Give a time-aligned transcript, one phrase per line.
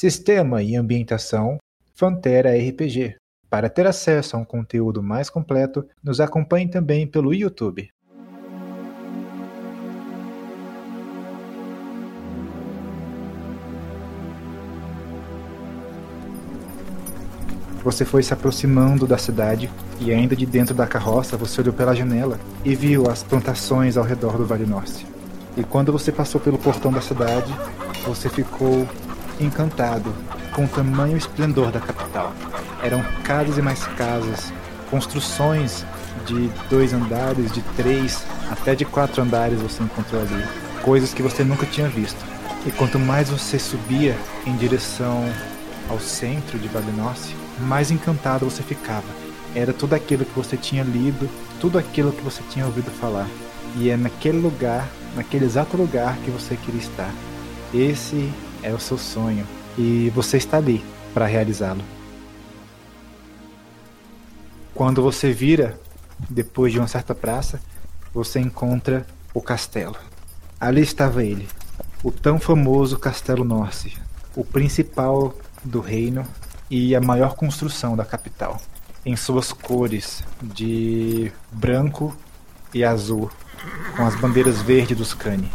[0.00, 1.58] Sistema e ambientação
[1.92, 3.16] Fantera RPG.
[3.50, 7.90] Para ter acesso a um conteúdo mais completo, nos acompanhe também pelo YouTube.
[17.82, 19.68] Você foi se aproximando da cidade
[20.00, 24.04] e ainda de dentro da carroça você olhou pela janela e viu as plantações ao
[24.04, 25.04] redor do Vale Norte.
[25.56, 27.52] E quando você passou pelo portão da cidade,
[28.06, 28.86] você ficou
[29.44, 30.14] encantado
[30.52, 32.32] com o tamanho esplendor da capital.
[32.82, 34.52] Eram casas e mais casas,
[34.90, 35.84] construções
[36.26, 40.44] de dois andares, de três, até de quatro andares você encontrou ali.
[40.82, 42.18] Coisas que você nunca tinha visto.
[42.66, 45.24] E quanto mais você subia em direção
[45.88, 49.06] ao centro de Valinócia, mais encantado você ficava.
[49.54, 51.28] Era tudo aquilo que você tinha lido,
[51.60, 53.26] tudo aquilo que você tinha ouvido falar.
[53.76, 57.10] E é naquele lugar, naquele exato lugar que você queria estar.
[57.72, 58.30] Esse
[58.62, 61.82] é o seu sonho e você está ali para realizá-lo.
[64.74, 65.78] Quando você vira,
[66.30, 67.60] depois de uma certa praça,
[68.12, 69.96] você encontra o castelo.
[70.60, 71.48] Ali estava ele,
[72.02, 73.96] o tão famoso Castelo Norse,
[74.36, 76.26] o principal do reino
[76.70, 78.60] e a maior construção da capital,
[79.04, 82.14] em suas cores de branco
[82.74, 83.30] e azul,
[83.96, 85.50] com as bandeiras verdes dos Kani.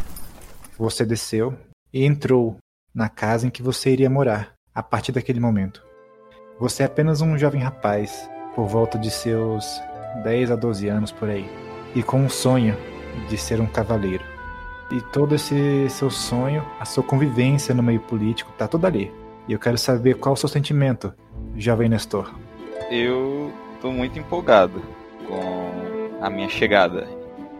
[0.78, 1.56] Você desceu
[1.92, 2.58] e entrou
[2.94, 5.82] na casa em que você iria morar a partir daquele momento.
[6.60, 9.82] Você é apenas um jovem rapaz, por volta de seus
[10.22, 11.50] 10 a 12 anos por aí,
[11.94, 12.76] e com um sonho
[13.28, 14.24] de ser um cavaleiro.
[14.92, 19.12] E todo esse seu sonho, a sua convivência no meio político, tá toda ali.
[19.48, 21.12] E eu quero saber qual o seu sentimento,
[21.56, 22.32] jovem Nestor.
[22.90, 24.80] Eu tô muito empolgado
[25.26, 27.08] com a minha chegada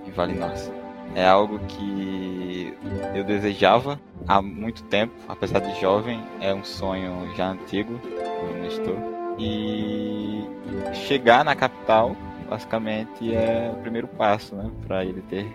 [0.06, 0.83] em Vale Nossa.
[1.14, 2.74] É algo que
[3.14, 8.96] eu desejava há muito tempo, apesar de jovem, é um sonho já antigo do Nestor.
[9.38, 10.44] E
[10.92, 12.16] chegar na capital,
[12.48, 15.46] basicamente, é o primeiro passo, né, para ele ter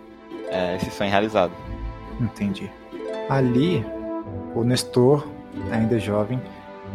[0.50, 1.52] é, esse sonho realizado.
[2.20, 2.70] Entendi.
[3.30, 3.86] Ali,
[4.56, 5.28] o Nestor,
[5.72, 6.42] ainda jovem,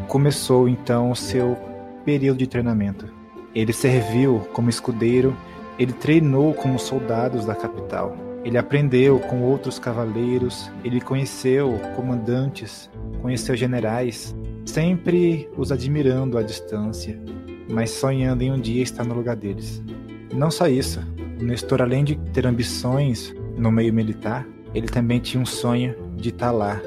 [0.09, 1.57] começou então o seu
[2.05, 3.09] período de treinamento.
[3.55, 5.37] Ele serviu como escudeiro,
[5.79, 8.24] ele treinou com os soldados da capital.
[8.45, 12.91] Ele aprendeu com outros cavaleiros, ele conheceu comandantes,
[13.23, 17.19] conheceu generais, sempre os admirando à distância,
[17.71, 19.83] mas sonhando em um dia estar no lugar deles.
[20.35, 21.01] Não só isso,
[21.41, 26.51] Nestor, além de ter ambições no meio militar, ele também tinha um sonho de estar
[26.51, 26.81] lá,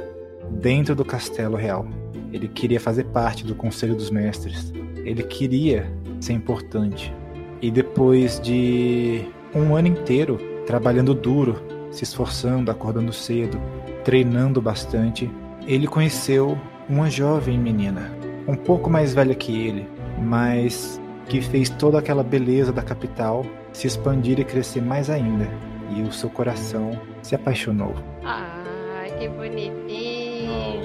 [0.51, 1.87] dentro do castelo real.
[2.31, 4.71] Ele queria fazer parte do Conselho dos Mestres.
[4.97, 7.13] Ele queria ser importante.
[7.61, 9.21] E depois de
[9.55, 11.55] um ano inteiro trabalhando duro,
[11.89, 13.59] se esforçando, acordando cedo,
[14.03, 15.31] treinando bastante,
[15.65, 16.57] ele conheceu
[16.89, 18.11] uma jovem menina,
[18.45, 19.87] um pouco mais velha que ele,
[20.21, 25.47] mas que fez toda aquela beleza da capital se expandir e crescer mais ainda.
[25.95, 27.95] E o seu coração se apaixonou.
[28.23, 30.81] Ai, que bonitinho.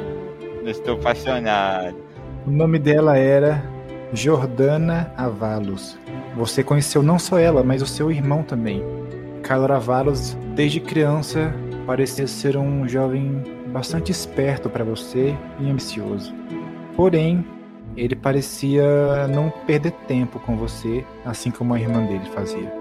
[0.64, 1.96] Estou apaixonado.
[2.46, 3.64] O nome dela era
[4.12, 5.98] Jordana Avalos.
[6.36, 8.82] Você conheceu não só ela, mas o seu irmão também.
[9.42, 11.52] Carlos Avalos, desde criança,
[11.86, 13.42] parecia ser um jovem
[13.72, 16.32] bastante esperto para você e ambicioso.
[16.96, 17.44] Porém,
[17.96, 22.72] ele parecia não perder tempo com você, assim como a irmã dele fazia.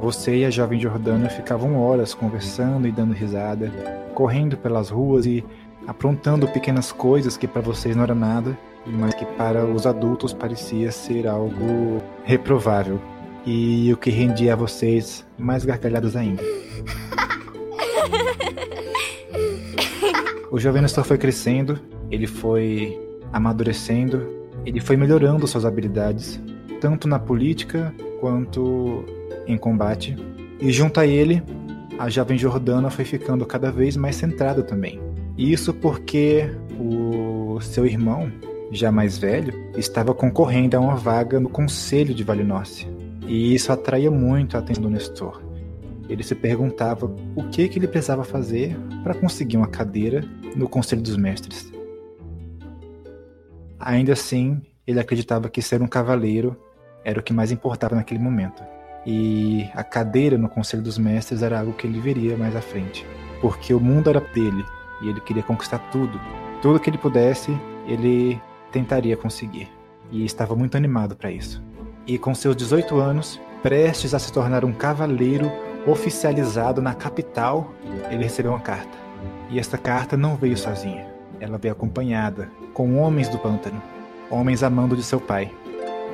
[0.00, 3.70] Você e a jovem Jordana ficavam horas conversando e dando risada,
[4.14, 5.44] correndo pelas ruas e
[5.86, 8.56] aprontando pequenas coisas que para vocês não era nada,
[8.86, 13.00] mas que para os adultos parecia ser algo reprovável.
[13.44, 16.42] E o que rendia a vocês mais gargalhadas ainda.
[20.50, 22.98] O jovem Nestor foi crescendo, ele foi
[23.32, 24.28] amadurecendo,
[24.66, 26.38] ele foi melhorando suas habilidades,
[26.80, 29.04] tanto na política quanto
[29.46, 30.14] em combate.
[30.60, 31.42] E junto a ele,
[31.98, 35.00] a jovem Jordana foi ficando cada vez mais centrada também.
[35.38, 38.30] Isso porque o seu irmão,
[38.70, 42.86] já mais velho, estava concorrendo a uma vaga no Conselho de Valinócia.
[43.26, 45.42] E isso atraía muito a atenção do Nestor.
[46.08, 50.24] Ele se perguntava o que, que ele precisava fazer para conseguir uma cadeira
[50.56, 51.72] no Conselho dos Mestres.
[53.78, 56.56] Ainda assim, ele acreditava que ser um cavaleiro
[57.04, 58.62] era o que mais importava naquele momento.
[59.06, 63.06] E a cadeira no Conselho dos Mestres era algo que ele veria mais à frente.
[63.40, 64.64] Porque o mundo era dele
[65.02, 66.20] e ele queria conquistar tudo.
[66.60, 67.50] Tudo que ele pudesse,
[67.86, 68.40] ele
[68.70, 69.68] tentaria conseguir.
[70.10, 71.62] E estava muito animado para isso
[72.06, 75.50] e, com seus 18 anos, prestes a se tornar um cavaleiro
[75.86, 77.72] oficializado na capital,
[78.10, 78.96] ele recebeu uma carta.
[79.50, 81.10] E esta carta não veio sozinha.
[81.40, 83.82] ela veio acompanhada com homens do pântano,
[84.30, 85.50] homens amando de seu pai.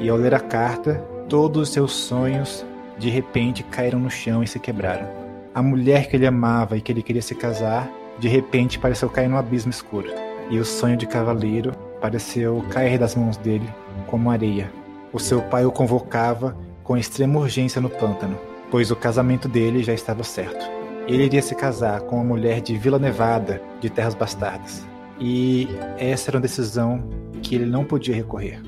[0.01, 2.65] E ao ler a carta, todos os seus sonhos
[2.99, 5.07] de repente caíram no chão e se quebraram.
[5.55, 9.29] A mulher que ele amava e que ele queria se casar, de repente pareceu cair
[9.29, 10.09] no abismo escuro.
[10.51, 13.69] E o sonho de cavaleiro pareceu cair das mãos dele
[14.07, 14.78] como areia.
[15.11, 18.39] O seu pai o convocava com extrema urgência no pântano,
[18.71, 20.67] pois o casamento dele já estava certo.
[21.07, 24.87] Ele iria se casar com uma mulher de Vila Nevada, de Terras Bastardas.
[25.19, 25.67] E
[25.97, 27.09] essa era uma decisão
[27.43, 28.61] que ele não podia recorrer.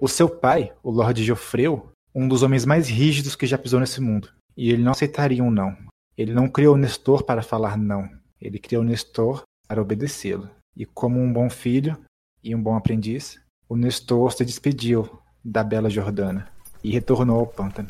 [0.00, 1.68] O seu pai, o Lord Geoffrey,
[2.14, 5.50] um dos homens mais rígidos que já pisou nesse mundo, e ele não aceitaria um
[5.50, 5.76] não.
[6.16, 8.08] Ele não criou Nestor para falar não.
[8.40, 10.48] Ele criou Nestor para obedecê-lo.
[10.74, 11.98] E como um bom filho
[12.42, 13.41] e um bom aprendiz,
[13.72, 15.08] o Nestor se despediu
[15.42, 16.46] da bela Jordana
[16.84, 17.88] e retornou ao pântano.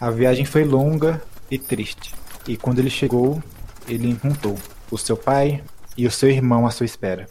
[0.00, 2.12] A viagem foi longa e triste,
[2.48, 3.40] e quando ele chegou,
[3.86, 4.56] ele encontrou
[4.90, 5.62] o seu pai
[5.96, 7.28] e o seu irmão à sua espera.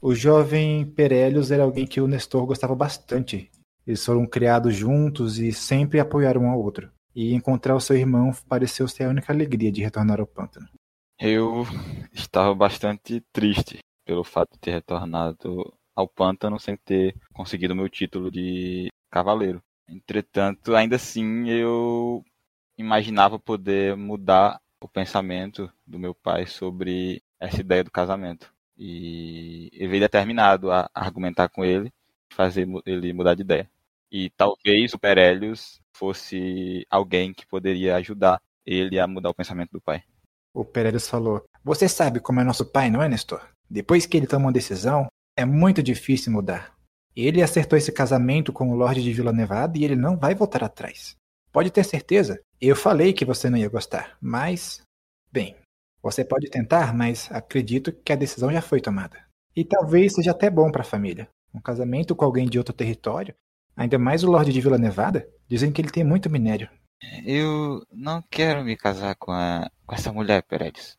[0.00, 3.48] O jovem Perelius era alguém que o Nestor gostava bastante.
[3.86, 6.90] Eles foram criados juntos e sempre apoiaram um ao outro.
[7.14, 10.66] E encontrar o seu irmão pareceu ser a única alegria de retornar ao pântano.
[11.20, 11.64] Eu
[12.12, 18.30] estava bastante triste pelo fato de ter retornado ao pântano sem ter conseguido meu título
[18.30, 19.62] de cavaleiro.
[19.88, 22.24] Entretanto, ainda assim, eu
[22.78, 28.52] imaginava poder mudar o pensamento do meu pai sobre essa ideia do casamento.
[28.76, 31.92] E eu veio determinado a argumentar com ele,
[32.32, 33.70] fazer ele mudar de ideia.
[34.10, 39.80] E talvez o Perelius fosse alguém que poderia ajudar ele a mudar o pensamento do
[39.80, 40.02] pai.
[40.54, 43.40] O Perelius falou: Você sabe como é nosso pai, não é, Nestor?
[43.70, 45.06] Depois que ele toma uma decisão,
[45.36, 46.74] é muito difícil mudar.
[47.14, 50.64] Ele acertou esse casamento com o Lorde de Vila Nevada e ele não vai voltar
[50.64, 51.16] atrás.
[51.52, 52.40] Pode ter certeza.
[52.60, 54.80] Eu falei que você não ia gostar, mas.
[55.30, 55.56] Bem,
[56.02, 59.24] você pode tentar, mas acredito que a decisão já foi tomada.
[59.54, 61.28] E talvez seja até bom para a família.
[61.54, 63.34] Um casamento com alguém de outro território,
[63.76, 66.68] ainda mais o Lorde de Vila Nevada, dizem que ele tem muito minério.
[67.26, 70.96] Eu não quero me casar com, a, com essa mulher, Peredes.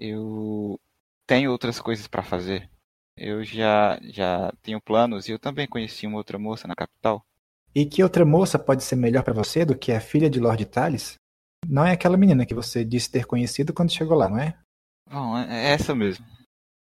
[0.00, 0.80] Eu
[1.26, 2.68] tenho outras coisas para fazer.
[3.16, 7.24] Eu já, já tenho planos e eu também conheci uma outra moça na capital.
[7.74, 10.64] E que outra moça pode ser melhor para você do que a filha de Lord
[10.66, 11.16] Thales?
[11.66, 14.56] Não é aquela menina que você disse ter conhecido quando chegou lá, não é?
[15.10, 16.24] Bom, é, é essa mesmo.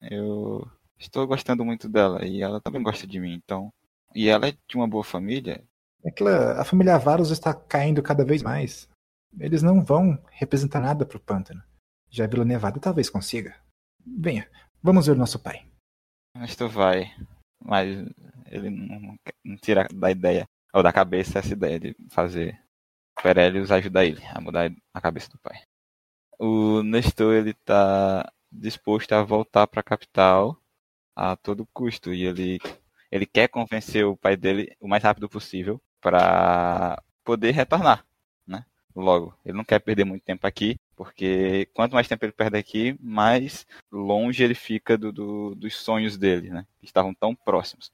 [0.01, 0.67] Eu
[0.99, 3.73] estou gostando muito dela e ela também gosta de mim, então.
[4.15, 5.63] E ela é de uma boa família.
[6.05, 8.89] Aquela, a família Varus está caindo cada vez mais.
[9.39, 11.63] Eles não vão representar nada para o pântano.
[12.11, 13.57] Já Vila Nevada talvez consiga.
[14.05, 14.47] Venha,
[14.83, 15.67] vamos ver nosso pai.
[16.45, 17.15] Isto vai,
[17.61, 17.89] mas
[18.51, 22.59] ele não, não tira da ideia, ou da cabeça essa ideia de fazer
[23.23, 25.63] Perelius ajudar ele a mudar a cabeça do pai.
[26.39, 30.61] O Nestor ele tá disposto a voltar para a capital
[31.15, 32.59] a todo custo e ele
[33.11, 38.05] ele quer convencer o pai dele o mais rápido possível para poder retornar,
[38.47, 38.65] né?
[38.97, 42.97] Logo, ele não quer perder muito tempo aqui, porque quanto mais tempo ele perde aqui,
[43.01, 46.67] mais longe ele fica do, do, dos sonhos dele, né?
[46.79, 47.91] Que estavam tão próximos.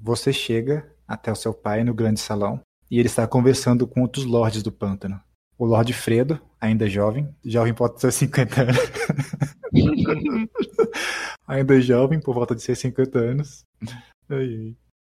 [0.00, 2.60] Você chega até o seu pai no grande salão
[2.90, 5.20] e ele está conversando com outros lords do pântano.
[5.58, 8.78] O Lorde Fredo, ainda jovem, jovem pode ser 50 anos.
[11.46, 13.64] ainda jovem, por volta de ser 50 anos.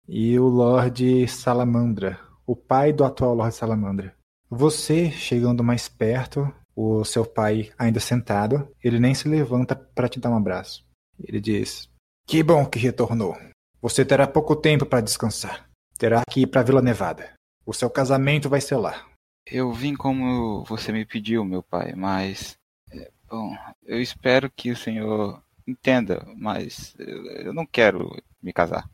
[0.07, 4.13] E o Lorde Salamandra, o pai do atual Lorde Salamandra.
[4.49, 10.19] Você, chegando mais perto, o seu pai ainda sentado, ele nem se levanta para te
[10.19, 10.83] dar um abraço.
[11.19, 11.89] Ele diz:
[12.25, 13.37] Que bom que retornou.
[13.81, 15.69] Você terá pouco tempo para descansar.
[15.97, 17.33] Terá que ir para Vila Nevada.
[17.65, 19.05] O seu casamento vai ser lá.
[19.45, 22.55] Eu vim como você me pediu, meu pai, mas.
[22.91, 28.09] É, bom, eu espero que o senhor entenda, mas eu não quero
[28.41, 28.89] me casar.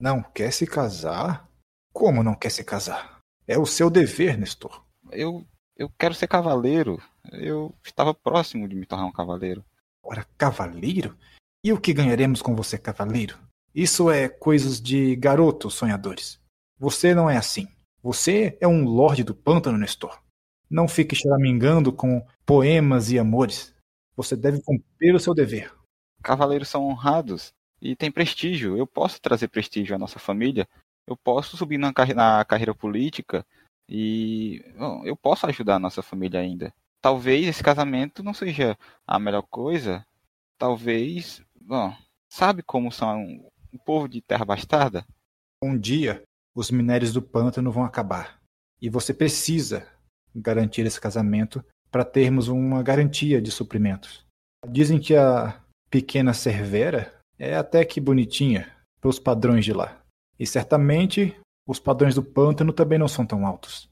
[0.00, 1.48] Não quer se casar?
[1.92, 3.18] Como não quer se casar?
[3.46, 4.84] É o seu dever, Nestor.
[5.10, 5.44] Eu,
[5.78, 7.00] eu quero ser cavaleiro.
[7.32, 9.64] Eu estava próximo de me tornar um cavaleiro.
[10.02, 11.16] Ora, cavaleiro?
[11.62, 13.38] E o que ganharemos com você, cavaleiro?
[13.72, 16.40] Isso é coisas de garotos sonhadores.
[16.78, 17.68] Você não é assim.
[18.02, 20.20] Você é um lorde do pântano, Nestor.
[20.68, 23.74] Não fique choramingando com poemas e amores.
[24.16, 25.72] Você deve cumprir o seu dever.
[26.22, 28.76] Cavaleiros são honrados e têm prestígio.
[28.76, 30.68] Eu posso trazer prestígio à nossa família.
[31.06, 33.46] Eu posso subir na, carre na carreira política
[33.88, 36.72] e bom, eu posso ajudar a nossa família ainda.
[37.00, 38.76] Talvez esse casamento não seja
[39.06, 40.04] a melhor coisa.
[40.58, 41.94] Talvez, bom,
[42.28, 43.24] sabe como são
[43.72, 45.06] o povo de Terra Bastarda?
[45.62, 46.22] Um dia
[46.54, 48.40] os minérios do pântano vão acabar.
[48.80, 49.86] E você precisa
[50.34, 54.26] garantir esse casamento para termos uma garantia de suprimentos.
[54.68, 60.02] Dizem que a pequena Cervera é até que bonitinha pelos padrões de lá.
[60.38, 61.36] E certamente
[61.68, 63.90] os padrões do pântano também não são tão altos.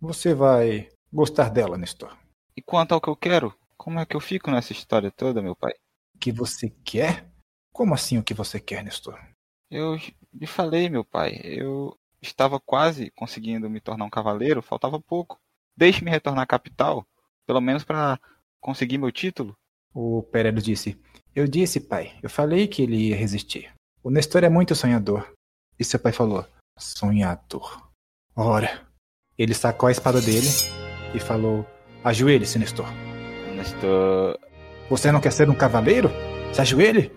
[0.00, 2.16] Você vai gostar dela, Nestor.
[2.56, 5.54] E quanto ao que eu quero, como é que eu fico nessa história toda, meu
[5.54, 5.72] pai?
[6.14, 7.30] O que você quer?
[7.70, 9.20] Como assim o que você quer, Nestor?
[9.70, 9.96] Eu
[10.32, 11.38] lhe falei, meu pai.
[11.44, 15.38] Eu estava quase conseguindo me tornar um cavaleiro, faltava pouco.
[15.76, 17.06] Deixe-me retornar à capital,
[17.46, 18.18] pelo menos para
[18.58, 19.54] conseguir meu título.
[19.92, 20.98] O Perelo disse:
[21.34, 22.18] Eu disse, pai.
[22.22, 23.70] Eu falei que ele ia resistir.
[24.02, 25.30] O Nestor é muito sonhador.
[25.78, 26.44] E seu pai falou:
[26.78, 27.88] Sonhador.
[28.34, 28.86] Ora.
[29.36, 30.48] Ele sacou a espada dele
[31.14, 31.64] e falou:
[32.02, 32.86] Ajoelhe-se, Nestor.
[33.54, 34.38] Nestor.
[34.90, 36.10] Você não quer ser um cavaleiro?
[36.52, 37.12] Se ajoelhe?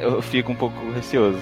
[0.00, 1.40] Eu fico um pouco receoso,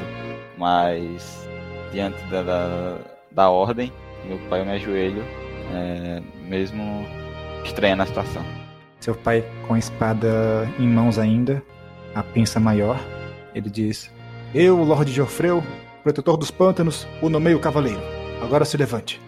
[0.57, 1.47] mas
[1.91, 2.99] diante da, da,
[3.31, 3.93] da ordem,
[4.27, 5.23] meu pai me ajoelho,
[5.73, 7.07] é, mesmo
[7.65, 8.45] estranha a situação.
[9.01, 11.63] Seu pai, com a espada em mãos ainda,
[12.15, 12.99] a pinça maior,
[13.55, 14.11] ele diz:
[14.55, 15.63] Eu, Lorde Geoffreu,
[16.03, 18.01] protetor dos pântanos, o nomeio cavaleiro.
[18.43, 19.21] Agora se levante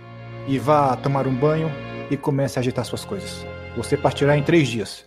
[0.47, 1.71] e vá tomar um banho
[2.11, 3.47] e comece a agitar suas coisas.
[3.77, 5.07] Você partirá em três dias.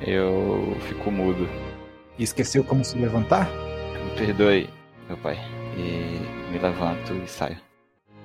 [0.00, 1.48] Eu fico mudo.
[2.18, 3.48] E esqueceu como se levantar?
[4.04, 4.68] Me perdoe,
[5.08, 5.38] meu pai.
[5.76, 6.20] E
[6.52, 7.58] me levanto e saio.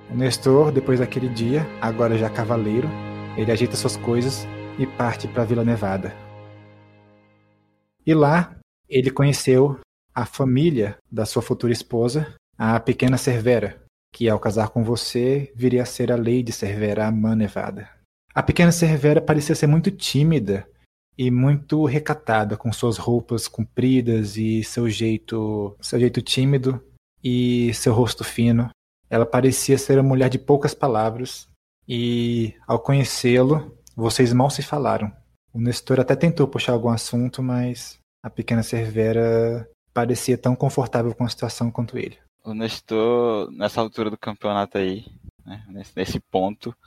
[0.09, 2.89] O Nestor, depois daquele dia, agora já cavaleiro,
[3.37, 6.13] ele ajeita suas coisas e parte para Vila Nevada.
[8.05, 8.55] E lá,
[8.87, 9.79] ele conheceu
[10.13, 13.81] a família da sua futura esposa, a pequena Cervera,
[14.13, 17.89] que ao casar com você viria a ser a Lady Cervera Amã Nevada.
[18.33, 20.67] A pequena Cervera parecia ser muito tímida
[21.17, 26.83] e muito recatada com suas roupas compridas e seu jeito, seu jeito tímido
[27.23, 28.69] e seu rosto fino.
[29.09, 31.47] Ela parecia ser uma mulher de poucas palavras
[31.87, 35.11] e ao conhecê-lo, vocês mal se falaram.
[35.53, 41.23] O Nestor até tentou puxar algum assunto, mas a pequena Cervera parecia tão confortável com
[41.23, 42.17] a situação quanto ele.
[42.45, 45.03] O Nestor, nessa altura do campeonato aí,
[45.43, 46.77] né, nesse, nesse ponto,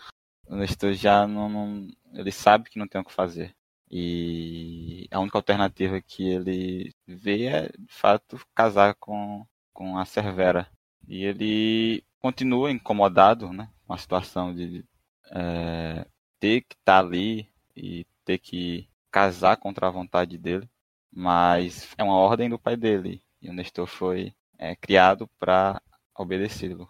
[0.47, 3.53] o Nestor já não, não, Ele sabe que não tem o que fazer.
[3.91, 10.71] E a única alternativa que ele vê é, de fato, casar com, com a Cervera.
[11.09, 14.85] E ele continua incomodado né, com a situação de
[15.33, 16.07] é,
[16.39, 20.71] ter que estar tá ali e ter que casar contra a vontade dele.
[21.11, 23.21] Mas é uma ordem do pai dele.
[23.43, 25.81] E o Nestor foi é, criado para
[26.17, 26.89] obedecê-lo.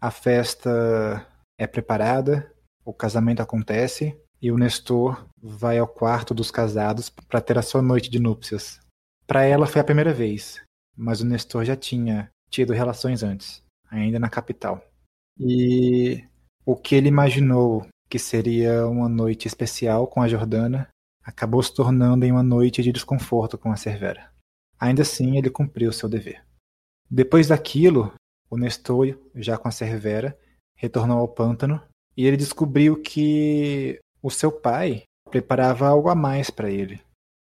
[0.00, 1.26] A festa
[1.58, 2.50] é preparada,
[2.84, 7.82] o casamento acontece e o Nestor vai ao quarto dos casados para ter a sua
[7.82, 8.80] noite de núpcias.
[9.26, 10.62] Para ela foi a primeira vez,
[10.96, 14.82] mas o Nestor já tinha tido relações antes, ainda na capital.
[15.38, 16.24] E
[16.64, 20.88] o que ele imaginou que seria uma noite especial com a Jordana
[21.24, 24.32] acabou se tornando em uma noite de desconforto com a Cervera.
[24.78, 26.42] Ainda assim, ele cumpriu seu dever.
[27.10, 28.12] Depois daquilo,
[28.48, 30.38] o Nestor, já com a Cervera,
[30.76, 31.82] retornou ao pântano
[32.16, 37.00] e ele descobriu que o seu pai preparava algo a mais para ele.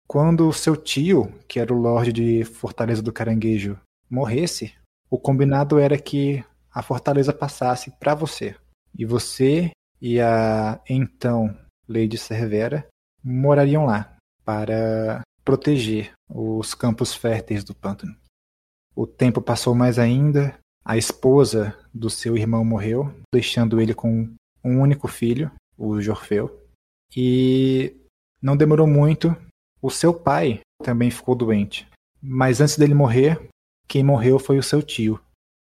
[0.06, 4.74] Quando o seu tio, que era o Lorde de Fortaleza do Caranguejo, morresse,
[5.10, 8.56] o combinado era que a fortaleza passasse para você.
[8.96, 11.56] E você e a então
[11.88, 12.86] Lady Cervera
[13.22, 18.16] morariam lá para proteger os campos férteis do pântano.
[19.00, 24.28] O tempo passou mais ainda, a esposa do seu irmão morreu, deixando ele com
[24.62, 26.68] um único filho, o Jorfeu.
[27.16, 27.96] E
[28.42, 29.34] não demorou muito,
[29.80, 31.88] o seu pai também ficou doente.
[32.20, 33.40] Mas antes dele morrer,
[33.88, 35.18] quem morreu foi o seu tio.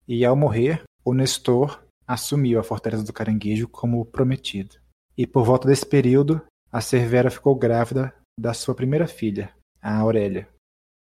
[0.08, 4.77] E ao morrer, o Nestor assumiu a Fortaleza do Caranguejo como prometido.
[5.18, 10.48] E por volta desse período, a Cervera ficou grávida da sua primeira filha, a Aurélia.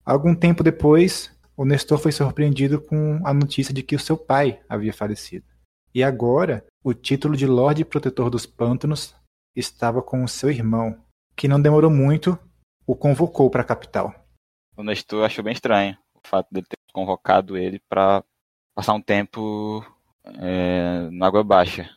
[0.06, 4.62] Algum tempo depois, o Nestor foi surpreendido com a notícia de que o seu pai
[4.70, 5.46] havia falecido.
[5.94, 9.14] E agora, o título de Lorde Protetor dos Pântanos
[9.54, 11.04] estava com o seu irmão,
[11.36, 12.40] que não demorou muito,
[12.88, 14.16] o convocou para a capital.
[14.78, 18.24] O Nestor achou bem estranho o fato dele ter convocado ele para
[18.74, 19.86] passar um tempo
[20.40, 21.90] é, na Água Baixa.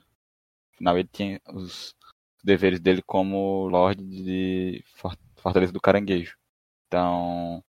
[0.74, 1.94] Afinal, ele tinha os
[2.42, 4.84] deveres dele como Lorde de
[5.36, 6.36] Fortaleza do Caranguejo.
[6.88, 7.62] Então,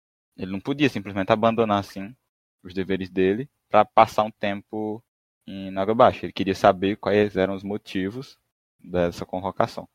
[0.41, 2.15] ele não podia simplesmente abandonar assim
[2.63, 5.03] os deveres dele para passar um tempo
[5.47, 6.25] em Água Baixa.
[6.25, 8.37] Ele queria saber quais eram os motivos
[8.79, 9.87] dessa convocação.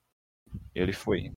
[0.75, 1.33] Ele foi.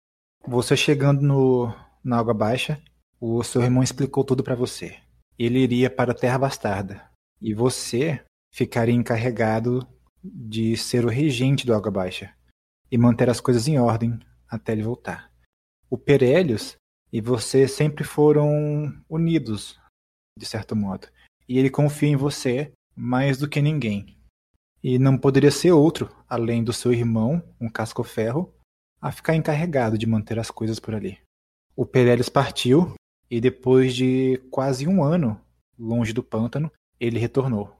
[0.47, 1.73] Você chegando no,
[2.03, 2.81] na Água Baixa,
[3.19, 4.97] o seu irmão explicou tudo para você.
[5.37, 7.09] Ele iria para a Terra Bastarda
[7.41, 9.87] e você ficaria encarregado
[10.23, 12.33] de ser o regente do Água Baixa
[12.91, 15.31] e manter as coisas em ordem até ele voltar.
[15.89, 16.75] O Perelius
[17.11, 19.79] E vocês sempre foram unidos,
[20.37, 21.07] de certo modo.
[21.47, 24.17] E ele confia em você mais do que ninguém.
[24.83, 28.53] E não poderia ser outro, além do seu irmão, um casco-ferro,
[29.01, 31.17] a ficar encarregado de manter as coisas por ali.
[31.75, 32.93] O Pereles partiu
[33.29, 35.39] e depois de quase um ano
[35.77, 37.75] longe do pântano, ele retornou.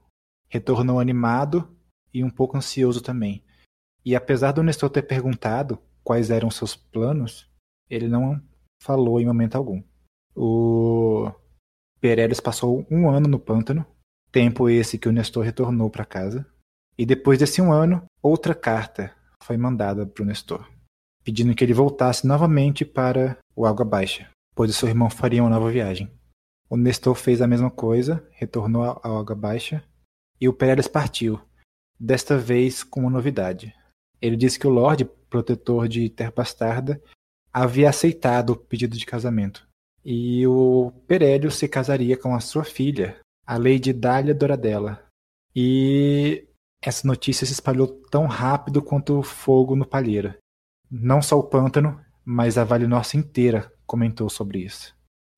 [0.48, 1.68] Retornou animado
[2.12, 3.44] e um pouco ansioso também.
[4.04, 7.48] E apesar do Nestor ter perguntado quais eram seus planos,
[7.88, 8.42] ele não
[8.82, 9.82] falou em momento algum.
[10.34, 11.30] O
[12.00, 13.86] Pereles passou um ano no pântano,
[14.32, 16.46] tempo esse que o Nestor retornou para casa.
[16.96, 20.68] E depois desse um ano, outra carta foi mandada para o Nestor,
[21.24, 25.50] pedindo que ele voltasse novamente para o Água Baixa, pois o seu irmão faria uma
[25.50, 26.10] nova viagem.
[26.68, 29.82] O Nestor fez a mesma coisa, retornou à Água Baixa,
[30.40, 31.40] e o Pereles partiu,
[31.98, 33.74] desta vez com uma novidade.
[34.22, 37.02] Ele disse que o Lorde, protetor de Terra Bastarda,
[37.52, 39.66] havia aceitado o pedido de casamento.
[40.04, 45.04] E o Perélio se casaria com a sua filha, a Lady Dália Doradella.
[45.54, 46.46] E
[46.82, 50.34] essa notícia se espalhou tão rápido quanto o fogo no palheiro.
[50.90, 54.94] Não só o pântano, mas a Vale Nossa inteira comentou sobre isso.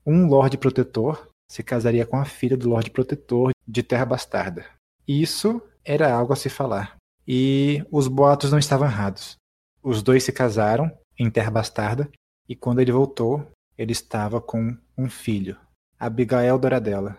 [0.06, 4.64] Um Lorde Protetor se casaria com a filha do Lorde Protetor de Terra Bastarda.
[5.06, 6.96] Isso era algo a se falar.
[7.26, 9.36] E os boatos não estavam errados.
[9.82, 12.10] Os dois se casaram em Terra Bastarda
[12.48, 13.46] e quando ele voltou,
[13.78, 15.56] ele estava com um filho,
[15.98, 17.16] Abigail Doradella.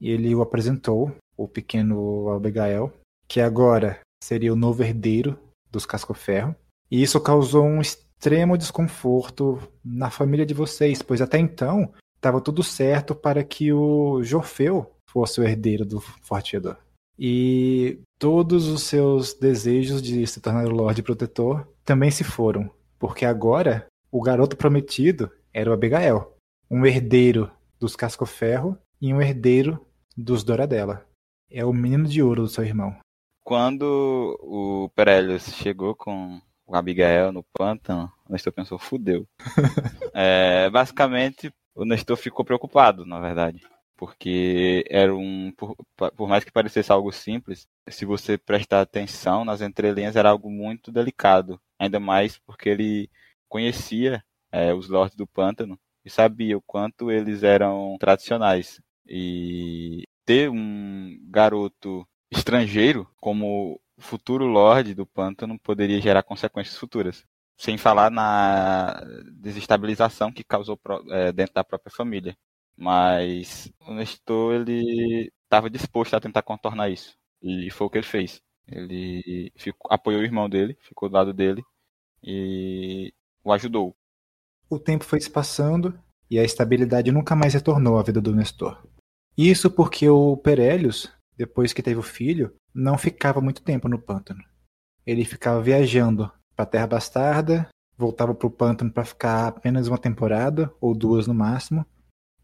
[0.00, 2.92] E ele o apresentou, o pequeno Abigail,
[3.28, 5.38] que agora seria o novo herdeiro
[5.70, 6.56] dos Cascoferro.
[6.90, 12.62] E isso causou um extremo desconforto na família de vocês, pois até então estava tudo
[12.62, 16.76] certo para que o Jorfeu fosse o herdeiro do Forte Fedor.
[17.18, 22.70] E todos os seus desejos de se tornar o Lorde Protetor também se foram,
[23.00, 26.36] porque agora o garoto prometido era o Abigail,
[26.70, 29.84] um herdeiro dos Cascoferro e um herdeiro
[30.16, 31.06] dos Doradella.
[31.50, 32.96] É o menino de ouro do seu irmão.
[33.42, 39.26] Quando o Perelius chegou com o Abigail no pântano, o Nestor pensou, fudeu.
[40.14, 43.60] é, basicamente, o Nestor ficou preocupado, na verdade
[43.96, 45.76] porque era um por,
[46.16, 50.90] por, mais que parecesse algo simples, se você prestar atenção nas entrelinhas era algo muito
[50.90, 53.10] delicado, ainda mais porque ele
[53.48, 60.50] conhecia é, os lords do pântano e sabia o quanto eles eram tradicionais e ter
[60.50, 67.24] um garoto estrangeiro como futuro lord do pântano poderia gerar consequências futuras
[67.56, 69.02] sem falar na
[69.40, 70.78] desestabilização que causou
[71.10, 72.36] é, dentro da própria família
[72.80, 77.14] mas o Nestor, ele estava disposto a tentar contornar isso.
[77.42, 78.42] E foi o que ele fez.
[78.70, 81.62] Ele ficou, apoiou o irmão dele, ficou do lado dele
[82.22, 83.94] e o ajudou.
[84.68, 85.98] O tempo foi se passando
[86.30, 88.80] e a estabilidade nunca mais retornou à vida do Nestor.
[89.36, 94.44] Isso porque o Perélios, depois que teve o filho, não ficava muito tempo no pântano.
[95.04, 99.98] Ele ficava viajando para a Terra Bastarda, voltava para o pântano para ficar apenas uma
[99.98, 101.84] temporada ou duas no máximo,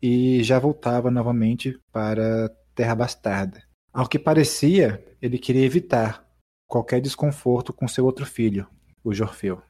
[0.02, 3.62] e já voltava novamente para Terra Bastarda.
[3.96, 6.22] Ao que parecia, ele queria evitar
[6.68, 8.68] qualquer desconforto com seu outro filho,
[9.02, 9.62] o Jorfeu.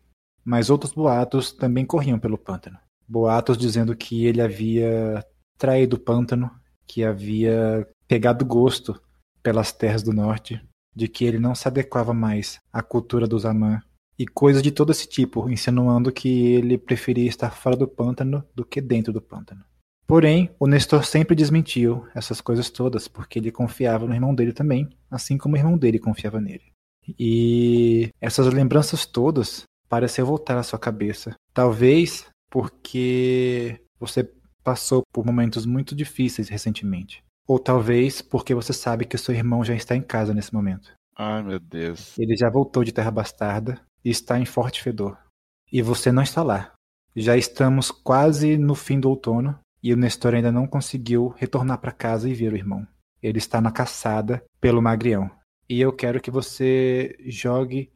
[0.44, 2.76] Mas outros boatos também corriam pelo pântano.
[3.06, 5.24] Boatos dizendo que ele havia
[5.56, 6.50] traído o pântano,
[6.88, 9.00] que havia pegado gosto
[9.44, 10.60] pelas terras do norte,
[10.92, 13.80] de que ele não se adequava mais à cultura dos Amã,
[14.18, 18.64] e coisas de todo esse tipo, insinuando que ele preferia estar fora do pântano do
[18.64, 19.64] que dentro do pântano.
[20.06, 24.88] Porém, o Nestor sempre desmentiu essas coisas todas, porque ele confiava no irmão dele também,
[25.10, 26.72] assim como o irmão dele confiava nele.
[27.18, 31.34] E essas lembranças todas parecem voltar à sua cabeça.
[31.52, 34.30] Talvez porque você
[34.62, 37.22] passou por momentos muito difíceis recentemente.
[37.46, 40.92] Ou talvez porque você sabe que seu irmão já está em casa nesse momento.
[41.16, 42.18] Ai, meu Deus.
[42.18, 45.16] Ele já voltou de Terra Bastarda e está em Forte Fedor.
[45.72, 46.72] E você não está lá.
[47.14, 51.92] Já estamos quase no fim do outono e o Nestor ainda não conseguiu retornar para
[51.92, 52.84] casa e ver o irmão.
[53.22, 55.30] Ele está na caçada pelo Magrião.
[55.68, 57.92] E eu quero que você jogue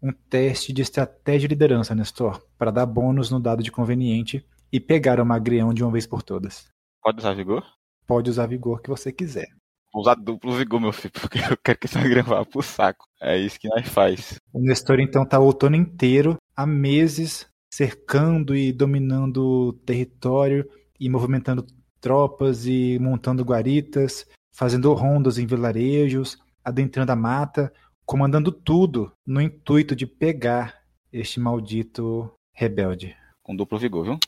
[0.00, 4.78] um teste de estratégia de liderança, Nestor, para dar bônus no dado de conveniente e
[4.78, 6.68] pegar o Magrião de uma vez por todas.
[7.02, 7.66] Pode usar vigor?
[8.06, 9.48] Pode usar vigor que você quiser.
[9.92, 13.04] Vou usar duplo vigor, meu filho, porque eu quero que esse Magrião vá pro saco.
[13.20, 14.38] É isso que nós faz.
[14.52, 20.70] O Nestor, então, tá o outono inteiro, há meses, cercando e dominando o território
[21.02, 21.66] e movimentando
[22.00, 27.72] tropas e montando guaritas, fazendo rondas em vilarejos, adentrando a mata,
[28.06, 30.80] comandando tudo no intuito de pegar
[31.12, 33.16] este maldito rebelde.
[33.42, 34.18] Com duplo vigor, viu?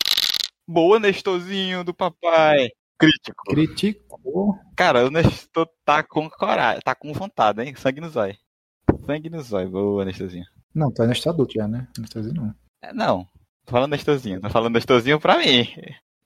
[0.67, 2.71] Boa, Nestorzinho do papai.
[2.99, 3.45] Crítico.
[3.49, 4.59] Criticou.
[4.77, 7.75] Cara, o Nestor tá com coragem, tá com vontade, hein?
[7.77, 8.37] Sangue no zóio.
[9.07, 9.71] Sangue no zóio.
[9.71, 10.47] Boa, Nestorzinho.
[10.75, 11.87] Não, tu é Nestor adulto já, né?
[11.97, 12.55] Nestorzinho não.
[12.83, 13.25] É, não,
[13.65, 14.41] tô falando Nestorzinho.
[14.41, 15.69] Tô falando Nestorzinho pra mim.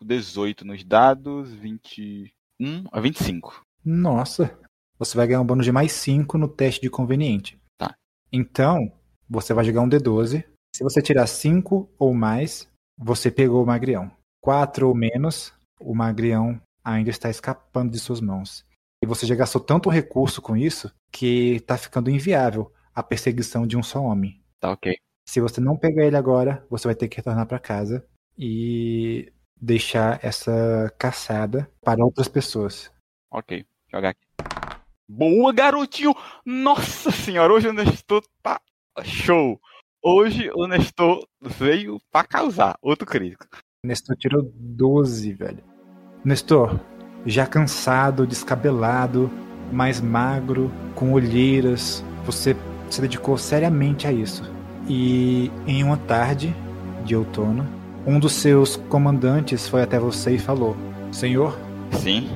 [0.02, 3.62] 18 nos dados, 21 a 25.
[3.84, 4.58] Nossa.
[4.98, 7.58] Você vai ganhar um bônus de mais 5 no teste de conveniente.
[7.78, 7.94] Tá.
[8.32, 8.92] Então,
[9.28, 10.44] você vai jogar um D12.
[10.74, 14.11] Se você tirar 5 ou mais, você pegou o magrião.
[14.42, 18.64] 4 ou menos, o magrião ainda está escapando de suas mãos.
[19.02, 23.76] E você já gastou tanto recurso com isso que está ficando inviável a perseguição de
[23.76, 24.40] um só homem.
[24.61, 24.96] Tá ok.
[25.28, 28.04] Se você não pegar ele agora, você vai ter que retornar para casa
[28.37, 32.90] e deixar essa caçada para outras pessoas.
[33.31, 33.64] Ok.
[33.90, 34.27] Jogar aqui.
[35.09, 36.14] Boa, garotinho!
[36.44, 38.61] Nossa senhora, hoje o Nestor tá
[39.03, 39.59] show.
[40.03, 42.79] Hoje o Nestor veio pra causar.
[42.83, 43.47] Outro crítico.
[43.83, 45.64] Nestor tirou 12, velho.
[46.25, 46.79] Nestor,
[47.25, 49.31] já cansado, descabelado,
[49.73, 52.57] mais magro, com olheiras, você
[52.90, 54.42] se dedicou seriamente a isso.
[54.88, 56.55] E em uma tarde
[57.05, 57.66] de outono,
[58.09, 60.75] um dos seus comandantes foi até você e falou:
[61.12, 61.59] Senhor,
[61.92, 62.31] Sim,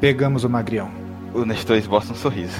[0.00, 0.88] pegamos o magrião.
[1.34, 2.56] o Nestor esboça um sorriso.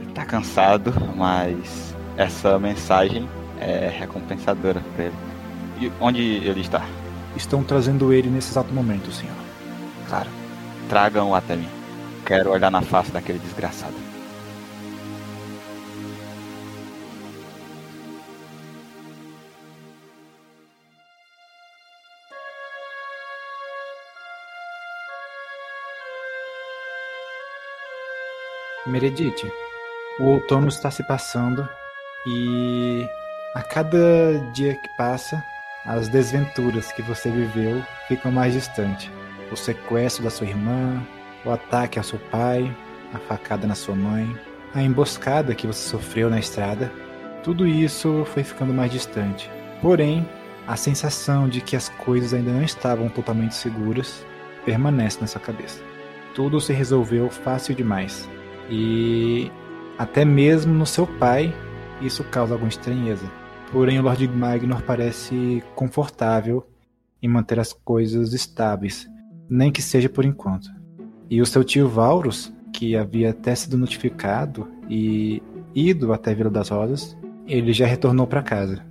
[0.00, 3.28] Ele tá cansado, mas essa mensagem
[3.60, 5.14] é recompensadora pra ele.
[5.80, 6.82] E onde ele está?
[7.36, 9.36] Estão trazendo ele nesse exato momento, senhor.
[10.08, 10.30] Claro.
[10.88, 11.68] Tragam-o até mim.
[12.24, 13.94] Quero olhar na face daquele desgraçado.
[28.88, 29.50] Meredith,
[30.18, 31.68] o outono está se passando
[32.26, 33.06] e
[33.54, 35.42] a cada dia que passa,
[35.84, 39.10] as desventuras que você viveu ficam mais distantes.
[39.50, 41.02] O sequestro da sua irmã,
[41.44, 42.74] o ataque ao seu pai,
[43.14, 44.38] a facada na sua mãe,
[44.74, 46.92] a emboscada que você sofreu na estrada,
[47.42, 49.50] tudo isso foi ficando mais distante.
[49.80, 50.28] Porém,
[50.66, 54.26] a sensação de que as coisas ainda não estavam totalmente seguras
[54.64, 55.82] permanece na sua cabeça.
[56.34, 58.28] Tudo se resolveu fácil demais.
[58.70, 59.50] E
[59.98, 61.54] até mesmo no seu pai
[62.00, 63.30] isso causa alguma estranheza.
[63.72, 66.66] Porém, o Lord Magnor parece confortável
[67.22, 69.08] em manter as coisas estáveis,
[69.48, 70.70] nem que seja por enquanto.
[71.28, 75.42] E o seu tio Vaurus, que havia até sido notificado e
[75.74, 78.82] ido até Vila das Rosas, ele já retornou para casa.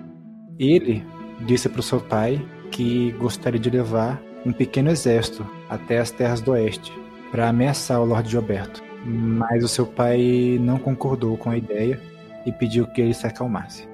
[0.59, 1.03] Ele
[1.45, 6.41] disse para o seu pai que gostaria de levar um pequeno exército até as terras
[6.41, 6.91] do oeste
[7.31, 8.86] para ameaçar o Lord Gilberto.
[9.05, 12.01] Mas o seu pai não concordou com a ideia
[12.45, 13.87] e pediu que ele se acalmasse.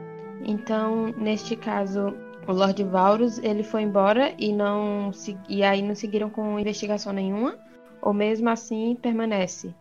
[0.44, 2.14] Então, neste caso,
[2.48, 5.12] o Lord Varus, ele foi embora e não
[5.48, 7.58] e aí não seguiram com investigação nenhuma,
[8.02, 9.74] ou mesmo assim permanece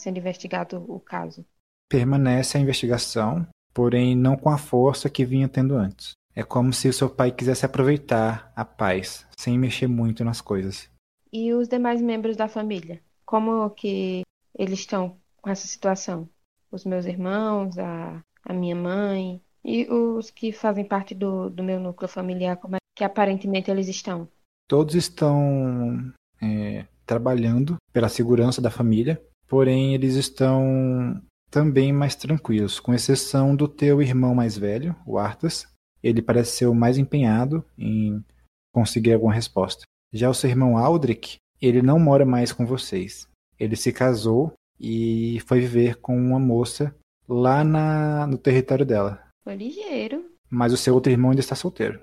[0.00, 1.44] sendo investigado o caso.
[1.88, 6.12] Permanece a investigação, porém não com a força que vinha tendo antes.
[6.34, 10.88] É como se o seu pai quisesse aproveitar a paz, sem mexer muito nas coisas.
[11.32, 14.22] E os demais membros da família, como que
[14.54, 16.28] eles estão com essa situação?
[16.70, 21.78] Os meus irmãos, a, a minha mãe e os que fazem parte do, do meu
[21.78, 24.28] núcleo familiar, como é que aparentemente eles estão?
[24.68, 32.94] Todos estão é, trabalhando pela segurança da família, porém eles estão também mais tranquilos, com
[32.94, 35.66] exceção do teu irmão mais velho, o Arthas.
[36.02, 38.24] Ele parece ser o mais empenhado em
[38.72, 39.82] conseguir alguma resposta.
[40.12, 43.28] Já o seu irmão Aldrich, ele não mora mais com vocês.
[43.60, 46.96] Ele se casou e foi viver com uma moça
[47.28, 49.22] lá na, no território dela.
[49.44, 50.24] Foi ligeiro.
[50.48, 52.00] Mas o seu outro irmão ainda está solteiro.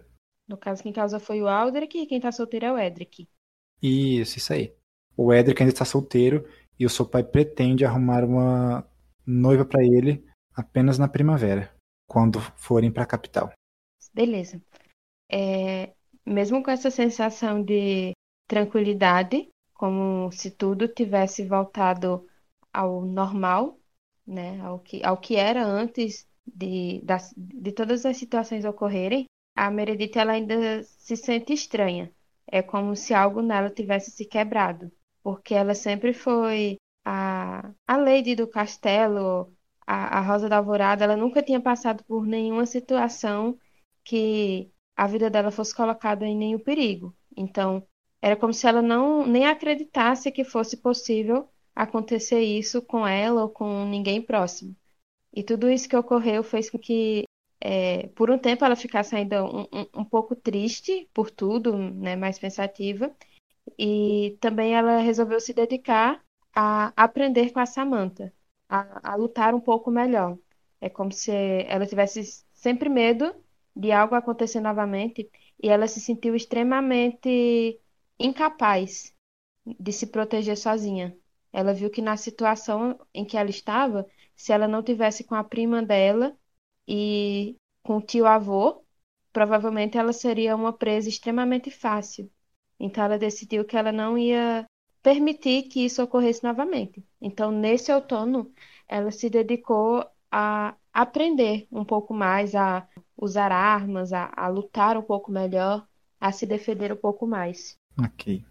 [0.48, 3.28] No caso, quem causa foi o Aldrich e quem tá solteiro é o Edric.
[3.82, 4.74] Isso, isso aí.
[5.17, 6.48] O Edric ainda está solteiro
[6.80, 8.88] e o seu pai pretende arrumar uma
[9.26, 10.24] noiva para ele
[10.56, 11.76] apenas na primavera,
[12.08, 13.52] quando forem para a capital.
[14.13, 14.62] Beleza.
[15.30, 15.93] É,
[16.26, 18.13] mesmo com essa sensação de
[18.48, 22.28] tranquilidade, como se tudo tivesse voltado
[22.74, 23.80] ao normal,
[24.26, 29.72] né, ao que, ao que era antes de, das, de todas as situações ocorrerem, a
[29.72, 32.12] Meredith ela ainda se sente estranha.
[32.48, 34.92] É como se algo nela tivesse se quebrado,
[35.24, 39.54] porque ela sempre foi a, a Lady do castelo,
[39.86, 43.58] a, a Rosa da Alvorada, ela nunca tinha passado por nenhuma situação
[44.04, 47.16] que a vida dela fosse colocada em nenhum perigo.
[47.36, 47.86] Então,
[48.21, 53.49] era como se ela não nem acreditasse que fosse possível acontecer isso com ela ou
[53.49, 54.75] com ninguém próximo.
[55.34, 57.23] E tudo isso que ocorreu fez com que
[57.62, 62.15] é, por um tempo ela ficasse ainda um, um, um, pouco triste por tudo, né,
[62.15, 63.15] mais pensativa,
[63.77, 66.23] e também ela resolveu se dedicar
[66.56, 68.34] a aprender com a Samantha,
[68.69, 70.38] a, a lutar um pouco melhor.
[70.82, 71.32] É como se
[71.67, 73.36] ela tivesse sempre medo
[73.75, 75.30] de algo acontecer novamente
[75.62, 77.80] e ela se sentiu extremamente
[78.19, 79.13] incapaz
[79.65, 81.17] de se proteger sozinha.
[81.51, 85.43] Ela viu que na situação em que ela estava, se ela não tivesse com a
[85.43, 86.36] prima dela
[86.88, 88.84] e com o tio avô,
[89.34, 92.32] provavelmente ela seria uma presa extremamente fácil.
[92.80, 94.65] Então ela decidiu que ela não ia
[95.01, 97.03] permitir que isso ocorresse novamente.
[97.21, 98.51] Então, nesse outono,
[98.88, 105.01] ela se dedicou a aprender um pouco mais a usar armas, a, a lutar um
[105.01, 105.88] pouco melhor,
[106.19, 107.77] a se defender um pouco mais.
[108.04, 108.44] Ok.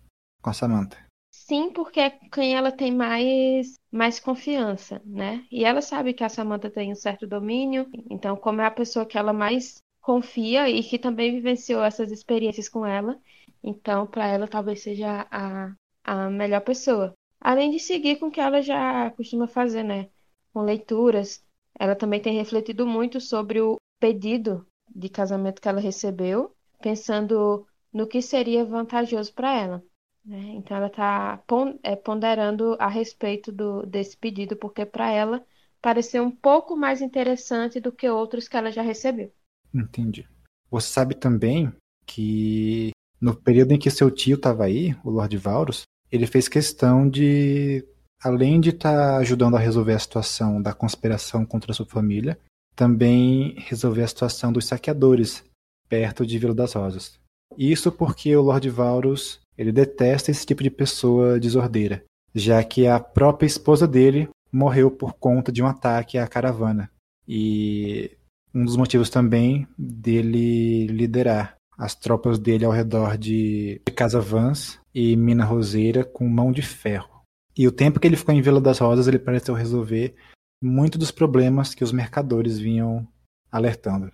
[0.43, 1.07] Com a Samantha.
[1.31, 5.47] Sim, porque é quem ela tem mais, mais confiança, né?
[5.51, 9.07] E ela sabe que a Samantha tem um certo domínio, então, como é a pessoa
[9.07, 13.19] que ela mais confia e que também vivenciou essas experiências com ela,
[13.63, 15.73] então, para ela, talvez seja a,
[16.05, 17.13] a melhor pessoa.
[17.41, 20.09] Além de seguir com o que ela já costuma fazer, né?
[20.53, 21.45] Com leituras,
[21.79, 28.07] ela também tem refletido muito sobre o pedido de casamento que ela recebeu, pensando no
[28.07, 29.83] que seria vantajoso para ela.
[30.23, 30.53] Né?
[30.57, 31.43] Então, ela está
[31.83, 35.43] é, ponderando a respeito do, desse pedido, porque para ela
[35.81, 39.33] pareceu um pouco mais interessante do que outros que ela já recebeu.
[39.75, 40.29] Entendi.
[40.71, 41.73] Você sabe também
[42.05, 45.83] que no período em que seu tio estava aí, o Lord Varus,
[46.13, 47.83] ele fez questão de
[48.23, 52.39] além de estar tá ajudando a resolver a situação da conspiração contra a sua família,
[52.75, 55.43] também resolver a situação dos saqueadores
[55.89, 57.19] perto de Vila das Rosas.
[57.57, 62.05] Isso porque o Lord Varus ele detesta esse tipo de pessoa desordeira,
[62.35, 66.91] já que a própria esposa dele morreu por conta de um ataque à caravana.
[67.27, 68.17] E
[68.55, 75.15] um dos motivos também dele liderar as tropas dele ao redor de Casa Vans e
[75.17, 77.23] Mina Roseira com mão de ferro.
[77.57, 80.15] E o tempo que ele ficou em Vila das Rosas, ele pareceu resolver
[80.63, 83.07] muito dos problemas que os mercadores vinham
[83.51, 84.13] alertando.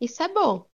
[0.00, 0.66] Isso é bom.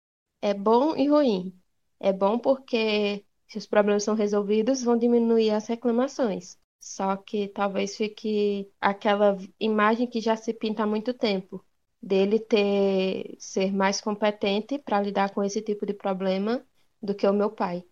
[0.42, 1.53] É bom e ruim.
[2.00, 6.56] É bom porque se os problemas são resolvidos, vão diminuir as reclamações.
[6.80, 11.64] Só que talvez fique aquela imagem que já se pinta há muito tempo,
[12.00, 16.64] dele ter ser mais competente para lidar com esse tipo de problema
[17.02, 17.84] do que o meu pai.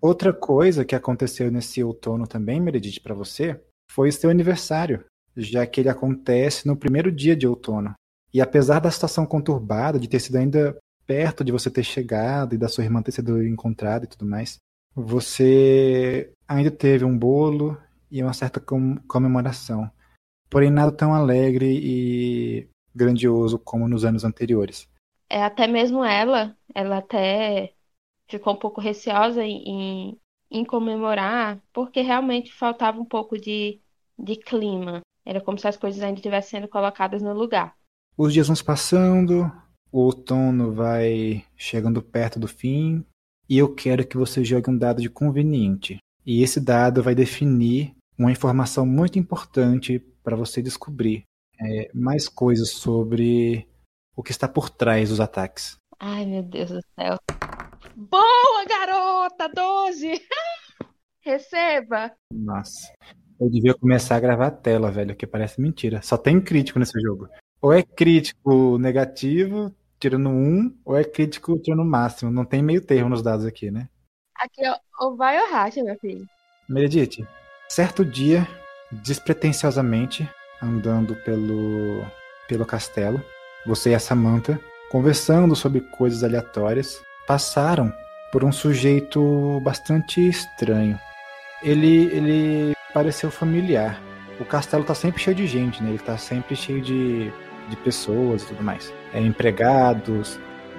[0.00, 5.04] Outra coisa que aconteceu nesse outono também, Meredith, para você, foi seu aniversário,
[5.36, 7.94] já que ele acontece no primeiro dia de outono.
[8.34, 12.58] E apesar da situação conturbada, de ter sido ainda perto de você ter chegado e
[12.58, 14.58] da sua irmã ter sido encontrada e tudo mais,
[14.94, 17.76] você ainda teve um bolo
[18.10, 19.90] e uma certa comemoração.
[20.50, 24.88] Porém, nada tão alegre e grandioso como nos anos anteriores.
[25.28, 27.72] É, até mesmo ela, ela até
[28.28, 30.18] ficou um pouco receosa em,
[30.50, 33.80] em comemorar, porque realmente faltava um pouco de
[34.18, 35.00] de clima.
[35.24, 37.74] Era como se as coisas ainda estivessem sendo colocadas no lugar.
[38.16, 39.50] Os dias vão se passando,
[39.92, 43.04] o outono vai chegando perto do fim,
[43.48, 45.98] e eu quero que você jogue um dado de conveniente.
[46.24, 51.24] E esse dado vai definir uma informação muito importante para você descobrir
[51.60, 53.68] é, mais coisas sobre
[54.16, 55.76] o que está por trás dos ataques.
[55.98, 57.18] Ai, meu Deus do céu.
[57.94, 59.48] Boa, garota!
[59.48, 60.20] 12!
[61.20, 62.12] Receba!
[62.32, 62.92] Nossa.
[63.38, 66.00] Eu devia começar a gravar a tela, velho, que parece mentira.
[66.00, 67.28] Só tem crítico nesse jogo.
[67.60, 72.32] Ou é crítico negativo, tirando um, ou é crítico tirando o máximo.
[72.32, 73.88] Não tem meio termo nos dados aqui, né?
[74.36, 76.26] Aqui, ó, ou vai ou racha, meu filho.
[76.68, 77.24] Meredith,
[77.68, 78.46] certo dia,
[78.90, 80.28] despretensiosamente,
[80.60, 82.04] andando pelo,
[82.48, 83.22] pelo castelo,
[83.64, 84.60] você e a Samantha,
[84.90, 87.92] conversando sobre coisas aleatórias, passaram
[88.32, 90.98] por um sujeito bastante estranho.
[91.62, 94.02] Ele, ele pareceu familiar.
[94.40, 95.90] O castelo tá sempre cheio de gente, né?
[95.90, 97.32] Ele tá sempre cheio de,
[97.68, 98.92] de pessoas e tudo mais.
[99.12, 100.38] É, empregados,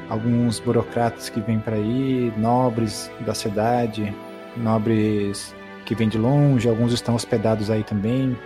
[0.10, 4.14] alguns burocratas que vêm para aí, nobres da cidade,
[4.58, 8.38] nobres que vêm de longe, alguns estão hospedados aí também.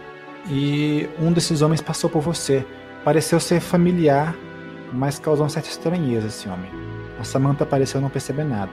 [0.49, 2.65] E um desses homens passou por você.
[3.03, 4.35] Pareceu ser familiar,
[4.93, 6.69] mas causou uma certa estranheza esse homem.
[7.19, 8.71] A Samantha pareceu não perceber nada.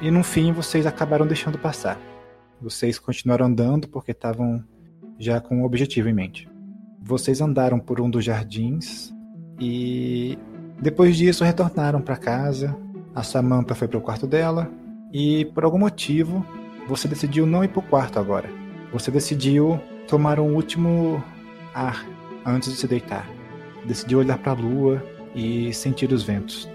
[0.00, 1.98] E no fim vocês acabaram deixando passar.
[2.60, 4.62] Vocês continuaram andando porque estavam
[5.18, 6.55] já com um objetivo em mente.
[7.06, 9.14] Vocês andaram por um dos jardins
[9.60, 10.36] e
[10.82, 12.76] depois disso retornaram para casa.
[13.14, 14.68] A Samantha foi para o quarto dela
[15.12, 16.44] e por algum motivo
[16.88, 18.50] você decidiu não ir para o quarto agora.
[18.92, 21.22] Você decidiu tomar um último
[21.72, 22.04] ar
[22.44, 23.28] antes de se deitar.
[23.84, 25.00] Decidiu olhar para a lua
[25.32, 26.68] e sentir os ventos.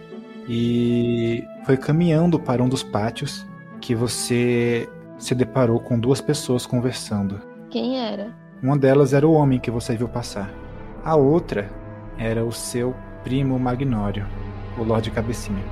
[0.48, 3.46] e foi caminhando para um dos pátios
[3.82, 7.39] que você se deparou com duas pessoas conversando.
[7.70, 8.40] Quem era?
[8.62, 10.54] Uma delas era o homem que você viu passar.
[11.04, 11.67] A outra
[12.15, 14.28] era o seu primo Magnório,
[14.78, 15.63] o Lorde Cabecinha.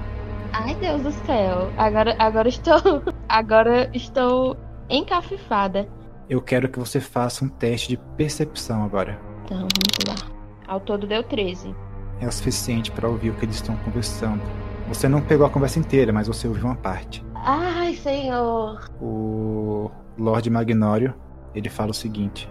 [0.51, 1.71] Ai, Deus do céu.
[1.77, 3.03] Agora, agora estou.
[3.29, 4.57] Agora estou
[4.89, 5.87] encafifada.
[6.27, 9.19] Eu quero que você faça um teste de percepção agora.
[9.45, 10.31] Então, vamos lá.
[10.67, 11.75] Ao todo deu 13.
[12.19, 14.41] É o suficiente para ouvir o que eles estão conversando.
[14.87, 17.23] Você não pegou a conversa inteira, mas você ouviu uma parte.
[17.35, 18.89] Ai, senhor.
[18.99, 21.13] O Lorde Magnório,
[21.53, 22.49] ele fala o seguinte: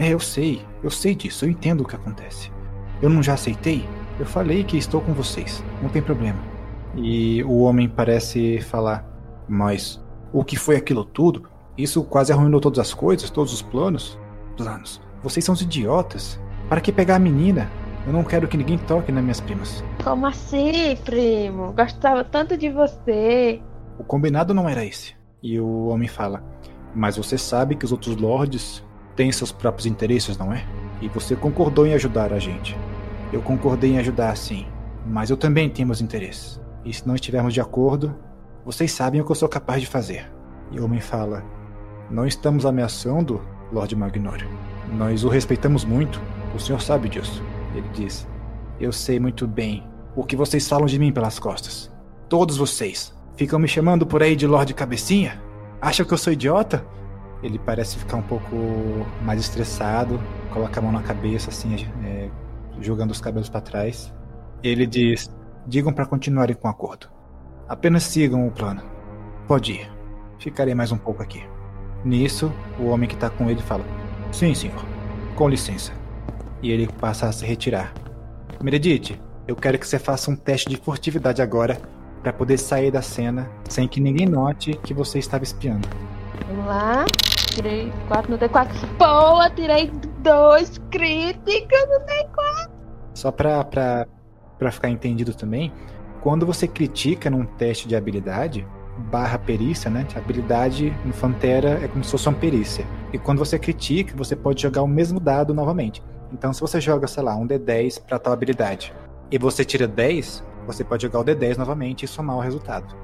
[0.00, 2.50] É, eu sei, eu sei disso, eu entendo o que acontece.
[3.02, 3.86] Eu não já aceitei?
[4.18, 6.38] Eu falei que estou com vocês, não tem problema.
[6.96, 9.04] E o homem parece falar:
[9.46, 11.50] Mas o que foi aquilo tudo?
[11.76, 14.18] Isso quase arruinou todas as coisas, todos os planos?
[14.56, 15.02] Planos.
[15.22, 16.40] Vocês são os idiotas.
[16.66, 17.70] Para que pegar a menina?
[18.06, 19.84] Eu não quero que ninguém toque nas minhas primas.
[20.02, 21.74] Como assim, primo?
[21.74, 23.60] Gostava tanto de você.
[23.98, 25.14] O combinado não era esse.
[25.42, 26.42] E o homem fala:
[26.94, 28.82] Mas você sabe que os outros lords
[29.20, 30.64] têm seus próprios interesses, não é?
[31.02, 32.74] E você concordou em ajudar a gente.
[33.30, 34.66] Eu concordei em ajudar, sim.
[35.06, 36.58] Mas eu também tenho meus interesses.
[36.86, 38.16] E se não estivermos de acordo,
[38.64, 40.24] vocês sabem o que eu sou capaz de fazer.
[40.72, 41.44] E o homem fala:
[42.10, 44.48] Não estamos ameaçando, Lord Magnório.
[44.90, 46.18] Nós o respeitamos muito.
[46.54, 47.42] O senhor sabe disso.
[47.74, 48.26] Ele diz:
[48.80, 51.92] Eu sei muito bem o que vocês falam de mim pelas costas.
[52.26, 55.38] Todos vocês ficam me chamando por aí de Lorde Cabecinha?
[55.78, 56.86] Acham que eu sou idiota?
[57.42, 58.54] Ele parece ficar um pouco
[59.22, 60.20] mais estressado,
[60.52, 62.28] coloca a mão na cabeça, assim, é,
[62.80, 64.12] jogando os cabelos para trás.
[64.62, 65.30] Ele diz:
[65.66, 67.08] Digam para continuarem com o acordo.
[67.68, 68.82] Apenas sigam o plano.
[69.46, 69.92] Pode ir.
[70.38, 71.42] Ficarei mais um pouco aqui.
[72.04, 73.84] Nisso, o homem que está com ele fala:
[74.32, 74.84] Sim, senhor.
[75.34, 76.00] Com licença
[76.62, 77.92] e ele passa a se retirar.
[78.62, 81.80] Meredith, eu quero que você faça um teste de furtividade agora
[82.22, 85.88] para poder sair da cena sem que ninguém note que você estava espiando.
[86.48, 87.04] Vamos lá.
[87.54, 88.68] Tirei 4 no D4.
[88.98, 92.70] Boa, tirei 2 críticos no D4.
[93.14, 94.06] Só pra, pra,
[94.58, 95.72] pra ficar entendido também,
[96.20, 98.66] quando você critica num teste de habilidade,
[99.10, 100.06] barra perícia, né?
[100.14, 102.86] Habilidade no Fantera é como se fosse uma perícia.
[103.12, 106.02] E quando você critica, você pode jogar o mesmo dado novamente.
[106.32, 108.92] Então, se você joga, sei lá, um D10 para tal habilidade
[109.30, 112.94] e você tira 10, você pode jogar o D10 novamente e somar o resultado.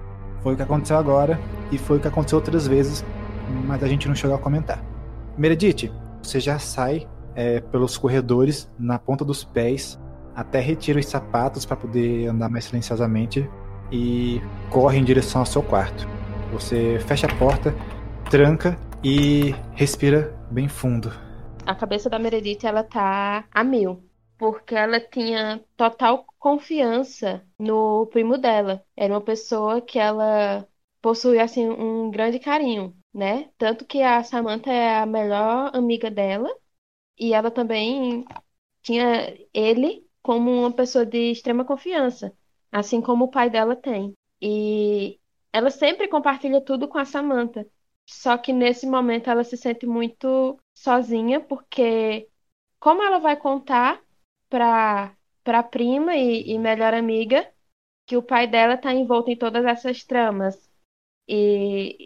[0.43, 1.41] Foi o que aconteceu agora
[1.73, 3.05] e foi o que aconteceu outras vezes,
[3.49, 4.83] mas a gente não chegou a comentar.
[5.37, 9.99] Meredith, você já sai é, pelos corredores na ponta dos pés,
[10.35, 13.49] até retira os sapatos para poder andar mais silenciosamente
[13.91, 16.07] e corre em direção ao seu quarto.
[16.53, 17.75] Você fecha a porta,
[18.31, 21.13] tranca e respira bem fundo
[21.67, 24.03] a cabeça da Meredith ela tá a mil.
[24.39, 28.85] Porque ela tinha total confiança no primo dela.
[28.97, 30.67] Era uma pessoa que ela
[31.01, 33.51] possuía assim um grande carinho, né?
[33.59, 36.55] Tanto que a Samantha é a melhor amiga dela
[37.19, 38.27] e ela também
[38.83, 42.37] tinha ele como uma pessoa de extrema confiança,
[42.73, 44.15] assim como o pai dela tem.
[44.43, 45.21] E
[45.53, 47.67] ela sempre compartilha tudo com a Samantha.
[48.07, 52.29] Só que nesse momento ela se sente muito sozinha, porque
[52.81, 54.03] como ela vai contar
[54.49, 57.49] para para prima e, e, melhor amiga
[58.07, 60.71] que o pai dela está envolto em todas essas tramas
[61.29, 61.97] e,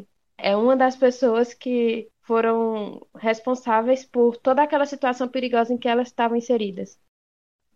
[0.00, 5.88] e é uma das pessoas que foram responsáveis por toda aquela situação perigosa em que
[5.88, 6.98] elas estavam inseridas.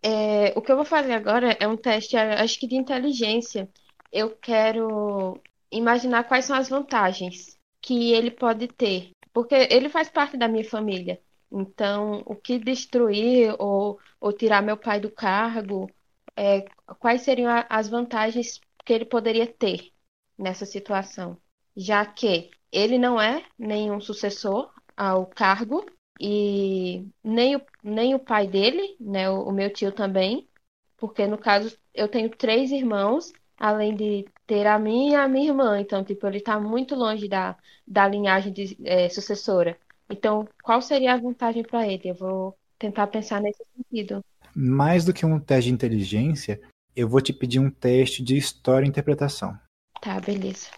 [0.03, 3.69] É, o que eu vou fazer agora é um teste, acho que de inteligência.
[4.11, 5.39] Eu quero
[5.71, 10.63] imaginar quais são as vantagens que ele pode ter porque ele faz parte da minha
[10.63, 11.21] família.
[11.51, 15.89] Então, o que destruir ou, ou tirar meu pai do cargo,
[16.35, 16.61] é,
[16.99, 19.91] quais seriam as vantagens que ele poderia ter
[20.37, 21.37] nessa situação?
[21.81, 25.85] Já que ele não é nenhum sucessor ao cargo
[26.19, 30.47] e nem o, nem o pai dele, né, o, o meu tio também,
[30.95, 35.49] porque no caso eu tenho três irmãos além de ter a mim e a minha
[35.49, 35.79] irmã.
[35.79, 37.55] Então, tipo, ele está muito longe da,
[37.87, 39.77] da linhagem de, é, sucessora.
[40.09, 42.09] Então, qual seria a vantagem para ele?
[42.09, 44.23] Eu vou tentar pensar nesse sentido.
[44.55, 46.59] Mais do que um teste de inteligência,
[46.95, 49.57] eu vou te pedir um teste de história e interpretação.
[50.01, 50.69] Tá, beleza.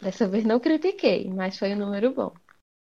[0.00, 2.32] Dessa vez não critiquei, mas foi um número bom.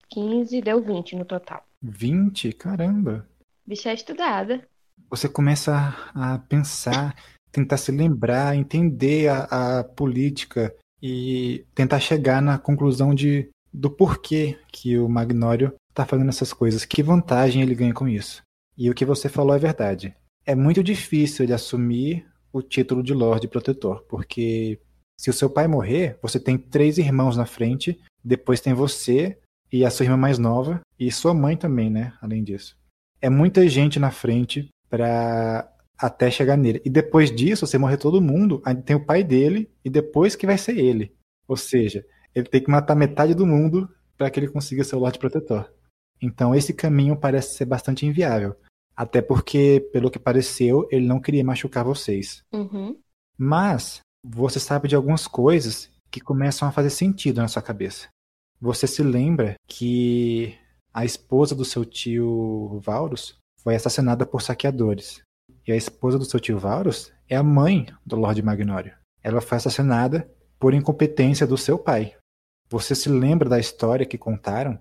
[0.09, 1.63] 15 deu 20 no total.
[1.81, 2.53] 20?
[2.53, 3.27] Caramba!
[3.65, 4.67] Bicha é estudada.
[5.09, 7.15] Você começa a pensar
[7.51, 14.57] tentar se lembrar, entender a, a política e tentar chegar na conclusão de do porquê
[14.71, 18.41] que o Magnório está fazendo essas coisas, que vantagem ele ganha com isso.
[18.77, 20.15] E o que você falou é verdade.
[20.45, 24.79] É muito difícil ele assumir o título de Lorde Protetor, porque
[25.19, 29.37] se o seu pai morrer, você tem três irmãos na frente, depois tem você
[29.71, 32.13] e a sua irmã mais nova e sua mãe também, né?
[32.21, 32.77] Além disso.
[33.21, 36.81] É muita gente na frente para até chegar nele.
[36.85, 40.45] E depois disso, você morrer todo mundo, aí tem o pai dele e depois que
[40.45, 41.11] vai ser ele.
[41.47, 42.05] Ou seja,
[42.35, 45.71] ele tem que matar metade do mundo para que ele consiga ser o Lorde Protetor.
[46.21, 48.55] Então esse caminho parece ser bastante inviável.
[48.95, 52.43] Até porque, pelo que pareceu, ele não queria machucar vocês.
[52.51, 52.97] Uhum.
[53.37, 58.07] Mas você sabe de algumas coisas que começam a fazer sentido na sua cabeça.
[58.59, 60.57] Você se lembra que
[60.93, 65.21] a esposa do seu tio Vaurus foi assassinada por saqueadores.
[65.65, 68.95] E a esposa do seu tio Vaurus é a mãe do Lorde Magnório.
[69.21, 72.15] Ela foi assassinada por incompetência do seu pai.
[72.69, 74.79] Você se lembra da história que contaram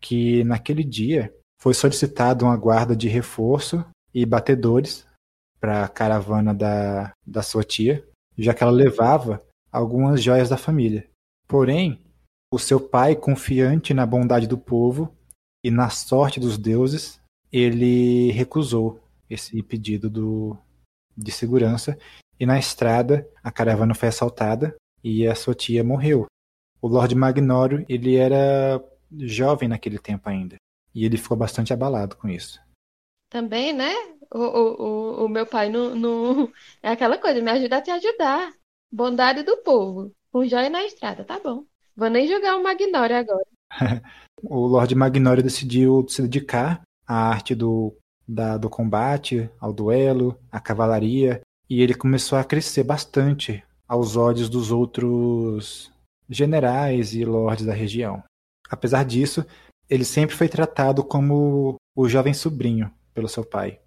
[0.00, 5.06] que naquele dia foi solicitado uma guarda de reforço e batedores
[5.58, 8.06] para a caravana da, da sua tia,
[8.36, 11.08] já que ela levava algumas joias da família.
[11.46, 12.00] Porém,
[12.52, 15.14] o seu pai, confiante na bondade do povo
[15.62, 17.20] e na sorte dos deuses,
[17.52, 20.56] ele recusou esse pedido do,
[21.16, 21.98] de segurança
[22.38, 26.26] e na estrada a caravana foi assaltada e a sua tia morreu.
[26.80, 28.82] O Lord Magnório, ele era
[29.18, 30.56] jovem naquele tempo ainda.
[30.94, 32.60] E ele ficou bastante abalado com isso.
[33.34, 33.92] Também, né?
[34.32, 36.52] O, o, o, meu pai não, não.
[36.80, 38.52] É aquela coisa, me ajuda a te ajudar.
[38.92, 40.12] Bondade do povo.
[40.30, 41.64] Com joia na estrada, tá bom.
[41.96, 43.44] Vou nem jogar o Magnório agora.
[44.40, 47.96] o Lord Magnório decidiu se dedicar à arte do,
[48.28, 51.40] da, do combate, ao duelo, à cavalaria.
[51.68, 55.90] E ele começou a crescer bastante aos olhos dos outros
[56.30, 58.22] generais e lords da região.
[58.70, 59.44] Apesar disso,
[59.90, 63.80] ele sempre foi tratado como o jovem sobrinho pelo seu pai.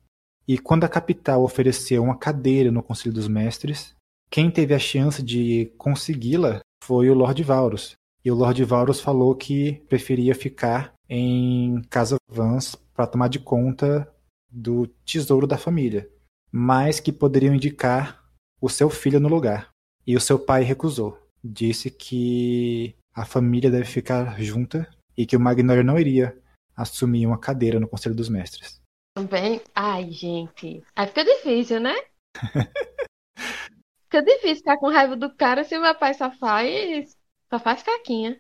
[0.47, 3.93] E quando a capital ofereceu uma cadeira no Conselho dos Mestres,
[4.30, 7.93] quem teve a chance de consegui-la foi o Lord Varus.
[8.23, 14.09] E o Lord Varus falou que preferia ficar em Casa Vance para tomar de conta
[14.49, 16.09] do tesouro da família,
[16.51, 18.23] mas que poderiam indicar
[18.61, 19.69] o seu filho no lugar.
[20.05, 21.17] E o seu pai recusou.
[21.43, 26.38] Disse que a família deve ficar junta e que o Magnório não iria
[26.75, 28.80] assumir uma cadeira no Conselho dos Mestres.
[29.18, 29.61] Também.
[29.74, 30.84] Ai, gente.
[30.95, 31.95] Aí fica difícil, né?
[34.05, 37.18] fica difícil ficar com raiva do cara se o meu pai só faz.
[37.49, 38.39] só faz caquinha.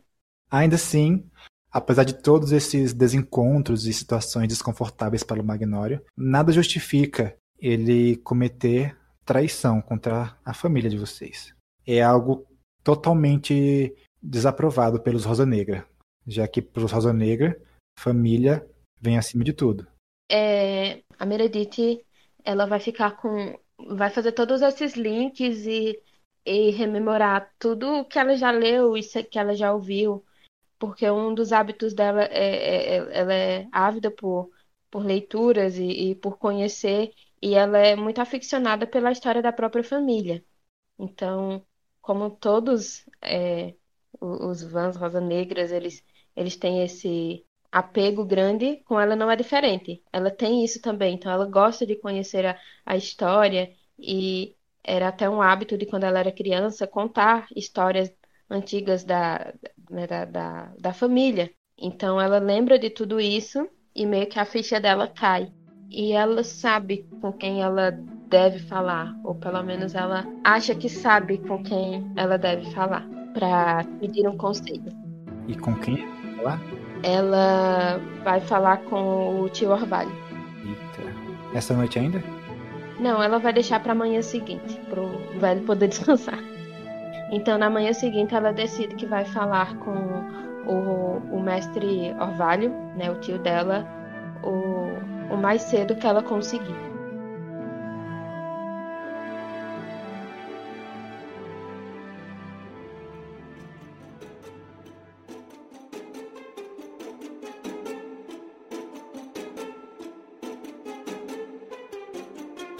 [0.51, 1.27] Ainda assim,
[1.71, 8.95] apesar de todos esses desencontros e situações desconfortáveis para o Magnório, nada justifica ele cometer
[9.25, 11.55] traição contra a família de vocês.
[11.87, 12.45] É algo
[12.83, 15.87] totalmente desaprovado pelos Rosa Negra,
[16.25, 17.59] já que para os Rosa Negra,
[17.97, 18.63] família
[19.01, 19.87] vem acima de tudo.
[20.29, 22.05] É, a Meredith,
[22.43, 23.57] ela vai ficar com,
[23.95, 26.01] vai fazer todos esses links e,
[26.45, 30.25] e rememorar tudo que ela já leu e que ela já ouviu,
[30.79, 34.51] porque um dos hábitos dela é, é, é ela é ávida por,
[34.91, 39.83] por leituras e, e por conhecer, e ela é muito aficionada pela história da própria
[39.83, 40.43] família.
[40.99, 41.65] Então,
[42.01, 43.75] como todos é,
[44.21, 46.03] os Vans Rosa Negras, eles,
[46.35, 50.03] eles têm esse apego grande, com ela não é diferente.
[50.11, 55.29] Ela tem isso também, então ela gosta de conhecer a, a história e era até
[55.29, 58.11] um hábito de quando ela era criança contar histórias
[58.49, 59.53] antigas da,
[59.89, 61.51] né, da, da, da família.
[61.77, 65.51] Então ela lembra de tudo isso e meio que a ficha dela cai.
[65.89, 67.91] E ela sabe com quem ela
[68.27, 73.83] deve falar, ou pelo menos ela acha que sabe com quem ela deve falar para
[73.99, 74.91] pedir um conselho.
[75.47, 76.05] E com quem
[76.35, 76.59] falar?
[77.03, 80.11] Ela vai falar com o tio Orvalho.
[80.65, 81.13] Eita.
[81.53, 82.23] Essa noite ainda?
[82.99, 85.07] Não, ela vai deixar para amanhã seguinte, pro
[85.39, 86.39] velho poder descansar.
[87.31, 89.91] Então, na manhã seguinte, ela decide que vai falar com
[90.65, 93.87] o, o mestre Orvalho, né, o tio dela,
[94.43, 96.86] o, o mais cedo que ela conseguir.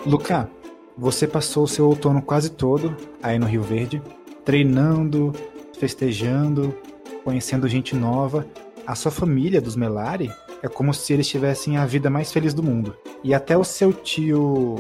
[0.08, 0.50] Luca,
[0.98, 4.02] você passou o seu outono quase todo aí no Rio Verde,
[4.46, 5.34] treinando,
[5.78, 6.74] festejando,
[7.26, 8.48] conhecendo gente nova.
[8.86, 10.32] A sua família dos Melari
[10.64, 12.96] é como se eles tivessem a vida mais feliz do mundo.
[13.22, 14.78] E até o seu tio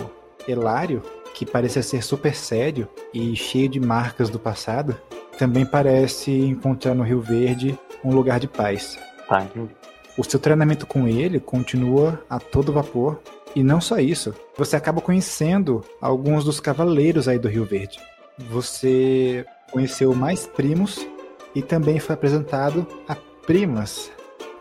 [0.47, 1.03] Elário,
[1.33, 4.97] que parecia ser super sério e cheio de marcas do passado,
[5.37, 8.97] também parece encontrar no Rio Verde um lugar de paz.
[9.27, 9.45] Tá.
[10.17, 13.19] O seu treinamento com ele continua a todo vapor
[13.55, 17.99] E não só isso, você acaba conhecendo alguns dos cavaleiros aí do Rio Verde.
[18.37, 21.05] Você conheceu mais primos
[21.55, 24.11] e também foi apresentado a primas.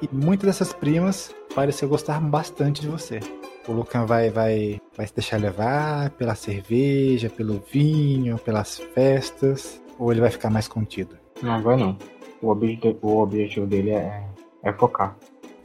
[0.00, 3.20] E muitas dessas primas pareceu gostar bastante de você.
[3.68, 10.12] O Lucan vai, vai, vai se deixar levar pela cerveja, pelo vinho, pelas festas, ou
[10.12, 11.16] ele vai ficar mais contido?
[11.42, 11.98] Não, vai não.
[12.40, 14.24] O objetivo, o objetivo dele é,
[14.62, 15.16] é focar.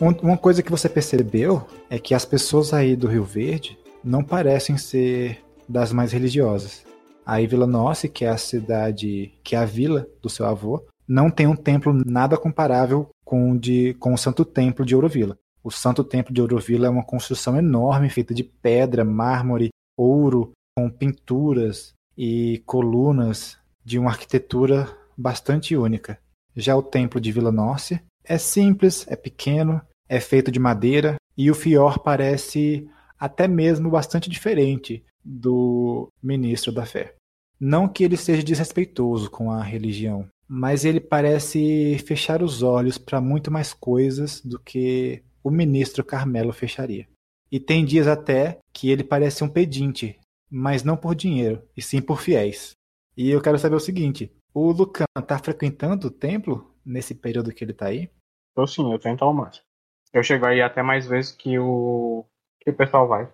[0.01, 4.75] Uma coisa que você percebeu é que as pessoas aí do Rio Verde não parecem
[4.75, 6.83] ser das mais religiosas.
[7.23, 11.29] Aí Vila Nossa, que é a cidade, que é a vila do seu avô, não
[11.29, 15.37] tem um templo nada comparável com, de, com o Santo Templo de Ourovila.
[15.63, 20.89] O Santo Templo de Ourovila é uma construção enorme, feita de pedra, mármore, ouro, com
[20.89, 26.17] pinturas e colunas de uma arquitetura bastante única.
[26.55, 29.79] Já o Templo de Vila Norte é simples, é pequeno,
[30.11, 32.85] é feito de madeira e o Fior parece
[33.17, 37.15] até mesmo bastante diferente do ministro da fé.
[37.57, 43.21] Não que ele seja desrespeitoso com a religião, mas ele parece fechar os olhos para
[43.21, 47.07] muito mais coisas do que o ministro Carmelo fecharia.
[47.49, 52.01] E tem dias até que ele parece um pedinte, mas não por dinheiro, e sim
[52.01, 52.71] por fiéis.
[53.15, 57.63] E eu quero saber o seguinte: o Lucan está frequentando o templo nesse período que
[57.63, 58.09] ele está aí?
[58.57, 59.70] Eu sim, eu tento ao máximo.
[60.13, 62.25] Eu chego aí até mais vezes que o,
[62.59, 63.29] que o pessoal vai.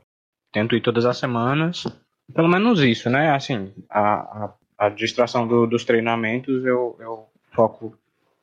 [0.51, 1.85] Tento ir todas as semanas.
[2.33, 3.31] Pelo menos isso, né?
[3.31, 7.97] Assim, a, a, a distração do, dos treinamentos eu, eu foco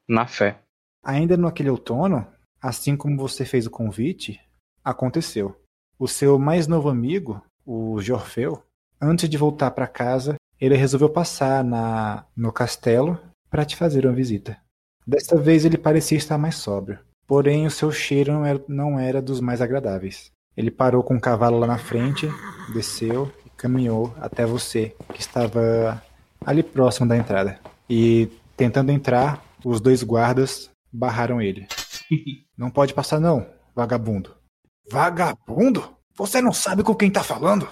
[0.09, 0.59] na fé.
[1.03, 2.27] Ainda no aquele outono,
[2.61, 4.41] assim como você fez o convite,
[4.83, 5.55] aconteceu.
[5.99, 8.63] O seu mais novo amigo, o Jorfeu,
[9.01, 13.21] antes de voltar para casa, ele resolveu passar na, no castelo
[13.51, 14.59] para te fazer uma visita.
[15.07, 16.99] Desta vez ele parecia estar mais sóbrio.
[17.27, 20.31] Porém, o seu cheiro não era, não era dos mais agradáveis.
[20.57, 22.29] Ele parou com o cavalo lá na frente,
[22.73, 26.03] desceu e caminhou até você, que estava
[26.45, 27.59] ali próximo da entrada.
[27.89, 31.67] E, tentando entrar, os dois guardas barraram ele.
[32.57, 34.37] Não pode passar, não, vagabundo.
[34.89, 35.97] Vagabundo?
[36.17, 37.69] Você não sabe com quem tá falando?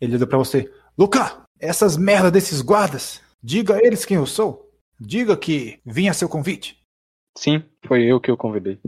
[0.00, 0.68] Ele olhou para você.
[0.98, 4.68] Luca, essas merdas desses guardas, diga a eles quem eu sou.
[4.98, 6.76] Diga que vim a seu convite.
[7.38, 8.80] Sim, foi eu que o convidei.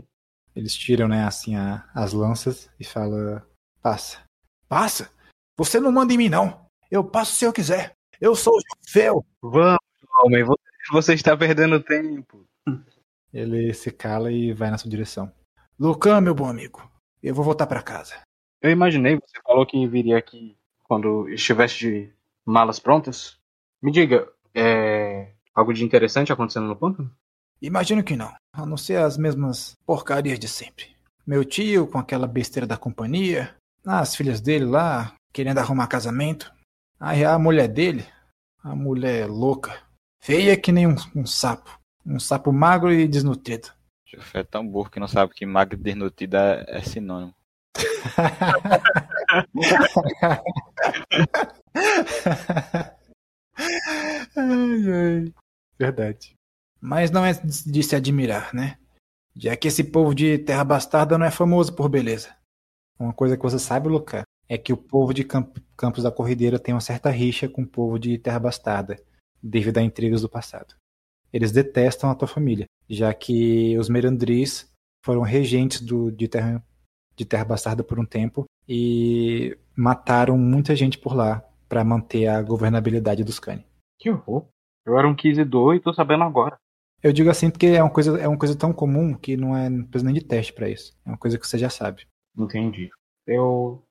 [0.53, 3.41] Eles tiram, né, assim, a, as lanças e falam:
[3.81, 4.19] Passa.
[4.67, 5.09] Passa?
[5.57, 6.65] Você não manda em mim, não.
[6.91, 7.93] Eu passo se eu quiser.
[8.19, 9.25] Eu sou o Jofel.
[9.41, 9.79] Vamos,
[10.21, 10.43] homem,
[10.91, 12.45] você está perdendo tempo.
[13.33, 15.31] Ele se cala e vai na sua direção.
[15.79, 16.81] Lucan, meu bom amigo,
[17.23, 18.19] eu vou voltar para casa.
[18.61, 22.13] Eu imaginei, você falou que viria aqui quando estivesse de
[22.45, 23.39] malas prontas.
[23.81, 27.09] Me diga, é algo de interessante acontecendo no ponto?
[27.61, 30.95] Imagino que não, a não ser as mesmas porcarias de sempre.
[31.27, 33.55] Meu tio com aquela besteira da companhia,
[33.85, 36.51] as filhas dele lá querendo arrumar casamento,
[36.99, 38.03] aí a mulher dele,
[38.63, 39.79] a mulher louca,
[40.19, 43.71] feia que nem um, um sapo, um sapo magro e desnutrido.
[44.07, 47.35] Jofé é tão burro que não sabe que magro e desnutrido é, é sinônimo.
[54.35, 55.31] ai, ai.
[55.77, 56.40] Verdade.
[56.81, 58.77] Mas não é de se admirar, né?
[59.35, 62.35] Já que esse povo de Terra Bastarda não é famoso por beleza.
[62.99, 66.59] Uma coisa que você sabe, Luca, é que o povo de Camp Campos da Corrideira
[66.59, 68.97] tem uma certa rixa com o povo de Terra Bastarda,
[69.41, 70.75] devido a intrigas do passado.
[71.31, 74.69] Eles detestam a tua família, já que os Merandris
[75.03, 76.63] foram regentes do, de, terra,
[77.15, 82.41] de Terra Bastarda por um tempo e mataram muita gente por lá para manter a
[82.41, 83.65] governabilidade dos Cani.
[83.97, 84.47] Que horror!
[84.85, 86.57] Eu era um inquisidor e tô sabendo agora.
[87.03, 89.69] Eu digo assim porque é uma coisa, é uma coisa tão comum que não é
[89.69, 90.95] não precisa nem de teste para isso.
[91.05, 92.07] É uma coisa que você já sabe.
[92.37, 92.89] Entendi.
[93.25, 93.83] Eu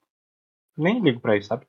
[0.77, 1.67] nem ligo para isso, sabe?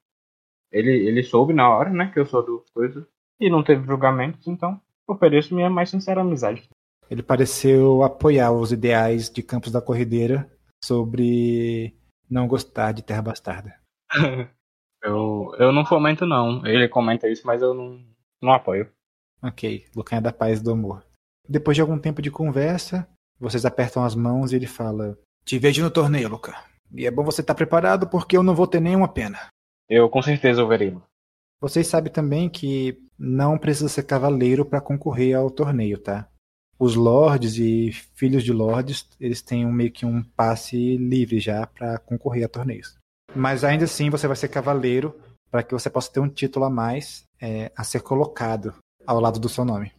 [0.71, 3.07] Ele, ele soube na hora, né, que eu sou do coisa
[3.39, 6.69] e não teve julgamentos, então ofereço minha mais sincera amizade.
[7.09, 10.49] Ele pareceu apoiar os ideais de Campos da Corrideira
[10.81, 11.93] sobre
[12.29, 13.75] não gostar de Terra Bastarda.
[15.03, 16.65] eu, eu não fomento, não.
[16.65, 18.01] Ele comenta isso, mas eu não,
[18.41, 18.89] não apoio.
[19.43, 21.03] Ok, Lucan é da paz e do amor.
[21.51, 23.05] Depois de algum tempo de conversa,
[23.37, 26.55] vocês apertam as mãos e ele fala: Te vejo no torneio, Luca.
[26.95, 29.37] E é bom você estar preparado porque eu não vou ter nenhuma pena.
[29.89, 30.97] Eu com certeza o verei.
[31.59, 36.25] Vocês sabem também que não precisa ser cavaleiro para concorrer ao torneio, tá?
[36.79, 41.67] Os lords e filhos de lords, eles têm um, meio que um passe livre já
[41.67, 42.97] para concorrer a torneios.
[43.35, 45.13] Mas ainda assim você vai ser cavaleiro
[45.51, 48.73] para que você possa ter um título a mais é, a ser colocado
[49.05, 49.91] ao lado do seu nome.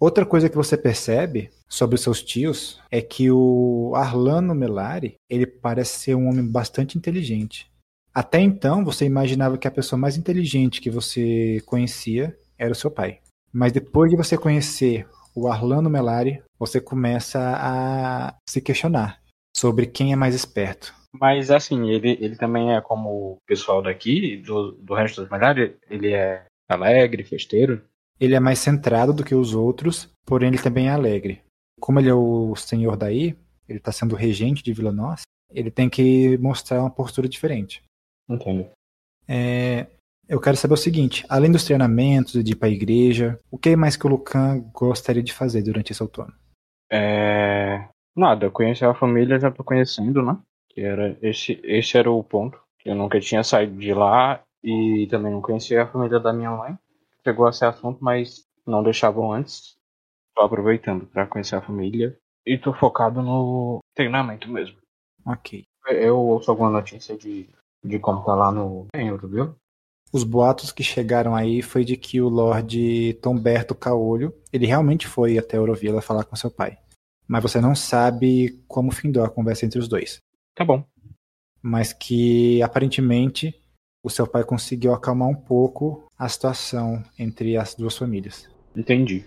[0.00, 5.44] Outra coisa que você percebe sobre os seus tios é que o Arlano Melari, ele
[5.44, 7.68] parece ser um homem bastante inteligente.
[8.14, 12.90] Até então, você imaginava que a pessoa mais inteligente que você conhecia era o seu
[12.90, 13.18] pai.
[13.52, 19.20] Mas depois de você conhecer o Arlando Melari, você começa a se questionar
[19.56, 20.94] sobre quem é mais esperto.
[21.12, 25.76] Mas assim, ele, ele também é como o pessoal daqui, do, do resto das Melari,
[25.90, 27.82] ele é alegre, festeiro.
[28.20, 31.40] Ele é mais centrado do que os outros, porém ele também é alegre.
[31.80, 33.36] Como ele é o senhor daí,
[33.68, 37.82] ele está sendo regente de Vila Nossa, ele tem que mostrar uma postura diferente.
[38.28, 38.68] Entendo.
[39.26, 39.86] É,
[40.28, 43.56] eu quero saber o seguinte: além dos treinamentos e de ir para a igreja, o
[43.56, 46.32] que mais que o Lucan gostaria de fazer durante esse outono?
[46.90, 47.88] É...
[48.14, 50.36] Nada, conhecer a família já tô conhecendo, né?
[50.70, 52.60] Que era esse, esse era o ponto.
[52.84, 56.76] Eu nunca tinha saído de lá e também não conhecia a família da minha mãe.
[57.28, 59.76] Chegou a ser assunto, mas não deixavam antes.
[60.34, 64.78] Tô aproveitando para conhecer a família e tô focado no treinamento mesmo.
[65.26, 65.62] Ok.
[65.90, 67.46] Eu ouço alguma notícia de,
[67.84, 69.54] de como tá lá no em viu?
[70.10, 75.36] Os boatos que chegaram aí foi de que o Lorde Tomberto Caolho, ele realmente foi
[75.36, 76.78] até Eurovilla falar com seu pai.
[77.26, 80.18] Mas você não sabe como findou a conversa entre os dois.
[80.54, 80.82] Tá bom.
[81.60, 83.54] Mas que aparentemente
[84.02, 88.48] o seu pai conseguiu acalmar um pouco a situação entre as duas famílias.
[88.76, 89.24] Entendi.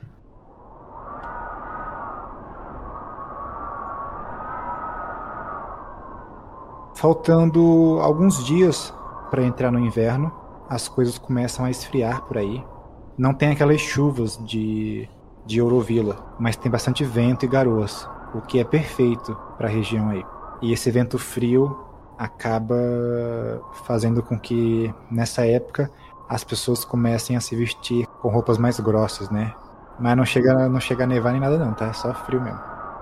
[6.96, 8.94] Faltando alguns dias
[9.32, 10.32] para entrar no inverno,
[10.70, 12.64] as coisas começam a esfriar por aí.
[13.18, 15.10] Não tem aquelas chuvas de,
[15.46, 20.10] de Eurovilla, mas tem bastante vento e garoas, o que é perfeito para a região
[20.10, 20.24] aí.
[20.62, 21.76] E esse vento frio
[22.18, 22.76] acaba
[23.86, 25.90] fazendo com que nessa época
[26.32, 29.54] as pessoas comecem a se vestir com roupas mais grossas, né?
[30.00, 31.88] Mas não chega, não chega a nevar nem nada não, tá?
[31.88, 32.58] É só frio mesmo.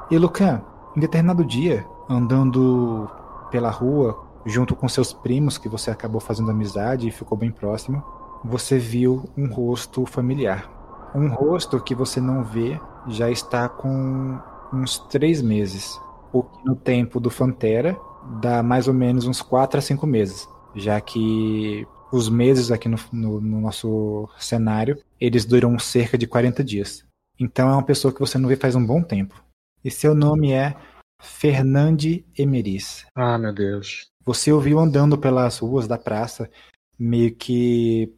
[0.10, 0.64] E Lucan,
[0.98, 3.08] em determinado dia, andando
[3.52, 8.04] pela rua junto com seus primos, que você acabou fazendo amizade e ficou bem próximo,
[8.44, 10.68] você viu um rosto familiar.
[11.14, 14.40] Um rosto que você não vê já está com
[14.74, 16.02] uns três meses.
[16.34, 17.96] O que no tempo do Fantera
[18.42, 20.50] dá mais ou menos uns quatro a cinco meses.
[20.74, 26.64] Já que os meses aqui no, no, no nosso cenário, eles duram cerca de 40
[26.64, 27.06] dias.
[27.40, 29.42] Então é uma pessoa que você não vê faz um bom tempo.
[29.84, 30.76] E seu nome é
[31.22, 33.06] Fernande Emeris.
[33.16, 34.08] Ah, meu Deus.
[34.26, 36.50] Você o viu andando pelas ruas da praça,
[36.98, 38.14] meio que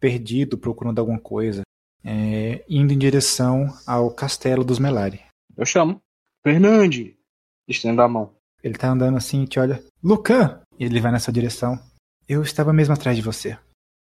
[0.00, 1.62] perdido, procurando alguma coisa,
[2.04, 5.20] é, indo em direção ao castelo dos Melari.
[5.56, 6.02] Eu chamo.
[6.42, 7.16] Fernande!
[7.66, 8.34] Estendo a mão.
[8.62, 9.82] Ele tá andando assim e te olha.
[10.02, 10.60] Lucan!
[10.78, 11.78] Ele vai nessa direção.
[12.28, 13.58] Eu estava mesmo atrás de você.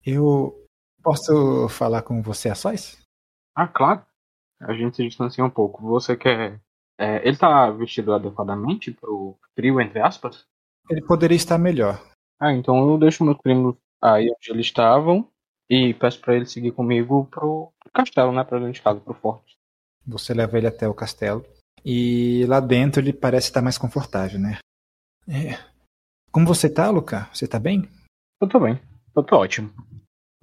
[0.05, 0.65] Eu
[1.01, 3.01] posso falar com você a sós?
[3.55, 4.05] Ah, claro.
[4.61, 5.81] A gente se distancia um pouco.
[5.83, 6.59] Você quer.
[6.97, 10.45] É, ele tá vestido adequadamente pro trio, entre aspas?
[10.89, 12.01] Ele poderia estar melhor.
[12.39, 15.27] Ah, então eu deixo meus primos aí onde eles estavam
[15.69, 18.43] e peço para ele seguir comigo pro castelo, né?
[18.43, 19.55] Pra dentro de casa, pro forte.
[20.05, 21.43] Você leva ele até o castelo.
[21.83, 24.59] E lá dentro ele parece estar mais confortável, né?
[25.27, 25.74] É.
[26.35, 27.29] Como você tá, Luca?
[27.33, 27.89] Você tá bem?
[28.41, 28.77] Eu tô bem.
[29.15, 29.73] Eu tô ótimo.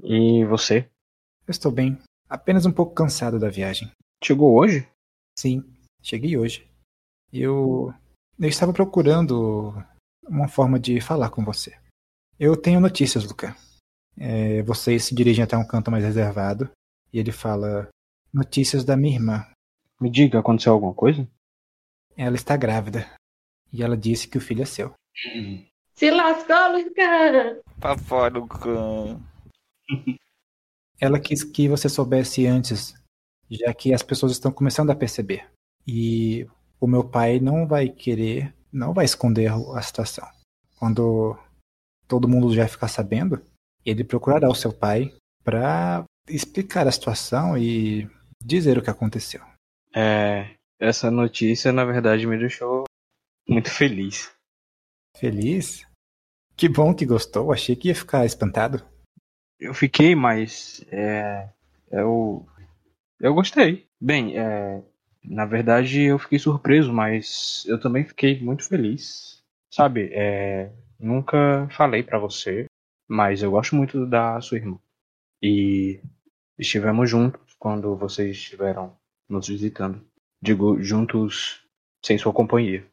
[0.03, 0.89] E você?
[1.47, 1.99] Eu estou bem.
[2.31, 3.93] Apenas um pouco cansado da viagem.
[4.25, 4.89] Chegou hoje?
[5.39, 5.63] Sim,
[6.03, 6.67] cheguei hoje.
[7.31, 7.93] Eu.
[8.41, 9.75] Eu estava procurando
[10.27, 11.79] uma forma de falar com você.
[12.41, 13.55] Eu tenho notícias, Luca.
[14.17, 16.71] É, vocês se dirigem até um canto mais reservado
[17.13, 17.87] e ele fala:
[18.33, 19.47] Notícias da minha irmã.
[20.01, 21.29] Me diga, aconteceu alguma coisa?
[22.17, 23.15] Ela está grávida
[23.71, 24.95] e ela disse que o filho é seu.
[25.95, 27.63] Se lascou, Luca!
[27.81, 29.21] Pra fora, Lucan.
[31.01, 32.95] Ela quis que você soubesse antes,
[33.51, 35.47] já que as pessoas estão começando a perceber.
[35.87, 36.47] E
[36.81, 40.27] o meu pai não vai querer não vai esconder a situação.
[40.79, 41.37] Quando
[42.09, 43.41] todo mundo já ficar sabendo,
[43.85, 45.15] ele procurará o seu pai
[45.45, 48.09] para explicar a situação e
[48.41, 49.43] dizer o que aconteceu.
[49.95, 52.85] É, essa notícia na verdade me deixou
[53.47, 54.33] muito feliz.
[55.17, 55.87] Feliz?
[56.57, 57.53] Que bom que gostou.
[57.53, 58.85] Achei que ia ficar espantado.
[59.59, 61.49] Eu fiquei, mas é,
[61.91, 62.47] eu
[63.21, 63.87] eu gostei.
[64.01, 64.83] Bem, é,
[65.25, 69.41] na verdade, eu fiquei surpreso, mas eu também fiquei muito feliz.
[69.71, 72.67] Sabe, é, nunca falei para você,
[73.09, 74.79] mas eu gosto muito da sua irmã.
[75.41, 76.01] E
[76.59, 78.97] estivemos juntos quando vocês estiveram
[79.29, 80.05] nos visitando.
[80.43, 81.65] Digo, juntos
[82.05, 82.85] sem sua companhia.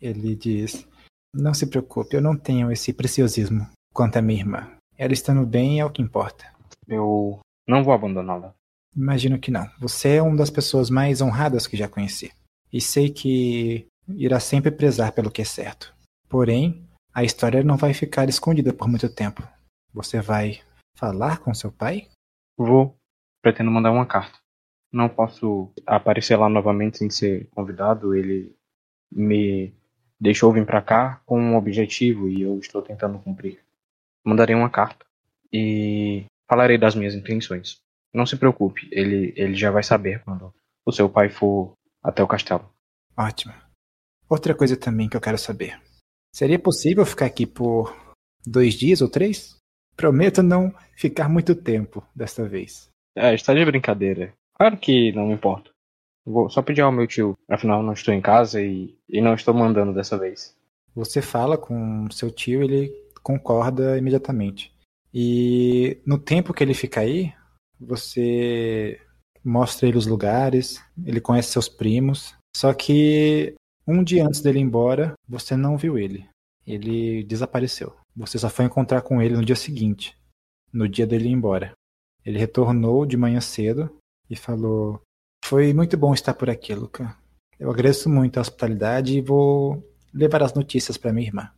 [0.00, 0.86] Ele diz:
[1.34, 4.76] Não se preocupe, eu não tenho esse preciosismo quanto a minha irmã.
[4.96, 6.44] Ela estando bem é o que importa.
[6.88, 8.54] Eu não vou abandoná-la.
[8.94, 9.68] Imagino que não.
[9.78, 12.32] Você é uma das pessoas mais honradas que já conheci.
[12.72, 15.94] E sei que irá sempre prezar pelo que é certo.
[16.28, 19.42] Porém, a história não vai ficar escondida por muito tempo.
[19.92, 20.60] Você vai
[20.96, 22.08] falar com seu pai?
[22.56, 22.96] Vou.
[23.42, 24.38] Pretendo mandar uma carta.
[24.92, 28.14] Não posso aparecer lá novamente sem ser convidado.
[28.14, 28.54] Ele
[29.10, 29.72] me
[30.20, 33.60] deixou vir para cá com um objetivo e eu estou tentando cumprir.
[34.24, 35.06] Mandarei uma carta
[35.52, 37.80] e falarei das minhas intenções.
[38.12, 40.52] Não se preocupe, ele, ele já vai saber quando
[40.84, 42.68] o seu pai for até o castelo.
[43.16, 43.54] Ótimo.
[44.28, 45.80] Outra coisa também que eu quero saber.
[46.32, 47.96] Seria possível ficar aqui por
[48.46, 49.56] dois dias ou três?
[49.96, 52.88] Prometo não ficar muito tempo desta vez.
[53.16, 54.32] É, está de brincadeira.
[54.54, 55.70] Claro que não me importa.
[56.24, 59.54] Vou só pedir ao meu tio, afinal não estou em casa e, e não estou
[59.54, 60.56] mandando dessa vez.
[60.94, 62.92] Você fala com seu tio, ele
[63.22, 64.72] concorda imediatamente.
[65.12, 67.32] E no tempo que ele fica aí,
[67.80, 69.00] você
[69.44, 72.34] mostra ele os lugares, ele conhece seus primos.
[72.56, 73.54] Só que
[73.86, 76.28] um dia antes dele ir embora, você não viu ele.
[76.66, 77.94] Ele desapareceu.
[78.14, 80.16] Você só foi encontrar com ele no dia seguinte,
[80.72, 81.72] no dia dele ir embora.
[82.24, 83.90] Ele retornou de manhã cedo
[84.28, 85.00] e falou:
[85.50, 87.12] Foi muito bom estar por aqui, Luca.
[87.58, 89.82] Eu agradeço muito a hospitalidade e vou
[90.14, 91.50] levar as notícias para minha irmã.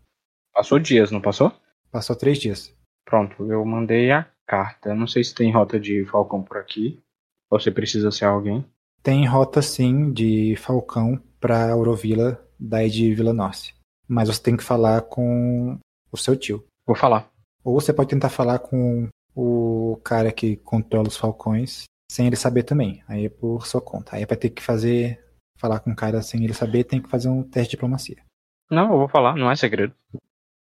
[0.51, 1.53] Passou dias, não passou?
[1.91, 2.75] Passou três dias.
[3.05, 4.95] Pronto, eu mandei a carta.
[4.95, 7.03] Não sei se tem rota de Falcão por aqui.
[7.51, 8.65] Ou se precisa ser alguém.
[9.03, 13.77] Tem rota sim de Falcão para Aurovila, daí de Vila Norte.
[14.09, 15.79] Mas você tem que falar com
[16.11, 16.65] o seu tio.
[16.87, 17.31] Vou falar.
[17.63, 22.63] Ou você pode tentar falar com o cara que controla os falcões sem ele saber
[22.63, 23.03] também.
[23.09, 24.17] Aí é por sua conta.
[24.17, 25.19] Aí vai ter que fazer.
[25.59, 28.21] Falar com o cara sem ele saber, tem que fazer um teste de diplomacia.
[28.69, 29.95] Não, eu vou falar, não é segredo.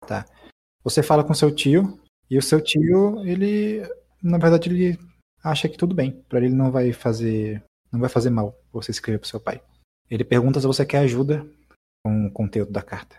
[0.06, 0.26] Tá.
[0.84, 1.98] Você fala com seu tio,
[2.30, 3.82] e o seu tio, ele.
[4.22, 5.00] Na verdade, ele
[5.44, 6.22] acha que tudo bem.
[6.30, 7.64] Pra ele não vai fazer.
[7.92, 9.62] Não vai fazer mal você escrever pro seu pai.
[10.10, 11.48] Ele pergunta se você quer ajuda
[12.04, 13.18] com o conteúdo da carta.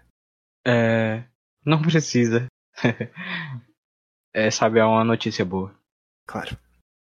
[0.67, 1.25] É.
[1.65, 2.47] Não precisa.
[4.33, 5.75] é, sabe, é uma notícia boa.
[6.27, 6.57] Claro.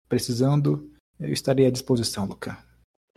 [0.08, 2.58] Precisando, eu estarei à disposição, Luca.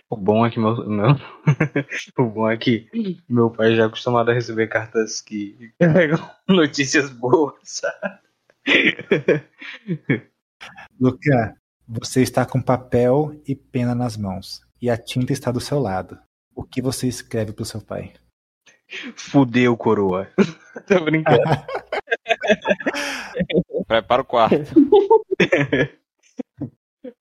[0.10, 1.08] O bom é que meu, meu...
[2.18, 2.89] o bom é que
[3.30, 7.82] meu pai já é acostumado a receber cartas que carregam notícias boas.
[11.00, 11.56] Luca,
[11.88, 16.18] você está com papel e pena nas mãos e a tinta está do seu lado.
[16.56, 18.14] O que você escreve pro seu pai?
[19.16, 20.28] Fudeu, coroa.
[20.88, 21.43] Tô brincando.
[23.88, 24.74] Prepara o quarto.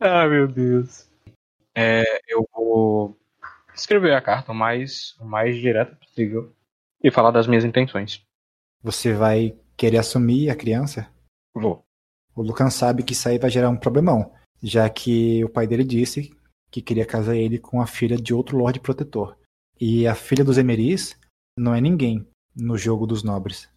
[0.01, 1.09] Ah, meu Deus.
[1.75, 3.17] É, eu vou
[3.75, 6.53] escrever a carta o mais, o mais direta possível
[7.03, 8.23] e falar das minhas intenções.
[8.83, 11.09] Você vai querer assumir a criança?
[11.55, 11.85] Vou.
[12.35, 14.33] O Lucan sabe que isso aí vai gerar um problemão,
[14.63, 16.31] já que o pai dele disse
[16.71, 19.37] que queria casar ele com a filha de outro Lorde Protetor.
[19.81, 21.19] E a filha dos Emeris
[21.57, 23.69] não é ninguém no jogo dos nobres.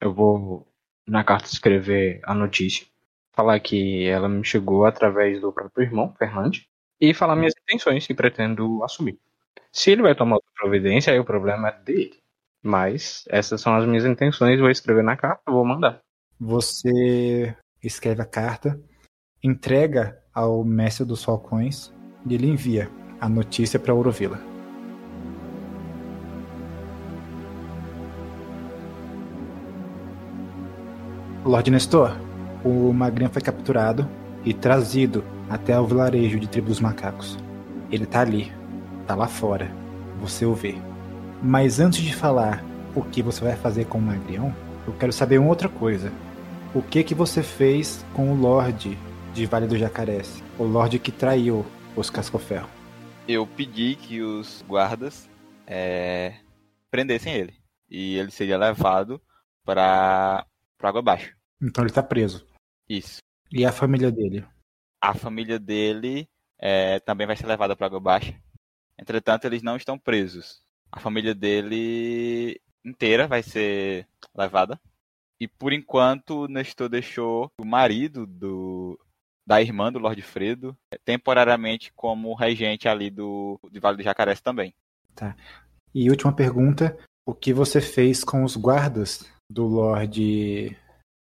[0.00, 0.66] Eu vou
[1.06, 2.86] na carta escrever a notícia,
[3.32, 6.66] falar que ela me chegou através do próprio irmão, Fernandes,
[7.00, 9.18] e falar minhas intenções que pretendo assumir.
[9.72, 12.20] Se ele vai tomar outra providência, aí o problema é dele.
[12.62, 16.00] Mas essas são as minhas intenções, vou escrever na carta, vou mandar.
[16.38, 18.78] Você escreve a carta,
[19.42, 21.92] entrega ao mestre dos falcões
[22.26, 24.38] e ele envia a notícia para Aurovila.
[31.44, 32.29] Lord Nestor,
[32.64, 34.08] o Magrinho foi capturado
[34.44, 37.38] e trazido até o vilarejo de Tribo dos Macacos.
[37.90, 38.52] Ele tá ali,
[39.06, 39.70] tá lá fora.
[40.20, 40.76] Você o vê.
[41.42, 44.54] Mas antes de falar o que você vai fazer com o Magrião,
[44.86, 46.12] eu quero saber uma outra coisa.
[46.74, 48.96] O que que você fez com o Lorde
[49.34, 50.42] de Vale do Jacarés?
[50.58, 51.64] O Lorde que traiu
[51.96, 52.68] os Cascoferro.
[53.26, 55.28] Eu pedi que os guardas
[55.66, 56.34] é,
[56.90, 57.54] prendessem ele.
[57.88, 59.20] E ele seria levado
[59.64, 60.46] para
[60.82, 61.34] água abaixo.
[61.62, 62.46] Então ele tá preso.
[62.90, 63.18] Isso.
[63.52, 64.44] E a família dele?
[65.00, 66.28] A família dele
[66.58, 68.34] é, também vai ser levada para água abaixo.
[68.98, 70.60] Entretanto, eles não estão presos.
[70.90, 74.80] A família dele inteira vai ser levada.
[75.38, 78.98] E por enquanto, Nestor deixou o marido do,
[79.46, 84.74] da irmã do Lorde Fredo temporariamente como regente ali do de Vale do Jacarés também.
[85.14, 85.36] Tá.
[85.94, 90.76] E última pergunta: o que você fez com os guardas do Lorde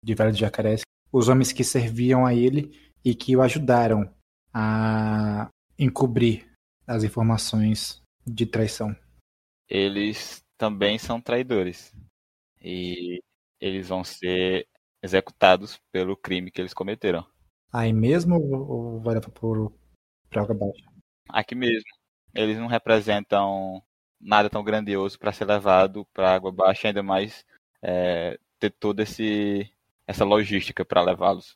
[0.03, 0.81] de Vale do Jacarés?
[1.13, 4.11] Os homens que serviam a ele e que o ajudaram
[4.51, 5.47] a
[5.77, 6.51] encobrir
[6.87, 8.95] as informações de traição.
[9.69, 11.93] Eles também são traidores.
[12.59, 13.21] E
[13.59, 14.67] eles vão ser
[15.03, 17.25] executados pelo crime que eles cometeram.
[17.71, 19.71] Aí mesmo ou vai por
[20.33, 20.85] água baixa?
[21.29, 21.89] Aqui mesmo.
[22.33, 23.83] Eles não representam
[24.19, 27.45] nada tão grandioso para ser levado para água baixa, ainda mais
[27.81, 29.69] é, ter toda esse
[30.07, 31.55] essa logística para levá-los.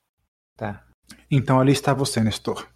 [0.56, 0.86] Tá.
[1.30, 2.68] Então ali está você, Nestor.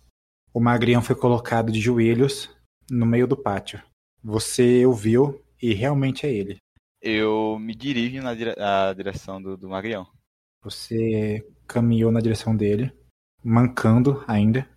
[0.53, 2.49] O magrião foi colocado de joelhos
[2.89, 3.81] no meio do pátio.
[4.23, 6.57] Você o viu e realmente é ele.
[7.01, 8.53] Eu me dirijo na dire
[8.95, 10.05] direção do, do magrião.
[10.63, 12.91] Você caminhou na direção dele,
[13.43, 14.69] mancando ainda.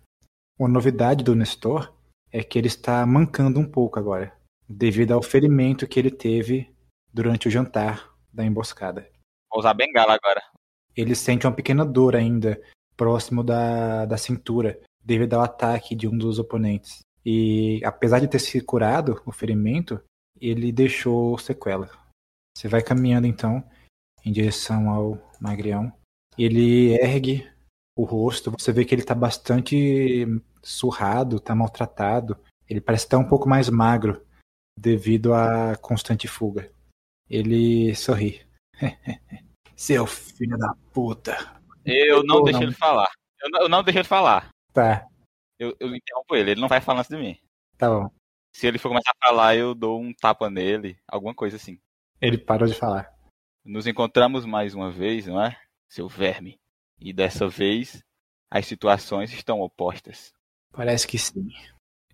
[0.57, 1.93] Uma novidade do Nestor
[2.31, 4.35] é que ele está mancando um pouco agora,
[4.67, 6.73] devido ao ferimento que ele teve
[7.13, 9.07] durante o jantar da emboscada.
[9.51, 10.41] Vou usar bengala agora.
[10.95, 12.61] Ele sente uma pequena dor ainda
[12.95, 16.99] próximo da, da cintura, devido ao ataque de um dos oponentes.
[17.25, 19.99] E apesar de ter se curado o ferimento,
[20.39, 21.89] ele deixou sequela.
[22.55, 23.63] Você vai caminhando então
[24.23, 25.91] em direção ao magrião.
[26.37, 27.47] Ele ergue
[27.97, 30.25] o rosto, você vê que ele está bastante
[30.61, 32.37] surrado, está maltratado.
[32.67, 34.25] Ele parece estar um pouco mais magro
[34.77, 36.71] devido à constante fuga.
[37.29, 38.41] Ele sorri.
[39.75, 41.61] Seu filho da puta.
[41.85, 43.09] Eu não deixo ele falar.
[43.41, 44.49] Eu não, eu não deixo ele falar.
[44.73, 45.07] Tá.
[45.59, 47.37] Eu, eu interrompo ele, ele não vai falar antes de mim.
[47.77, 48.09] Tá bom.
[48.53, 51.79] Se ele for começar a falar, eu dou um tapa nele, alguma coisa assim.
[52.21, 53.13] Ele parou de falar.
[53.63, 55.59] Nos encontramos mais uma vez, não é?
[55.89, 56.57] Seu verme.
[56.99, 58.01] E dessa vez,
[58.49, 60.33] as situações estão opostas.
[60.71, 61.49] Parece que sim.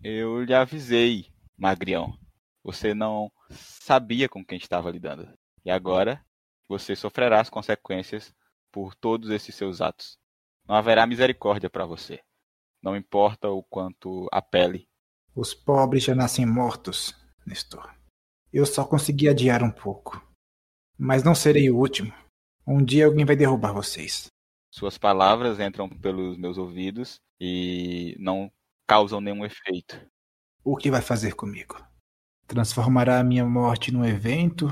[0.04, 2.18] Eu lhe avisei, Magrião.
[2.64, 5.32] Você não sabia com quem estava lidando.
[5.64, 6.24] E agora,
[6.72, 8.34] você sofrerá as consequências
[8.72, 10.18] por todos esses seus atos.
[10.66, 12.22] Não haverá misericórdia para você.
[12.82, 14.88] Não importa o quanto apele.
[15.36, 17.14] Os pobres já nascem mortos,
[17.46, 17.94] Nestor.
[18.54, 20.26] Eu só consegui adiar um pouco.
[20.98, 22.14] Mas não serei o último.
[22.66, 24.28] Um dia alguém vai derrubar vocês.
[24.74, 28.50] Suas palavras entram pelos meus ouvidos e não
[28.88, 30.00] causam nenhum efeito.
[30.64, 31.76] O que vai fazer comigo?
[32.48, 34.68] Transformará a minha morte num evento?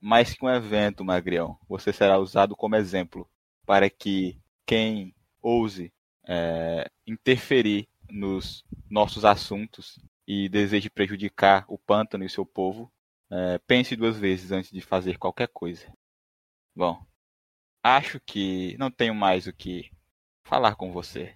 [0.00, 3.28] Mais que um evento, Magrião, você será usado como exemplo
[3.66, 5.92] para que quem ouse
[6.26, 12.92] é, interferir nos nossos assuntos e deseje prejudicar o pântano e seu povo,
[13.30, 15.90] é, pense duas vezes antes de fazer qualquer coisa.
[16.74, 17.02] Bom,
[17.82, 19.90] acho que não tenho mais o que
[20.44, 21.34] falar com você.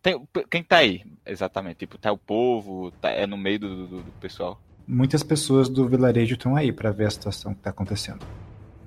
[0.00, 1.78] Tem, quem tá aí, exatamente?
[1.78, 4.60] Tipo, tá o povo, tá, é no meio do, do, do pessoal?
[4.92, 8.26] Muitas pessoas do vilarejo estão aí para ver a situação que tá acontecendo.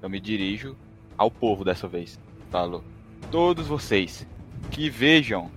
[0.01, 0.75] Eu me dirijo
[1.17, 2.19] ao povo dessa vez.
[2.51, 2.83] Falo,
[3.31, 4.27] todos vocês
[4.69, 5.49] que vejam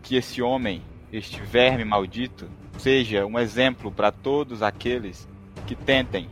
[0.00, 0.80] que esse homem,
[1.12, 5.28] este verme maldito, seja um exemplo para todos aqueles
[5.66, 6.28] que tentem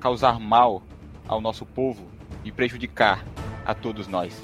[0.00, 0.82] causar mal
[1.28, 2.06] ao nosso povo
[2.42, 3.22] e prejudicar
[3.66, 4.42] a todos nós.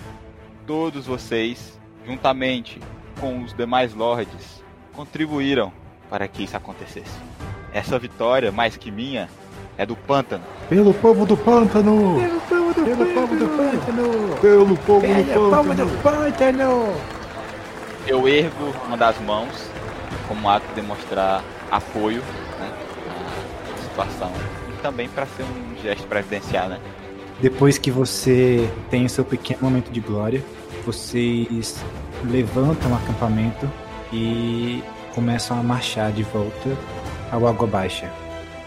[0.66, 2.78] Todos vocês, juntamente
[3.18, 4.62] com os demais lords,
[4.92, 5.72] contribuíram
[6.10, 7.18] para que isso acontecesse.
[7.72, 9.28] Essa vitória, mais que minha,
[9.76, 10.42] é do pântano.
[10.68, 12.18] Pelo povo do pântano!
[12.20, 13.14] Pelo povo do, Pelo pântano.
[13.14, 14.38] Povo do pântano!
[14.40, 15.50] Pelo povo Pelo do pântano!
[15.50, 16.94] Povo do pântano!
[18.06, 19.70] Eu ergo uma das mãos
[20.26, 22.22] como um ato de demonstrar apoio
[22.58, 22.72] né,
[23.74, 24.32] à situação.
[24.68, 26.78] E também para ser um gesto previdencial, né?
[27.40, 30.42] Depois que você tem o seu pequeno momento de glória,
[30.84, 31.82] vocês
[32.24, 33.70] levantam o acampamento
[34.12, 34.82] e
[35.14, 36.76] começam a marchar de volta
[37.30, 38.10] ao Água Baixa.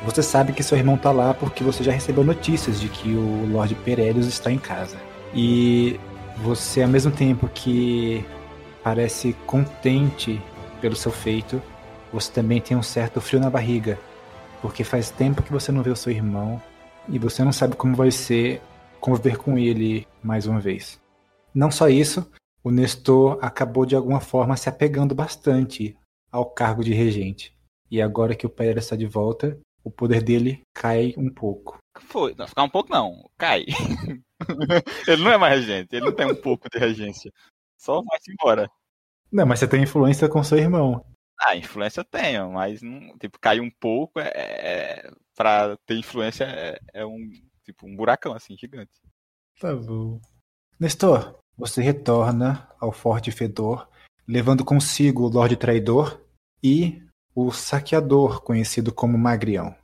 [0.03, 3.47] Você sabe que seu irmão está lá porque você já recebeu notícias de que o
[3.51, 4.97] Lord Perelius está em casa.
[5.33, 5.99] E
[6.37, 8.25] você, ao mesmo tempo que
[8.83, 10.41] parece contente
[10.81, 11.61] pelo seu feito,
[12.11, 13.99] você também tem um certo frio na barriga,
[14.61, 16.61] porque faz tempo que você não vê o seu irmão
[17.07, 18.61] e você não sabe como vai ser
[18.99, 20.99] conviver com ele mais uma vez.
[21.53, 22.29] Não só isso,
[22.63, 25.95] o Nestor acabou de alguma forma se apegando bastante
[26.31, 27.55] ao cargo de regente.
[27.91, 31.77] E agora que o Pereira está de volta, o poder dele cai um pouco.
[31.99, 33.65] Foi, não, ficar um pouco não, cai.
[35.07, 37.31] ele não é mais regente, ele não tem um pouco de regência.
[37.77, 38.71] Só vai-se embora.
[39.31, 41.05] Não, mas você tem influência com seu irmão.
[41.39, 46.43] Ah, influência eu tenho, mas não, tipo, cair um pouco é, é pra ter influência
[46.45, 47.17] é, é, um
[47.63, 48.91] tipo um buracão assim gigante.
[49.59, 50.21] Tá bom.
[50.79, 53.89] Nestor, você retorna ao Forte Fedor,
[54.27, 56.21] levando consigo o Lorde Traidor
[56.63, 57.01] e
[57.35, 59.75] o Saqueador, conhecido como Magrião.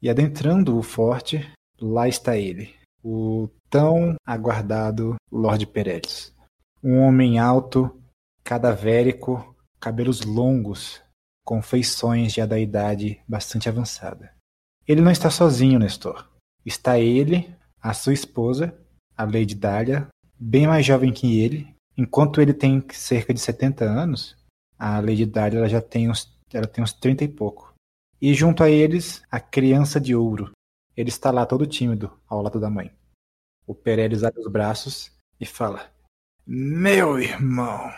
[0.00, 1.48] E adentrando o forte,
[1.80, 6.34] lá está ele, o tão aguardado Lorde Peredes.
[6.82, 8.00] Um homem alto,
[8.44, 11.00] cadavérico, cabelos longos,
[11.44, 14.32] com feições já da idade bastante avançada.
[14.86, 16.28] Ele não está sozinho, Nestor.
[16.64, 18.76] Está ele, a sua esposa,
[19.16, 20.08] a Lady Dália,
[20.38, 21.74] bem mais jovem que ele.
[21.96, 24.36] Enquanto ele tem cerca de 70 anos,
[24.78, 27.74] a Lady Dália já tem uns, ela tem uns 30 e pouco.
[28.20, 30.52] E junto a eles, a criança de ouro.
[30.96, 32.94] Ele está lá todo tímido, ao lado da mãe.
[33.66, 35.92] O Peredes abre os braços e fala:
[36.46, 37.90] Meu irmão,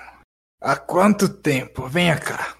[0.60, 1.88] há quanto tempo?
[1.88, 2.56] Venha cá.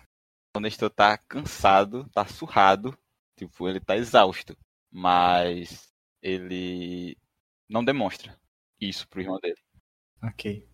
[0.56, 2.96] O Nestor tá cansado, tá surrado,
[3.36, 4.56] tipo, ele tá exausto,
[4.90, 5.88] mas
[6.22, 7.16] ele
[7.68, 8.38] não demonstra
[8.80, 9.60] isso pro irmão dele.
[10.22, 10.68] Ok.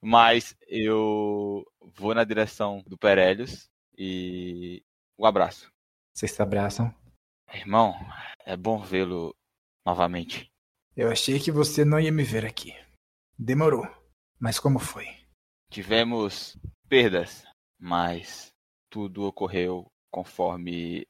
[0.00, 4.82] Mas eu vou na direção do Perelius e
[5.16, 5.70] o abraço.
[6.14, 6.94] Vocês se abraçam.
[7.52, 7.94] Irmão,
[8.44, 9.34] é bom vê-lo
[9.84, 10.50] novamente.
[10.96, 12.72] Eu achei que você não ia me ver aqui.
[13.38, 13.84] Demorou.
[14.38, 15.06] Mas como foi?
[15.70, 16.56] Tivemos
[16.88, 17.44] perdas,
[17.78, 18.52] mas
[18.90, 21.06] tudo ocorreu conforme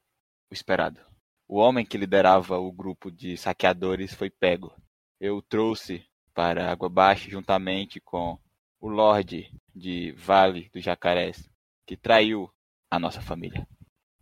[0.50, 1.00] o esperado.
[1.46, 4.74] O homem que liderava o grupo de saqueadores foi pego.
[5.20, 8.38] Eu o trouxe para Água Baixa juntamente com
[8.80, 11.48] o Lorde de Vale dos Jacarés,
[11.86, 12.50] que traiu
[12.94, 13.66] a nossa família.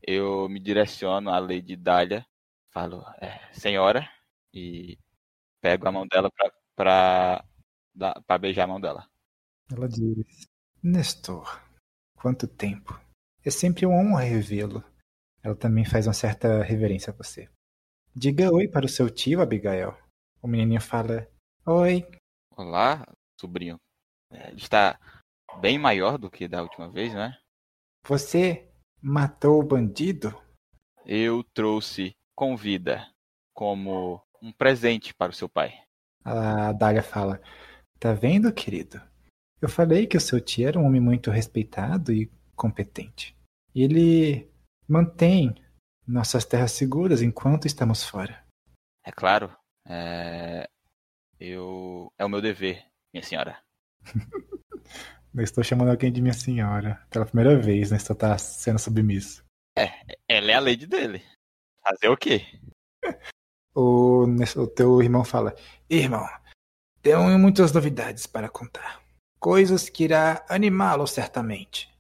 [0.03, 2.27] Eu me direciono à Lady Dália,
[2.73, 4.09] falo, é, senhora,
[4.53, 4.99] e
[5.61, 6.31] pego a mão dela
[6.75, 7.45] para
[8.41, 9.09] beijar a mão dela.
[9.71, 10.47] Ela diz:
[10.83, 11.61] Nestor,
[12.17, 13.01] quanto tempo.
[13.45, 14.85] É sempre uma honra revê-lo.
[15.43, 17.49] Ela também faz uma certa reverência a você.
[18.15, 19.97] Diga oi para o seu tio, Abigail.
[20.41, 21.29] O menininho fala:
[21.67, 22.07] Oi.
[22.57, 23.07] Olá,
[23.41, 23.77] sobrinho.
[24.31, 24.99] É, ele está
[25.61, 27.37] bem maior do que da última vez, né?
[28.05, 28.69] Você
[29.01, 30.37] matou o bandido?
[31.07, 33.09] Eu trouxe com vida
[33.55, 35.73] como um presente para o seu pai.
[36.25, 37.41] A Dália fala:
[38.01, 39.01] Tá vendo, querido?
[39.61, 43.37] Eu falei que o seu tio era um homem muito respeitado e competente.
[43.73, 44.51] Ele
[44.89, 45.55] mantém
[46.05, 48.45] nossas terras seguras enquanto estamos fora.
[49.05, 49.57] É claro.
[49.87, 50.69] É...
[51.39, 52.13] Eu...
[52.19, 52.85] é o meu dever,
[53.15, 53.63] minha senhora.
[55.35, 57.03] Eu estou chamando alguém de minha senhora.
[57.11, 57.99] Pela primeira vez, né?
[57.99, 59.43] Você tá sendo submisso.
[59.77, 59.91] É,
[60.29, 61.23] ela é a lady dele.
[61.83, 62.43] Fazer o quê?
[63.75, 65.55] O, o teu irmão fala:
[65.89, 66.29] Irmão,
[67.01, 69.03] tenho muitas novidades para contar.
[69.41, 71.91] Coisas que irá animá-lo certamente.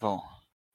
[0.00, 0.22] Bom,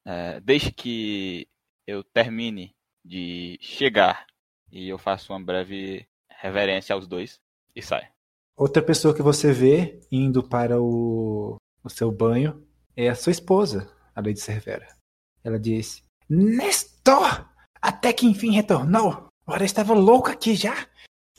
[0.06, 1.48] é, desde que
[1.88, 2.76] eu termine
[3.06, 4.28] de chegar
[4.70, 7.40] e eu faço uma breve reverência aos dois
[7.74, 8.08] e saio.
[8.54, 12.66] Outra pessoa que você vê indo para o, o seu banho
[12.96, 14.88] é a sua esposa, a Lady Cervera.
[15.44, 17.50] Ela diz: Nestor!
[17.82, 19.28] Até que enfim retornou!
[19.46, 20.88] Ora, estava louco aqui já!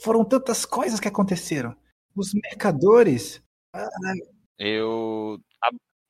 [0.03, 1.75] Foram tantas coisas que aconteceram.
[2.15, 3.43] Os mercadores.
[3.73, 3.89] Ah,
[4.59, 5.41] eu.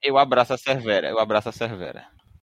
[0.02, 1.08] Eu abraço a Cervera.
[1.08, 2.10] Eu abraço a Cervera.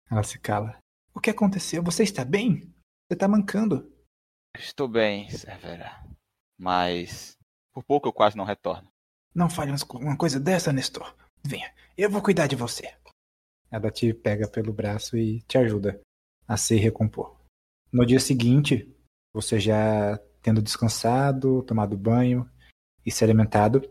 [0.10, 0.78] Ela se cala.
[1.14, 1.84] O que aconteceu?
[1.84, 2.62] Você está bem?
[3.08, 3.92] Você está mancando.
[4.58, 6.04] Estou bem, Cervera.
[6.58, 7.38] Mas.
[7.74, 8.88] Por pouco eu quase não retorno.
[9.36, 11.16] Não fale uma coisa dessa, Nestor.
[11.46, 12.94] Venha, eu vou cuidar de você.
[13.70, 16.00] Ela te pega pelo braço e te ajuda
[16.48, 17.38] a se recompor.
[17.92, 18.90] No dia seguinte,
[19.34, 22.50] você já tendo descansado, tomado banho
[23.06, 23.82] e se alimentado,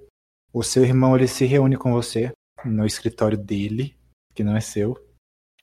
[0.53, 2.33] o seu irmão ele se reúne com você
[2.65, 3.97] no escritório dele,
[4.35, 4.97] que não é seu.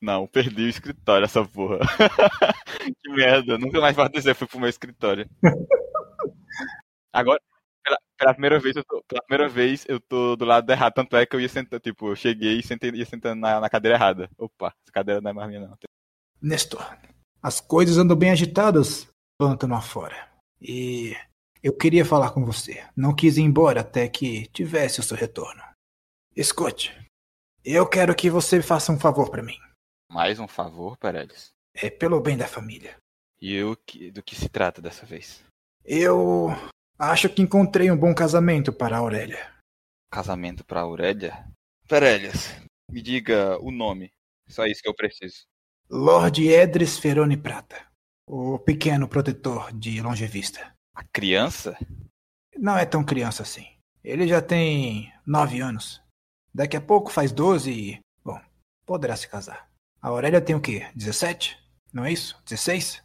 [0.01, 1.79] Não, perdi o escritório, essa porra.
[3.01, 5.29] que merda, nunca mais vai dizer, fui pro meu escritório.
[7.13, 7.41] Agora,
[8.19, 11.25] pela, primeira vez, eu tô, pela primeira vez eu tô do lado errado, tanto é
[11.25, 14.29] que eu ia sentar, tipo, eu cheguei e sentei, ia sentando na, na cadeira errada.
[14.37, 15.77] Opa, essa cadeira não é mais minha não.
[16.41, 16.85] Nestor,
[17.41, 19.07] as coisas andam bem agitadas
[19.37, 20.29] pântano afora.
[20.61, 21.15] E
[21.63, 22.85] eu queria falar com você.
[22.95, 25.63] Não quis ir embora até que tivesse o seu retorno.
[26.35, 26.93] Escute,
[27.63, 29.57] eu quero que você faça um favor para mim.
[30.11, 31.49] Mais um favor, Paredes?
[31.73, 32.97] É pelo bem da família.
[33.41, 33.77] E eu,
[34.13, 35.41] do que se trata dessa vez?
[35.85, 36.49] Eu
[36.99, 39.55] acho que encontrei um bom casamento para a Aurélia.
[40.11, 41.47] Casamento para a Aurélia?
[41.87, 42.53] Perélias,
[42.91, 44.11] me diga o nome.
[44.47, 45.45] Só isso que eu preciso.
[45.89, 47.87] Lord Edris Ferone Prata.
[48.27, 50.75] O pequeno protetor de longevista.
[50.93, 51.77] A criança?
[52.55, 53.65] Não é tão criança assim.
[54.03, 56.01] Ele já tem nove anos.
[56.53, 57.99] Daqui a pouco faz doze e.
[58.23, 58.39] Bom,
[58.85, 59.69] poderá se casar.
[60.01, 60.89] A Aurélia tem o quê?
[60.95, 61.57] Dezessete?
[61.93, 62.39] Não é isso?
[62.43, 63.03] Dezesseis?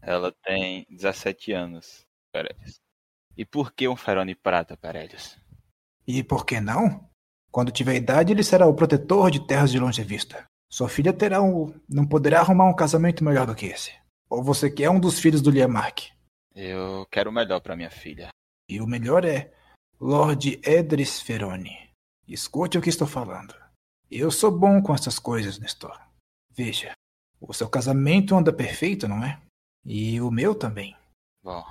[0.00, 2.81] Ela tem dezessete anos, Peredes.
[3.36, 5.38] E por que um Ferone Prata, Peredes?
[6.06, 7.08] E por que não?
[7.50, 10.44] Quando tiver idade, ele será o protetor de terras de longevista.
[10.70, 11.74] Sua filha terá um.
[11.88, 13.92] não poderá arrumar um casamento melhor do que esse.
[14.28, 16.10] Ou você quer um dos filhos do Liamark?
[16.54, 18.28] Eu quero o melhor para minha filha.
[18.68, 19.52] E o melhor é
[20.00, 21.90] Lord Edris Feroni.
[22.26, 23.54] Escute o que estou falando.
[24.10, 25.98] Eu sou bom com essas coisas, Nestor.
[26.50, 26.92] Veja,
[27.40, 29.40] o seu casamento anda perfeito, não é?
[29.84, 30.96] E o meu também.
[31.42, 31.64] Bom.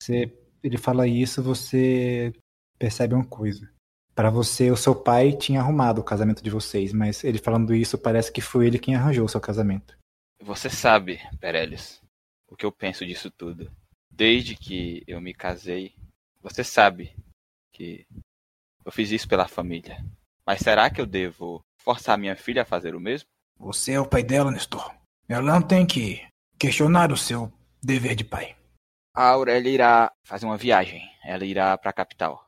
[0.00, 0.32] Você,
[0.62, 2.32] ele fala isso, você
[2.78, 3.70] percebe uma coisa.
[4.14, 7.96] Para você, o seu pai tinha arrumado o casamento de vocês, mas ele falando isso
[7.96, 9.96] parece que foi ele quem arranjou o seu casamento.
[10.42, 12.00] Você sabe, Perelis,
[12.48, 13.70] o que eu penso disso tudo.
[14.10, 15.94] Desde que eu me casei,
[16.40, 17.14] você sabe
[17.72, 18.06] que
[18.84, 20.04] eu fiz isso pela família.
[20.44, 23.28] Mas será que eu devo forçar minha filha a fazer o mesmo?
[23.58, 24.92] Você é o pai dela, Nestor.
[25.28, 26.26] Ela não tem que
[26.58, 27.52] questionar o seu
[27.82, 28.57] dever de pai.
[29.18, 31.02] A Aurélia irá fazer uma viagem.
[31.24, 32.46] Ela irá para a capital.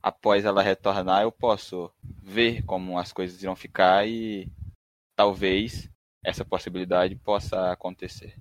[0.00, 4.48] Após ela retornar, eu posso ver como as coisas irão ficar e
[5.16, 5.90] talvez
[6.24, 8.40] essa possibilidade possa acontecer.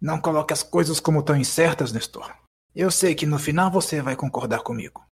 [0.00, 2.34] Não coloque as coisas como tão incertas, Nestor.
[2.74, 5.04] Eu sei que no final você vai concordar comigo.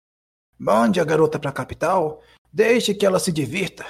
[0.58, 3.86] Mande a garota para a capital, deixe que ela se divirta,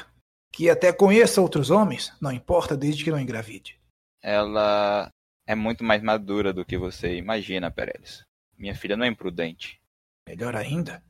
[0.51, 3.79] que até conheça outros homens, não importa desde que não engravide.
[4.19, 5.11] Ela
[5.45, 8.23] é muito mais madura do que você imagina, Pereles.
[8.57, 9.81] Minha filha não é imprudente.
[10.27, 11.03] Melhor ainda,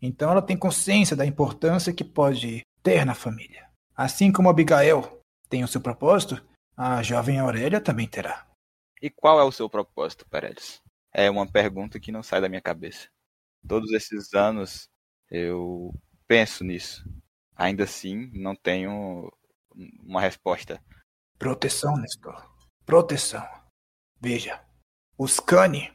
[0.00, 3.68] então ela tem consciência da importância que pode ter na família.
[3.96, 6.44] Assim como Abigail tem o seu propósito,
[6.76, 8.46] a jovem Aurélia também terá.
[9.00, 10.80] E qual é o seu propósito, Pereles?
[11.12, 13.08] É uma pergunta que não sai da minha cabeça.
[13.66, 14.88] Todos esses anos
[15.30, 15.92] eu
[16.26, 17.04] penso nisso.
[17.56, 19.32] Ainda assim, não tenho
[20.04, 20.80] uma resposta.
[21.38, 22.48] Proteção, Nestor.
[22.84, 23.46] Proteção.
[24.20, 24.60] Veja,
[25.16, 25.92] os Cani,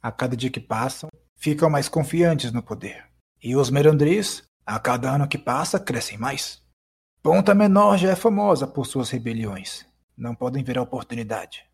[0.00, 3.04] a cada dia que passam, ficam mais confiantes no poder.
[3.42, 6.62] E os Merandris, a cada ano que passa, crescem mais.
[7.22, 9.86] Ponta Menor já é famosa por suas rebeliões.
[10.16, 11.64] Não podem ver a oportunidade.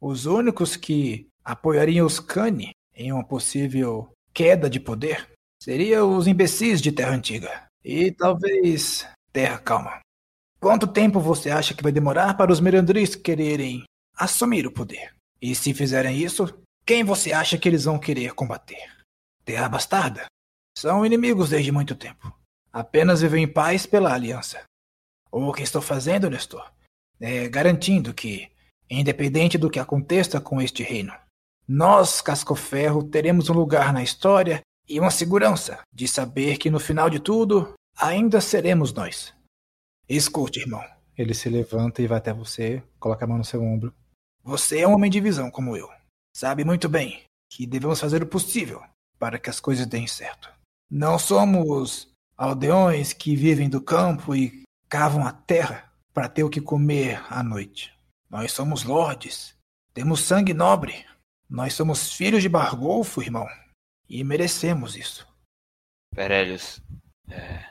[0.00, 5.28] Os únicos que apoiariam os Cani em uma possível queda de poder
[5.62, 7.66] seriam os imbecis de Terra Antiga.
[7.84, 10.00] E talvez Terra Calma.
[10.58, 13.84] Quanto tempo você acha que vai demorar para os Merandris quererem
[14.16, 15.14] assumir o poder?
[15.40, 16.46] E se fizerem isso,
[16.86, 18.92] quem você acha que eles vão querer combater?
[19.44, 20.26] Terra Bastarda?
[20.76, 22.32] São inimigos desde muito tempo.
[22.72, 24.62] Apenas vivem em paz pela aliança.
[25.30, 26.72] O que estou fazendo, Nestor,
[27.20, 28.50] é garantindo que,
[28.90, 31.12] independente do que aconteça com este reino,
[31.66, 37.08] nós, Cascoferro, teremos um lugar na história e uma segurança de saber que no final
[37.08, 39.32] de tudo, ainda seremos nós.
[40.08, 40.84] Escute, irmão.
[41.16, 43.94] Ele se levanta e vai até você, coloca a mão no seu ombro.
[44.44, 45.90] Você é um homem de visão como eu.
[46.36, 48.84] Sabe muito bem que devemos fazer o possível
[49.18, 50.52] para que as coisas deem certo.
[50.90, 56.60] Não somos aldeões que vivem do campo e cavam a terra para ter o que
[56.60, 57.90] comer à noite.
[58.28, 59.56] Nós somos lordes,
[59.94, 61.06] temos sangue nobre.
[61.48, 63.46] Nós somos filhos de Bargolfo, irmão,
[64.08, 65.26] e merecemos isso.
[66.14, 66.82] Perelius,
[67.30, 67.64] é,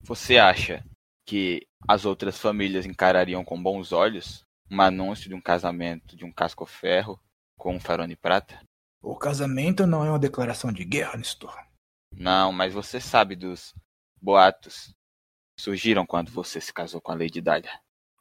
[0.00, 0.84] você acha
[1.24, 6.32] que as outras famílias encarariam com bons olhos um anúncio de um casamento de um
[6.32, 7.20] casco-ferro
[7.56, 8.60] com um farone prata?
[9.02, 11.56] O casamento não é uma declaração de guerra, Nestor.
[12.12, 13.74] Não, mas você sabe dos
[14.20, 14.94] boatos
[15.56, 17.70] que surgiram quando você se casou com a Lady Dália.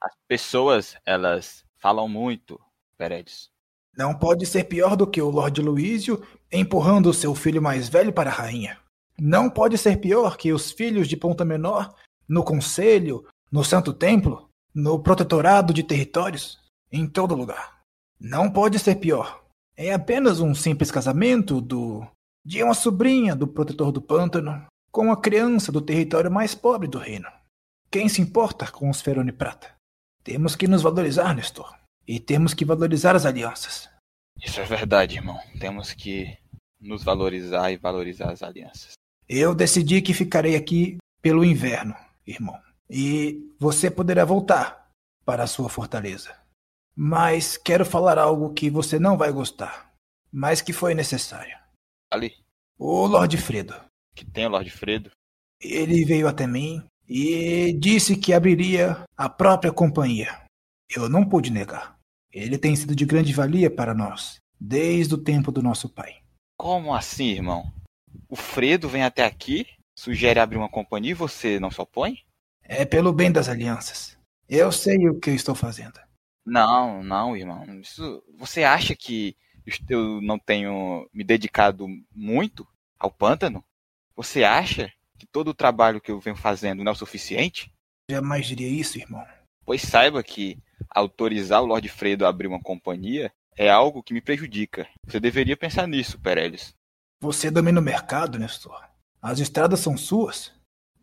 [0.01, 2.59] As pessoas, elas falam muito,
[2.97, 3.49] Peredes.
[3.97, 6.21] Não pode ser pior do que o Lord Luísio
[6.51, 8.77] empurrando o seu filho mais velho para a rainha.
[9.17, 11.95] Não pode ser pior que os filhos de Ponta Menor
[12.27, 14.44] no Conselho, no Santo Templo,
[14.76, 16.59] no Protetorado de Territórios,
[16.91, 17.80] em todo lugar.
[18.19, 19.41] Não pode ser pior.
[19.78, 22.05] É apenas um simples casamento do
[22.45, 26.99] de uma sobrinha do protetor do pântano com uma criança do território mais pobre do
[26.99, 27.28] reino.
[27.89, 29.73] Quem se importa com os Ferone Prata?
[30.23, 31.76] Temos que nos valorizar, Nestor.
[32.07, 33.89] E temos que valorizar as alianças.
[34.43, 35.39] Isso é verdade, irmão.
[35.59, 36.38] Temos que
[36.80, 38.93] nos valorizar e valorizar as alianças.
[39.28, 41.95] Eu decidi que ficarei aqui pelo inverno,
[42.28, 42.59] irmão.
[42.89, 44.89] E você poderá voltar
[45.26, 46.35] para a sua fortaleza.
[46.95, 49.91] Mas quero falar algo que você não vai gostar,
[50.31, 51.57] mas que foi necessário.
[52.11, 52.34] Ali.
[52.77, 53.76] O Lord Fredo.
[54.15, 55.11] Que tem o Lord Fredo?
[55.61, 60.45] Ele veio até mim e disse que abriria a própria companhia.
[60.89, 61.97] Eu não pude negar.
[62.31, 66.22] Ele tem sido de grande valia para nós, desde o tempo do nosso pai.
[66.57, 67.73] Como assim, irmão?
[68.30, 72.24] O Fredo vem até aqui, sugere abrir uma companhia e você não se opõe?
[72.67, 74.17] É pelo bem das alianças.
[74.49, 75.99] Eu sei o que eu estou fazendo.
[76.45, 77.63] Não, não, irmão.
[77.79, 79.35] Isso, você acha que
[79.89, 82.67] eu não tenho me dedicado muito
[82.99, 83.63] ao pântano?
[84.15, 87.73] Você acha que todo o trabalho que eu venho fazendo não é o suficiente?
[88.09, 89.25] Jamais diria isso, irmão.
[89.65, 90.59] Pois saiba que
[90.89, 94.87] autorizar o Lord Fredo a abrir uma companhia é algo que me prejudica.
[95.07, 96.75] Você deveria pensar nisso, Pereles.
[97.21, 98.83] Você domina o mercado, Nestor.
[99.21, 100.53] As estradas são suas.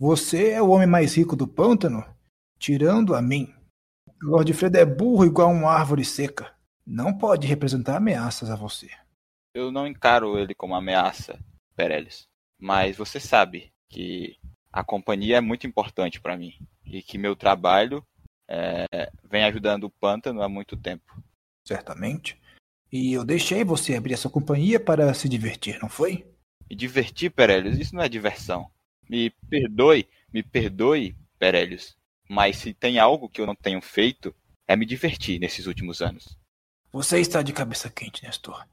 [0.03, 2.05] Você é o homem mais rico do pântano,
[2.59, 3.55] tirando a mim.
[4.21, 6.53] Lord Fredo é burro igual uma árvore seca
[6.85, 8.91] não pode representar ameaças a você.
[9.55, 11.39] Eu não encaro ele como ameaça,
[11.77, 12.25] Pereles.
[12.59, 14.37] Mas você sabe que
[14.73, 18.05] a companhia é muito importante para mim e que meu trabalho
[18.49, 21.17] é, vem ajudando o pântano há muito tempo.
[21.65, 22.37] Certamente.
[22.91, 26.27] E eu deixei você abrir essa companhia para se divertir, não foi?
[26.69, 28.69] E divertir, Pereles, isso não é diversão.
[29.13, 31.95] Me perdoe, me perdoe, Perelius,
[32.31, 34.35] mas se tem algo que eu não tenho feito,
[34.67, 36.39] é me divertir nesses últimos anos.
[36.91, 38.67] Você está de cabeça quente, Nestor.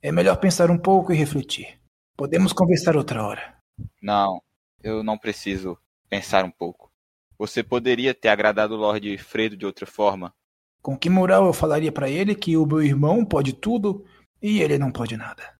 [0.00, 1.80] É melhor pensar um pouco e refletir.
[2.16, 3.58] Podemos conversar outra hora.
[4.00, 4.40] Não,
[4.80, 5.76] eu não preciso
[6.08, 6.88] pensar um pouco.
[7.36, 10.32] Você poderia ter agradado o Lord Fredo de outra forma.
[10.80, 14.06] Com que moral eu falaria para ele que o meu irmão pode tudo
[14.40, 15.52] e ele não pode nada?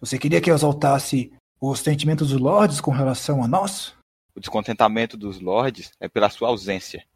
[0.00, 1.34] Você queria que eu exaltasse
[1.70, 3.94] os sentimentos dos lords com relação a nós?
[4.34, 7.06] O descontentamento dos lords é pela sua ausência.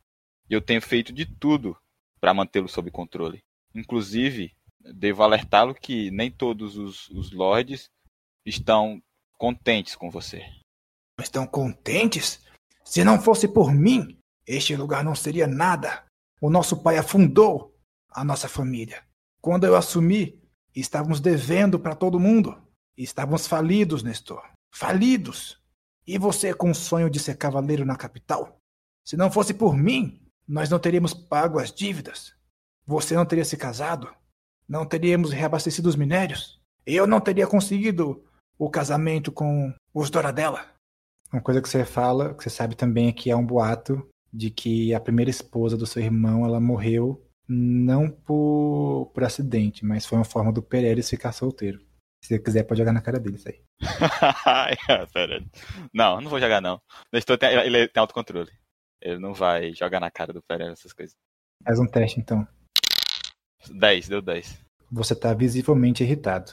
[0.48, 1.76] E eu tenho feito de tudo
[2.20, 3.42] para mantê-lo sob controle.
[3.74, 4.54] Inclusive,
[4.94, 7.90] devo alertá-lo que nem todos os, os lords
[8.46, 9.02] estão
[9.36, 10.44] contentes com você.
[11.20, 12.40] Estão contentes?
[12.84, 16.04] Se não fosse por mim, este lugar não seria nada.
[16.40, 17.74] O nosso pai afundou
[18.10, 19.02] a nossa família.
[19.40, 20.40] Quando eu assumi,
[20.74, 22.56] estávamos devendo para todo mundo.
[22.98, 24.42] Estávamos falidos, Nestor.
[24.74, 25.62] Falidos.
[26.04, 28.58] E você com o sonho de ser cavaleiro na capital?
[29.06, 32.34] Se não fosse por mim, nós não teríamos pago as dívidas.
[32.84, 34.12] Você não teria se casado.
[34.68, 36.60] Não teríamos reabastecido os minérios.
[36.84, 38.24] Eu não teria conseguido
[38.58, 40.66] o casamento com os Doradela.
[41.32, 44.50] Uma coisa que você fala, que você sabe também é que há um boato de
[44.50, 50.18] que a primeira esposa do seu irmão ela morreu não por, por acidente, mas foi
[50.18, 51.86] uma forma do Pereira ficar solteiro.
[52.22, 53.62] Se você quiser, pode jogar na cara dele isso aí.
[55.94, 56.80] não, não vou jogar não.
[57.12, 58.50] Nestor tem, ele tem autocontrole.
[59.00, 61.16] Ele não vai jogar na cara do Pereira essas coisas.
[61.64, 62.46] Faz um teste então.
[63.70, 64.58] 10, deu 10.
[64.90, 66.52] Você tá visivelmente irritado.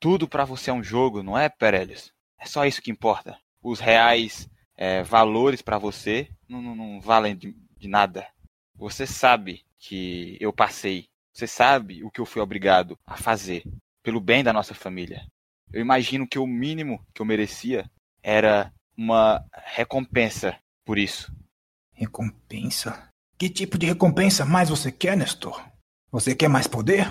[0.00, 2.12] Tudo para você é um jogo, não é, Perelius?
[2.38, 3.38] É só isso que importa.
[3.62, 8.26] Os reais é, valores para você não, não, não valem de, de nada.
[8.74, 11.06] Você sabe que eu passei.
[11.32, 13.62] Você sabe o que eu fui obrigado a fazer
[14.02, 15.26] pelo bem da nossa família.
[15.72, 17.90] Eu imagino que o mínimo que eu merecia
[18.22, 21.32] era uma recompensa por isso.
[21.92, 23.08] Recompensa?
[23.38, 25.64] Que tipo de recompensa mais você quer, Nestor?
[26.10, 27.06] Você quer mais poder?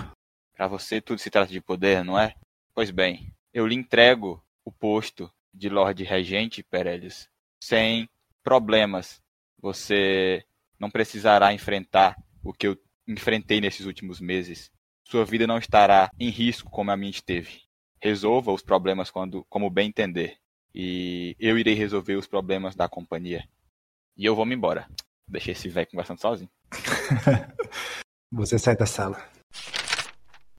[0.54, 2.34] Para você tudo se trata de poder, não é?
[2.74, 7.28] Pois bem, eu lhe entrego o posto de Lorde Regente, Perelius,
[7.62, 8.08] sem
[8.42, 9.20] problemas.
[9.60, 10.44] Você
[10.78, 14.70] não precisará enfrentar o que eu enfrentei nesses últimos meses.
[15.04, 17.62] Sua vida não estará em risco como a minha esteve.
[18.00, 20.36] Resolva os problemas quando, como bem entender.
[20.74, 23.46] E eu irei resolver os problemas da companhia.
[24.16, 24.88] E eu vou me embora.
[25.28, 26.50] Deixei esse velho conversando sozinho.
[28.32, 29.22] você sai da sala.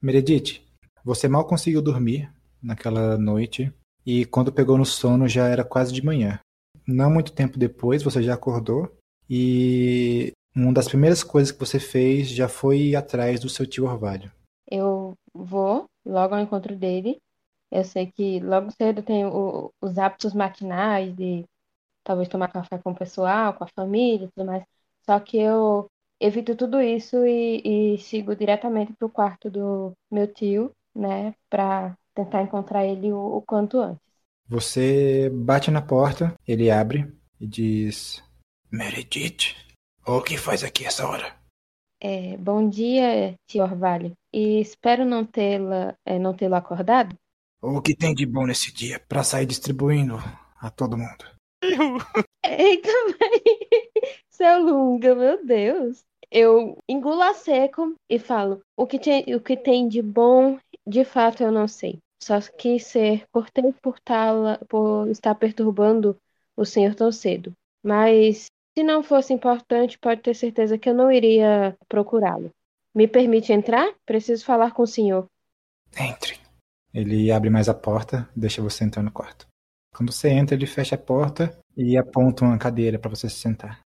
[0.01, 0.61] Meredith,
[1.03, 3.73] você mal conseguiu dormir naquela noite
[4.05, 6.39] e quando pegou no sono já era quase de manhã.
[6.85, 8.93] Não muito tempo depois você já acordou
[9.29, 13.85] e uma das primeiras coisas que você fez já foi ir atrás do seu tio
[13.85, 14.31] Orvalho.
[14.69, 17.19] Eu vou logo ao encontro dele.
[17.71, 21.43] Eu sei que logo cedo tem o, os hábitos maquinais de
[22.03, 24.63] talvez tomar café com o pessoal, com a família e tudo mais.
[25.05, 25.87] Só que eu
[26.19, 31.97] evito tudo isso e, e sigo diretamente para o quarto do meu tio, né, para
[32.13, 34.01] tentar encontrar ele o, o quanto antes.
[34.47, 38.23] Você bate na porta, ele abre e diz:
[38.71, 39.55] Meredith,
[40.05, 41.35] o que faz aqui essa hora?
[42.01, 44.11] É, bom dia, tio Orvalho.
[44.33, 47.15] E espero não tê-la, é, não tê-lo acordado.
[47.61, 50.17] O que tem de bom nesse dia para sair distribuindo
[50.59, 51.25] a todo mundo?
[52.45, 52.89] Eita,
[54.29, 56.03] seu Lunga, meu Deus.
[56.29, 61.05] Eu engulo a seco e falo: o que, tem, o que tem de bom, de
[61.05, 61.99] fato eu não sei.
[62.21, 63.97] Só quis ser cortês por,
[64.67, 66.17] por estar perturbando
[66.57, 67.53] o senhor tão cedo.
[67.81, 72.49] Mas se não fosse importante, pode ter certeza que eu não iria procurá-lo.
[72.93, 73.93] Me permite entrar?
[74.05, 75.27] Preciso falar com o senhor.
[75.97, 76.39] Entre.
[76.93, 79.47] Ele abre mais a porta e deixa você entrar no quarto.
[79.95, 83.79] Quando você entra, ele fecha a porta e aponta uma cadeira para você se sentar.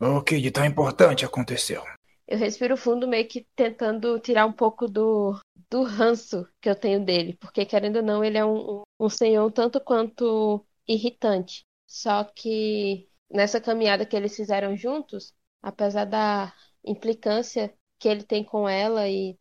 [0.00, 1.82] O que de tão importante aconteceu?
[2.26, 5.38] Eu respiro fundo, meio que tentando tirar um pouco do,
[5.68, 9.50] do ranço que eu tenho dele, porque querendo ou não, ele é um, um senhor
[9.52, 11.64] tanto quanto irritante.
[11.86, 16.52] Só que nessa caminhada que eles fizeram juntos, apesar da
[16.84, 19.38] implicância que ele tem com ela e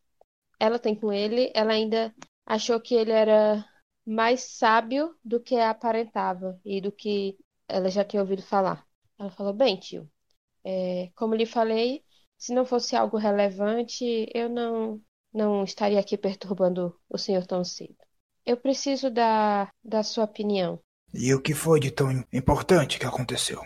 [0.59, 2.13] ela tem com ele, ela ainda
[2.45, 3.65] achou que ele era
[4.05, 7.37] mais sábio do que aparentava e do que
[7.67, 8.85] ela já tinha ouvido falar.
[9.17, 10.09] Ela falou: Bem, tio,
[10.63, 12.03] é, como lhe falei,
[12.37, 15.01] se não fosse algo relevante, eu não
[15.31, 17.95] não estaria aqui perturbando o senhor tão cedo.
[18.43, 20.79] Eu preciso da, da sua opinião.
[21.13, 23.61] E o que foi de tão importante que aconteceu?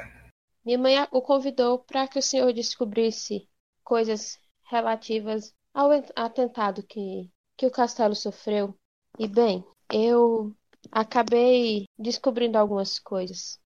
[0.65, 3.49] Minha mãe o convidou para que o senhor descobrisse
[3.83, 8.77] coisas relativas ao atentado que, que o castelo sofreu.
[9.19, 10.55] E bem, eu
[10.91, 13.59] acabei descobrindo algumas coisas.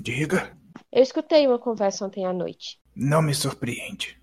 [0.00, 0.56] Diga.
[0.92, 2.80] Eu escutei uma conversa ontem à noite.
[2.94, 4.20] Não me surpreende.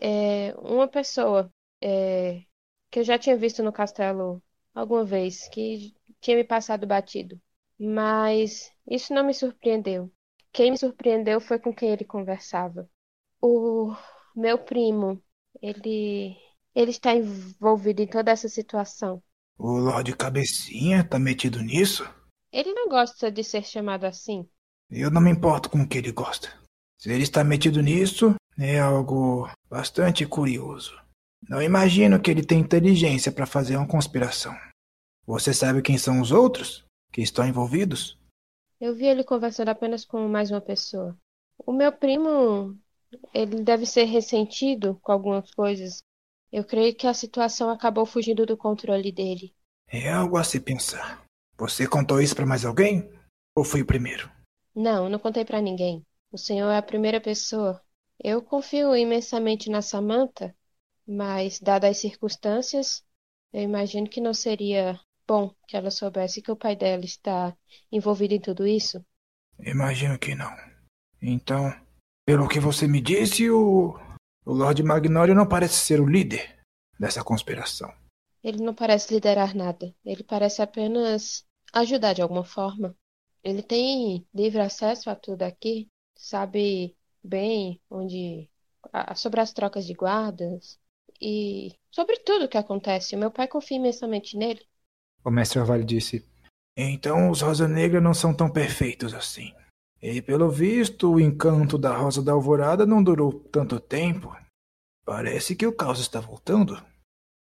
[0.00, 2.42] É, uma pessoa é,
[2.90, 4.42] que eu já tinha visto no castelo
[4.74, 7.40] alguma vez, que tinha me passado batido.
[7.78, 10.10] Mas isso não me surpreendeu.
[10.52, 12.88] Quem me surpreendeu foi com quem ele conversava.
[13.40, 13.94] O
[14.34, 15.22] meu primo,
[15.60, 16.36] ele,
[16.74, 19.22] ele está envolvido em toda essa situação.
[19.58, 22.08] O Lorde Cabecinha tá metido nisso?
[22.52, 24.48] Ele não gosta de ser chamado assim.
[24.90, 26.48] Eu não me importo com o que ele gosta.
[26.98, 30.98] Se ele está metido nisso, é algo bastante curioso.
[31.48, 34.56] Não imagino que ele tenha inteligência para fazer uma conspiração.
[35.26, 38.17] Você sabe quem são os outros que estão envolvidos?
[38.80, 41.18] Eu vi ele conversando apenas com mais uma pessoa.
[41.66, 42.78] O meu primo,
[43.34, 46.02] ele deve ser ressentido com algumas coisas.
[46.52, 49.52] Eu creio que a situação acabou fugindo do controle dele.
[49.88, 51.24] É algo a se pensar.
[51.56, 53.10] Você contou isso para mais alguém?
[53.56, 54.30] Ou fui o primeiro?
[54.74, 56.06] Não, não contei para ninguém.
[56.30, 57.82] O senhor é a primeira pessoa.
[58.22, 60.54] Eu confio imensamente na Samantha,
[61.04, 63.02] mas, dadas as circunstâncias,
[63.52, 67.54] eu imagino que não seria bom que ela soubesse que o pai dela está
[67.92, 69.04] envolvido em tudo isso.
[69.60, 70.50] Imagino que não.
[71.20, 71.70] Então,
[72.24, 73.94] pelo que você me disse, o,
[74.46, 76.58] o Lord Magnório não parece ser o líder
[76.98, 77.92] dessa conspiração.
[78.42, 79.94] Ele não parece liderar nada.
[80.04, 81.44] Ele parece apenas
[81.74, 82.96] ajudar de alguma forma.
[83.44, 88.48] Ele tem livre acesso a tudo aqui, sabe bem onde
[89.16, 90.78] sobre as trocas de guardas
[91.20, 93.14] e sobre tudo que acontece.
[93.14, 94.66] O meu pai confia imensamente nele.
[95.24, 96.24] O mestre Orvalho disse:
[96.76, 99.52] Então os Rosa Negra não são tão perfeitos assim.
[100.00, 104.36] E pelo visto, o encanto da Rosa da Alvorada não durou tanto tempo.
[105.04, 106.80] Parece que o caos está voltando.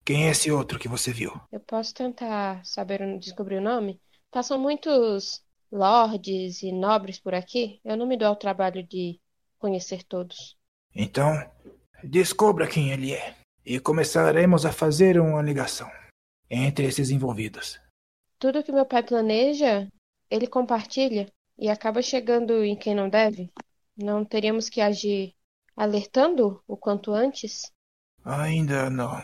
[0.03, 1.39] Quem é esse outro que você viu?
[1.51, 4.01] Eu posso tentar saber descobrir o nome?
[4.31, 7.79] Passam muitos lordes e nobres por aqui.
[7.83, 9.19] Eu não me dou ao trabalho de
[9.59, 10.55] conhecer todos.
[10.95, 11.33] Então,
[12.03, 13.35] descubra quem ele é
[13.65, 15.89] e começaremos a fazer uma ligação
[16.49, 17.79] entre esses envolvidos.
[18.39, 19.87] Tudo que meu pai planeja,
[20.29, 23.51] ele compartilha e acaba chegando em quem não deve.
[23.97, 25.33] Não teríamos que agir
[25.75, 27.71] alertando o quanto antes?
[28.23, 29.21] Ainda não.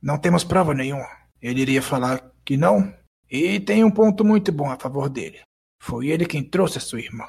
[0.00, 1.08] Não temos prova nenhuma.
[1.40, 2.94] Ele iria falar que não.
[3.28, 5.42] E tem um ponto muito bom a favor dele.
[5.80, 7.26] Foi ele quem trouxe a sua irmã.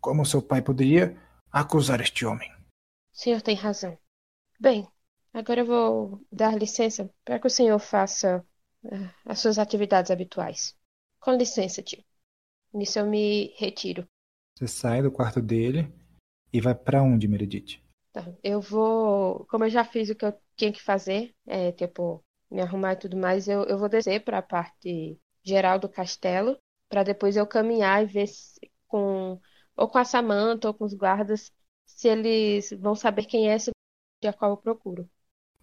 [0.00, 1.16] Como seu pai poderia
[1.50, 2.50] acusar este homem?
[3.12, 3.96] O senhor tem razão.
[4.60, 4.86] Bem,
[5.34, 8.46] agora eu vou dar licença para que o senhor faça
[8.84, 10.74] uh, as suas atividades habituais.
[11.20, 12.02] Com licença, tio.
[12.72, 14.06] Nisso eu me retiro.
[14.56, 15.92] Você sai do quarto dele
[16.52, 17.82] e vai para onde, Meredith?
[18.12, 18.24] Tá.
[18.42, 22.60] Eu vou, como eu já fiz o que eu tinha que fazer, é, tipo, me
[22.62, 26.56] arrumar e tudo mais, eu, eu vou descer para a parte geral do castelo,
[26.88, 29.40] para depois eu caminhar e ver se, com
[29.76, 31.50] ou com a Samantha ou com os guardas,
[31.84, 33.72] se eles vão saber quem é esse
[34.24, 35.10] a qual eu procuro.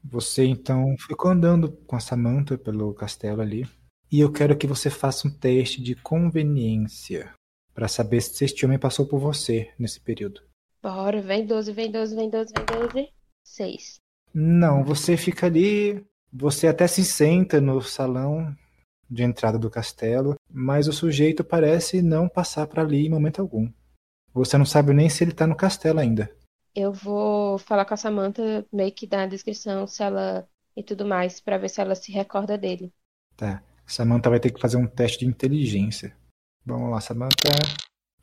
[0.04, 3.68] Você então ficou andando com a Samantha pelo castelo ali.
[4.12, 7.34] E eu quero que você faça um teste de conveniência
[7.74, 10.42] para saber se este homem passou por você nesse período.
[10.82, 13.10] Bora, vem 12, vem 12, vem 12, vem 12.
[13.44, 13.96] 6.
[14.34, 18.56] Não, você fica ali, você até se senta no salão
[19.10, 23.70] de entrada do castelo, mas o sujeito parece não passar para ali em momento algum.
[24.34, 26.34] Você não sabe nem se ele tá no castelo ainda.
[26.74, 31.06] Eu vou falar com a Samantha, meio que dar a descrição, se ela e tudo
[31.06, 32.94] mais, para ver se ela se recorda dele.
[33.36, 33.62] Tá.
[33.86, 36.16] Samantha vai ter que fazer um teste de inteligência.
[36.66, 37.50] Vamos lá, Samantha.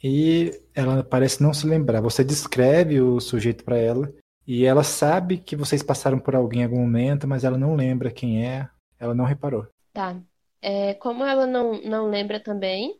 [0.02, 2.00] E ela parece não se lembrar.
[2.00, 4.12] Você descreve o sujeito para ela
[4.46, 8.10] e ela sabe que vocês passaram por alguém em algum momento, mas ela não lembra
[8.10, 8.68] quem é.
[8.98, 9.66] Ela não reparou.
[9.92, 10.18] Tá.
[10.62, 12.98] É, como ela não, não lembra também,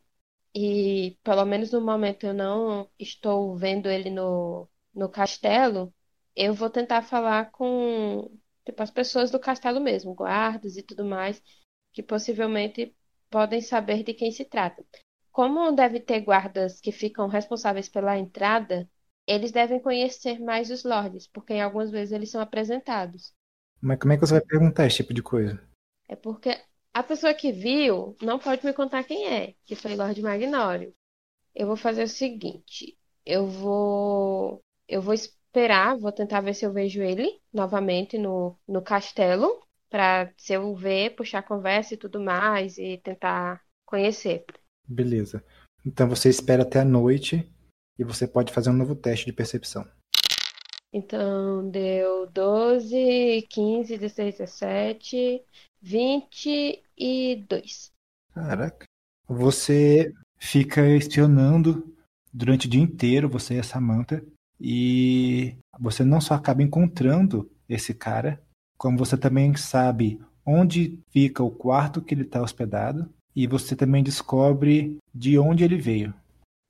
[0.55, 4.69] e pelo menos no momento eu não estou vendo ele no,
[4.99, 5.95] no castelo,
[6.35, 8.31] eu vou tentar falar com
[8.65, 11.43] tipo, as pessoas do castelo mesmo, guardas e tudo mais,
[11.93, 12.95] que possivelmente
[13.31, 14.85] podem saber de quem se trata.
[15.33, 18.89] Como deve ter guardas que ficam responsáveis pela entrada,
[19.27, 23.33] eles devem conhecer mais os lords, porque algumas vezes eles são apresentados.
[23.81, 25.63] Mas como é que você vai perguntar esse tipo de coisa?
[26.09, 26.59] É porque
[26.93, 30.93] a pessoa que viu não pode me contar quem é, que foi Lord Magnório.
[31.55, 36.73] Eu vou fazer o seguinte, eu vou eu vou esperar, vou tentar ver se eu
[36.73, 42.79] vejo ele novamente no, no castelo, para se eu ver, puxar conversa e tudo mais
[42.79, 44.45] e tentar conhecer.
[44.87, 45.45] Beleza.
[45.85, 47.51] Então você espera até a noite
[47.99, 49.87] e você pode fazer um novo teste de percepção.
[50.93, 55.43] Então deu 12, 15, 16, 17,
[55.83, 57.93] 22.
[58.33, 58.87] Caraca.
[59.27, 61.95] Você fica espionando
[62.33, 64.25] durante o dia inteiro, você e a Samantha,
[64.61, 68.43] e você não só acaba encontrando esse cara,
[68.77, 74.03] como você também sabe onde fica o quarto que ele está hospedado, e você também
[74.03, 76.13] descobre de onde ele veio.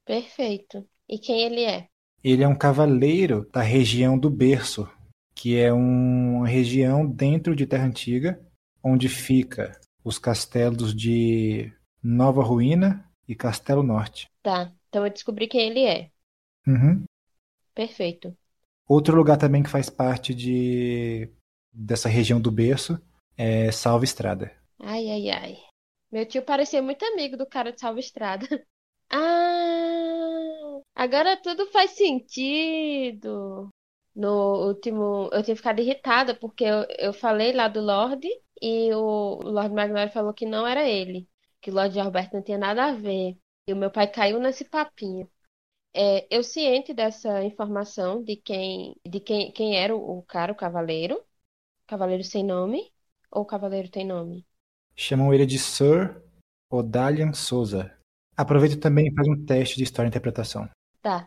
[0.04, 0.86] Perfeito.
[1.08, 1.86] E quem ele é?
[2.22, 4.90] Ele é um cavaleiro da região do Berço,
[5.34, 8.40] que é uma região dentro de Terra Antiga,
[8.82, 14.26] onde fica os castelos de Nova Ruína e Castelo Norte.
[14.42, 16.10] Tá, então eu descobri quem ele é.
[16.66, 17.04] Uhum.
[17.78, 18.36] Perfeito.
[18.88, 21.30] Outro lugar também que faz parte de
[21.72, 23.00] dessa região do berço
[23.36, 24.50] é Salva Estrada.
[24.80, 25.58] Ai, ai, ai.
[26.10, 28.46] Meu tio parecia muito amigo do cara de Salva Estrada.
[29.10, 33.70] Ah, agora tudo faz sentido.
[34.14, 38.28] No último, eu tinha ficado irritada porque eu, eu falei lá do Lorde
[38.60, 41.26] e o Lord Magnolia falou que não era ele,
[41.62, 43.38] que o Lord Alberto não tinha nada a ver.
[43.66, 45.26] E o meu pai caiu nesse papinho.
[46.00, 50.54] É, eu ciente dessa informação de quem, de quem, quem era o, o cara, o
[50.54, 51.20] cavaleiro.
[51.88, 52.92] Cavaleiro sem nome
[53.28, 54.46] ou cavaleiro tem nome?
[54.94, 56.22] Chamam ele de Sir
[56.70, 57.92] Odalian Souza.
[58.36, 60.70] Aproveita também e faz um teste de história e interpretação.
[61.02, 61.26] Tá.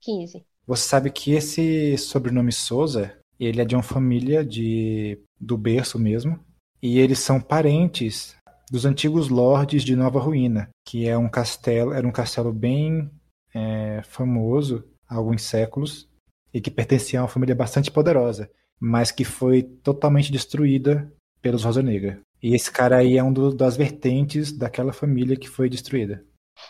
[0.00, 0.44] 15.
[0.66, 6.38] Você sabe que esse sobrenome Souza, ele é de uma família de do berço mesmo,
[6.82, 8.36] e eles são parentes
[8.70, 13.10] dos antigos lordes de Nova Ruína, que é um castelo, era um castelo bem
[13.54, 16.08] é, famoso há alguns séculos
[16.52, 21.82] e que pertencia a uma família bastante poderosa, mas que foi totalmente destruída pelos Rosa
[21.82, 22.20] Negra.
[22.42, 26.24] E esse cara aí é um do, das vertentes daquela família que foi destruída.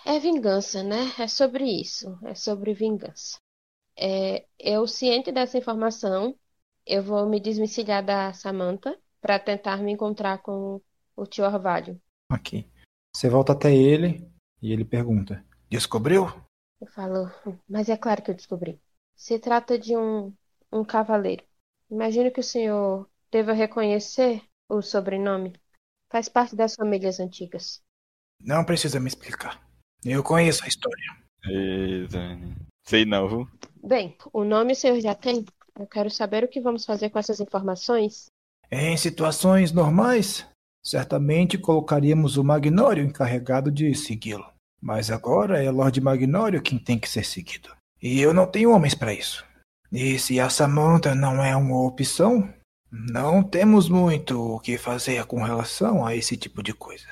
[0.06, 1.12] É vingança, né?
[1.18, 2.18] É sobre isso.
[2.24, 3.38] É sobre vingança.
[3.96, 6.36] É, eu, ciente dessa informação,
[6.86, 10.80] eu vou me desvencilhar da Samantha para tentar me encontrar com
[11.16, 12.00] o tio Orvalho.
[12.30, 12.68] Ok.
[13.14, 14.26] Você volta até ele
[14.60, 16.26] e ele pergunta: Descobriu?
[16.80, 17.30] Eu falo,
[17.68, 18.80] mas é claro que eu descobri.
[19.14, 20.32] Se trata de um,
[20.72, 21.44] um cavaleiro.
[21.90, 25.54] Imagino que o senhor deva reconhecer o sobrenome.
[26.10, 27.80] Faz parte das famílias antigas.
[28.40, 29.62] Não precisa me explicar.
[30.04, 31.16] Eu conheço a história.
[31.46, 32.06] Ei.
[32.82, 33.48] Sei não, viu?
[33.82, 35.44] Bem, o nome o senhor já tem?
[35.78, 38.26] Eu quero saber o que vamos fazer com essas informações.
[38.70, 40.46] Em situações normais,
[40.82, 44.53] certamente colocaríamos o Magnório encarregado de segui-lo.
[44.84, 47.74] Mas agora é Lord Magnório quem tem que ser seguido.
[48.02, 49.42] E eu não tenho homens para isso.
[49.90, 52.52] E se a Samantha não é uma opção,
[52.92, 57.06] não temos muito o que fazer com relação a esse tipo de coisa.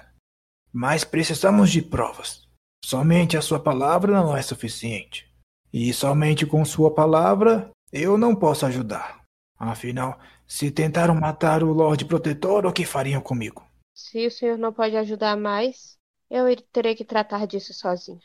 [0.70, 2.46] Mas precisamos de provas.
[2.84, 5.26] Somente a sua palavra não é suficiente.
[5.72, 9.22] E somente com sua palavra eu não posso ajudar.
[9.58, 13.66] Afinal, se tentaram matar o Lorde Protetor, o que fariam comigo?
[13.94, 15.96] Se o senhor não pode ajudar mais,
[16.32, 18.18] eu terei que tratar disso sozinho.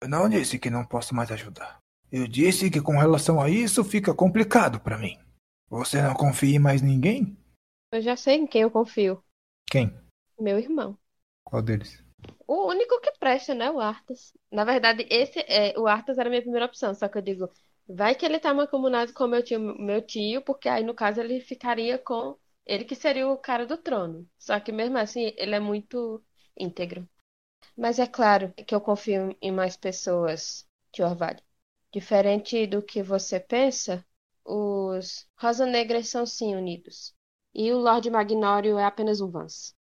[0.00, 1.80] Eu não disse que não posso mais ajudar.
[2.10, 5.18] Eu disse que com relação a isso fica complicado para mim.
[5.68, 7.36] Você não confia em mais ninguém?
[7.92, 9.22] Eu já sei em quem eu confio.
[9.68, 9.92] Quem?
[10.38, 10.96] Meu irmão.
[11.44, 12.04] Qual deles?
[12.46, 13.70] O único que presta, né?
[13.70, 14.32] O Arthas.
[14.50, 17.50] Na verdade, esse é, o Arthas era a minha primeira opção, só que eu digo,
[17.88, 21.40] vai que ele tá mancomunado com meu tio, meu tio, porque aí no caso ele
[21.40, 24.28] ficaria com ele que seria o cara do trono.
[24.38, 26.22] Só que mesmo assim, ele é muito
[26.56, 27.08] íntegro.
[27.80, 31.40] Mas é claro que eu confio em mais pessoas, tio Orvalho.
[31.90, 34.04] Diferente do que você pensa,
[34.44, 37.14] os Rosa Negras são sim unidos.
[37.54, 39.72] E o Lorde Magnório é apenas um Vance.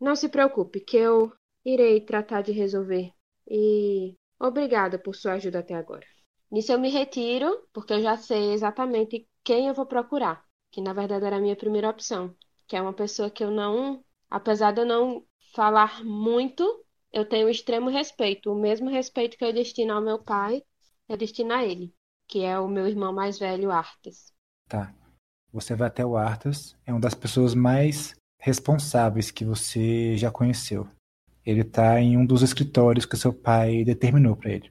[0.00, 1.32] Não se preocupe, que eu
[1.64, 3.12] irei tratar de resolver.
[3.50, 6.06] E obrigada por sua ajuda até agora.
[6.52, 10.92] Nisso eu me retiro, porque eu já sei exatamente quem eu vou procurar, que na
[10.92, 12.32] verdade era a minha primeira opção,
[12.68, 16.64] que é uma pessoa que eu não, apesar de eu não falar muito,
[17.12, 20.62] eu tenho extremo respeito, o mesmo respeito que eu destino ao meu pai,
[21.08, 21.92] eu destino a ele,
[22.26, 24.32] que é o meu irmão mais velho, Arthas.
[24.68, 24.94] Tá.
[25.52, 30.86] Você vai até o Arthas, é uma das pessoas mais responsáveis que você já conheceu.
[31.44, 34.70] Ele tá em um dos escritórios que seu pai determinou para ele.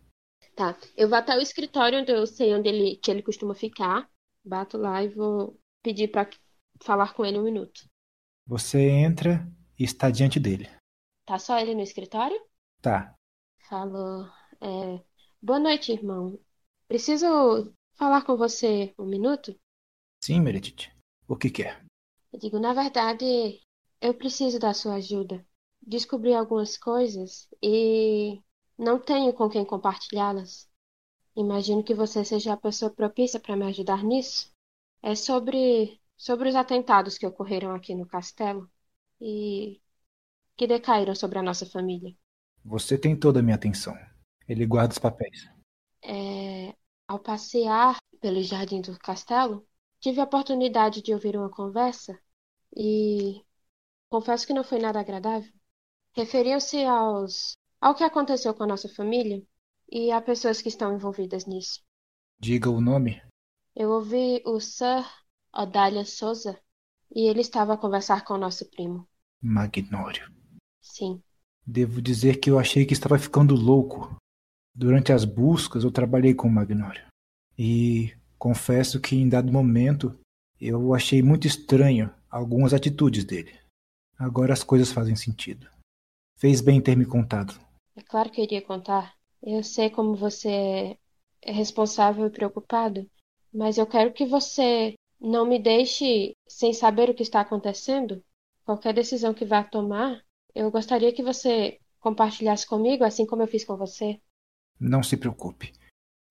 [0.55, 0.77] Tá.
[0.95, 4.07] Eu vou até o escritório onde eu sei onde ele, que ele costuma ficar.
[4.45, 6.29] Bato lá e vou pedir para
[6.83, 7.81] falar com ele um minuto.
[8.45, 9.45] Você entra
[9.77, 10.69] e está diante dele.
[11.27, 12.41] Tá só ele no escritório?
[12.81, 13.13] Tá.
[13.69, 14.27] Falou.
[14.59, 15.03] É...
[15.39, 16.39] Boa noite, irmão.
[16.87, 19.55] Preciso falar com você um minuto?
[20.23, 20.89] Sim, Meredith.
[21.27, 21.85] O que quer?
[22.33, 23.61] Eu digo, na verdade,
[24.01, 25.45] eu preciso da sua ajuda
[25.87, 28.41] descobri algumas coisas e
[28.77, 30.69] não tenho com quem compartilhá-las.
[31.35, 34.51] Imagino que você seja a pessoa propícia para me ajudar nisso.
[35.01, 38.69] É sobre sobre os atentados que ocorreram aqui no castelo
[39.21, 39.79] e
[40.57, 42.15] que decaíram sobre a nossa família.
[42.65, 43.95] Você tem toda a minha atenção.
[44.47, 45.49] Ele guarda os papéis.
[46.03, 46.73] É,
[47.07, 49.65] ao passear pelo jardim do castelo,
[49.99, 52.19] tive a oportunidade de ouvir uma conversa
[52.75, 53.41] e
[54.09, 55.51] confesso que não foi nada agradável.
[56.13, 59.45] Referiam-se aos ao que aconteceu com a nossa família
[59.91, 61.81] e a pessoas que estão envolvidas nisso.
[62.39, 63.21] Diga o nome.
[63.75, 65.05] Eu ouvi o Sir
[65.53, 66.59] Odália Souza
[67.15, 69.07] e ele estava a conversar com o nosso primo.
[69.41, 70.31] Magnório.
[70.87, 71.21] Sim.
[71.65, 74.15] Devo dizer que eu achei que estava ficando louco.
[74.73, 77.05] Durante as buscas eu trabalhei com o Magnório.
[77.57, 80.17] E confesso que em dado momento
[80.59, 83.53] eu achei muito estranho algumas atitudes dele.
[84.17, 85.67] Agora as coisas fazem sentido.
[86.37, 87.59] Fez bem ter me contado.
[87.95, 89.15] É claro que eu iria contar.
[89.43, 90.97] Eu sei como você
[91.41, 93.09] é responsável e preocupado,
[93.53, 98.23] mas eu quero que você não me deixe sem saber o que está acontecendo.
[98.63, 100.21] Qualquer decisão que vá tomar,
[100.57, 104.19] eu gostaria que você compartilhasse comigo, assim como eu fiz com você.
[104.79, 105.71] Não se preocupe.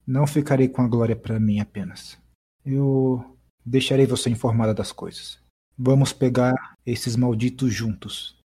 [0.04, 2.18] Não ficarei com a glória para mim apenas.
[2.64, 5.40] Eu deixarei você informada das coisas.
[5.78, 6.54] Vamos pegar
[6.84, 8.36] esses malditos juntos.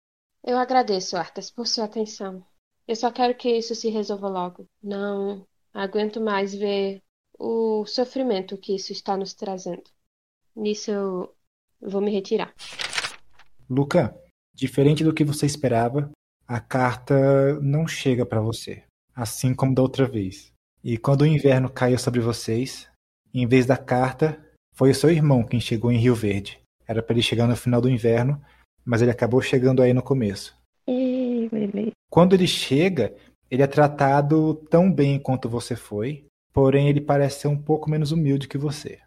[0.45, 2.45] Eu agradeço, Artas, por sua atenção.
[2.87, 4.67] Eu só quero que isso se resolva logo.
[4.83, 7.03] Não aguento mais ver
[7.39, 9.85] o sofrimento que isso está nos trazendo.
[10.55, 11.35] Nisso eu
[11.81, 12.55] vou me retirar.
[13.69, 14.20] Luca,
[14.61, 16.11] diferente do que você esperava,
[16.47, 18.83] a carta não chega para você,
[19.17, 20.53] assim como da outra vez.
[20.85, 22.87] E quando o inverno caiu sobre vocês,
[23.33, 24.39] em vez da carta,
[24.75, 26.61] foi o seu irmão quem chegou em Rio Verde.
[26.87, 28.39] Era para ele chegar no final do inverno,
[28.85, 30.55] mas ele acabou chegando aí no começo.
[32.11, 33.15] Quando ele chega,
[33.51, 38.13] ele é tratado tão bem quanto você foi, porém ele parece ser um pouco menos
[38.13, 38.99] humilde que você.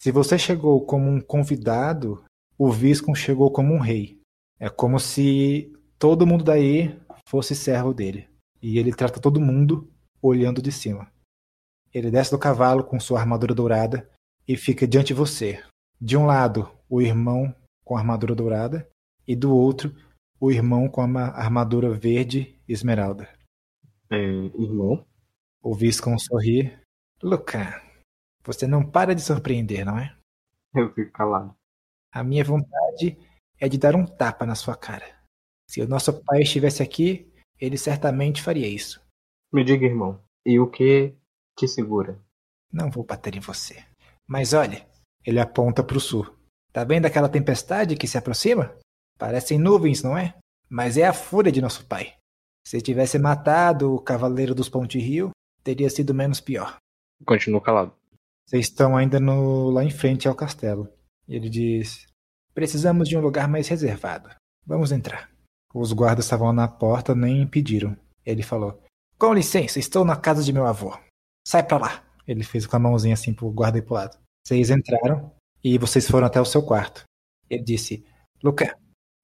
[0.00, 2.24] Se você chegou como um convidado,
[2.56, 4.15] o Viscon chegou como um rei.
[4.58, 8.28] É como se todo mundo daí fosse servo dele.
[8.62, 11.10] E ele trata todo mundo olhando de cima.
[11.92, 14.10] Ele desce do cavalo com sua armadura dourada
[14.46, 15.62] e fica diante de você.
[16.00, 17.54] De um lado, o irmão
[17.84, 18.88] com a armadura dourada,
[19.26, 19.94] e do outro,
[20.40, 23.28] o irmão com a armadura verde esmeralda.
[24.10, 25.06] É, irmão?
[25.62, 26.76] O Viscon sorri.
[27.22, 27.82] Luca,
[28.44, 30.16] você não para de surpreender, não é?
[30.74, 31.54] Eu fico calado.
[32.12, 33.16] A minha vontade
[33.60, 35.16] é de dar um tapa na sua cara.
[35.68, 39.00] Se o nosso pai estivesse aqui, ele certamente faria isso.
[39.52, 41.14] Me diga, irmão, e o que
[41.56, 42.20] te segura?
[42.72, 43.82] Não vou bater em você.
[44.26, 44.84] Mas olhe,
[45.24, 46.26] ele aponta para o sul.
[46.72, 48.76] Tá vendo aquela tempestade que se aproxima?
[49.18, 50.36] Parecem nuvens, não é?
[50.68, 52.14] Mas é a fúria de nosso pai.
[52.66, 55.30] Se tivesse matado o Cavaleiro dos Ponte Rio,
[55.62, 56.76] teria sido menos pior.
[57.24, 57.94] Continuo calado.
[58.46, 60.88] Vocês estão ainda no, lá em frente ao castelo.
[61.26, 62.06] E ele diz:
[62.56, 64.30] Precisamos de um lugar mais reservado.
[64.66, 65.30] Vamos entrar.
[65.74, 67.94] Os guardas estavam na porta, nem impediram.
[68.24, 68.82] Ele falou:
[69.18, 70.98] Com licença, estou na casa de meu avô.
[71.46, 72.02] Sai pra lá.
[72.26, 74.16] Ele fez com a mãozinha assim pro guarda ir pro lado.
[74.42, 75.30] Vocês entraram
[75.62, 77.04] e vocês foram até o seu quarto.
[77.50, 78.06] Ele disse:
[78.42, 78.74] Luca,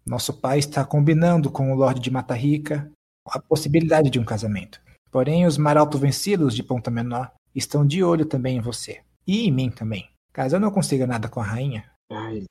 [0.05, 2.93] nosso pai está combinando com o Lorde de Mata Rica
[3.27, 4.79] a possibilidade de um casamento.
[5.11, 9.01] Porém, os maralto vencidos de Ponta Menor estão de olho também em você.
[9.27, 10.11] E em mim também.
[10.35, 11.91] Caso eu não consiga nada com a rainha.
[12.11, 12.45] Ai,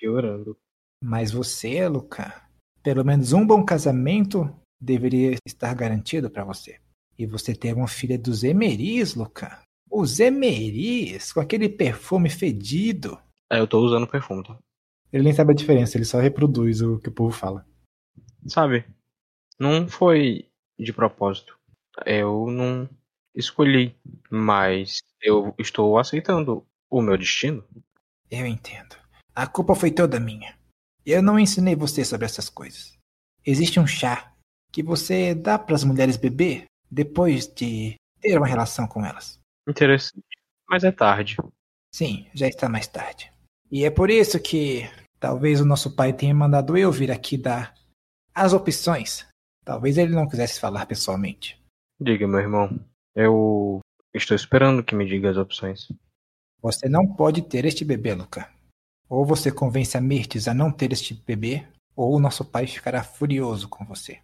[0.00, 0.56] piorando.
[1.04, 2.42] Mas você, Luca,
[2.82, 6.80] pelo menos um bom casamento deveria estar garantido para você.
[7.18, 9.62] E você ter uma filha dos Emeris, Luca.
[9.90, 13.20] Os Emeris, com aquele perfume fedido.
[13.50, 14.58] É, eu tô usando perfume, tá?
[15.12, 17.66] Ele nem sabe a diferença, ele só reproduz o que o povo fala.
[18.46, 18.86] Sabe,
[19.58, 20.48] não foi
[20.78, 21.58] de propósito.
[22.06, 22.88] Eu não
[23.34, 23.94] escolhi,
[24.30, 27.64] mas eu estou aceitando o meu destino.
[28.30, 28.96] Eu entendo.
[29.34, 30.56] A culpa foi toda minha.
[31.04, 32.96] Eu não ensinei você sobre essas coisas.
[33.44, 34.32] Existe um chá
[34.70, 39.38] que você dá para as mulheres beber depois de ter uma relação com elas.
[39.68, 40.24] Interessante.
[40.68, 41.36] Mas é tarde.
[41.92, 43.32] Sim, já está mais tarde.
[43.70, 44.88] E é por isso que
[45.18, 47.74] talvez o nosso pai tenha mandado eu vir aqui dar
[48.34, 49.28] as opções
[49.64, 51.60] Talvez ele não quisesse falar pessoalmente.
[52.00, 52.80] Diga, meu irmão.
[53.14, 53.80] Eu
[54.14, 55.88] estou esperando que me diga as opções.
[56.62, 58.50] Você não pode ter este bebê, Luca.
[59.10, 61.66] Ou você convence a Mirtes a não ter este bebê,
[61.96, 64.20] ou o nosso pai ficará furioso com você.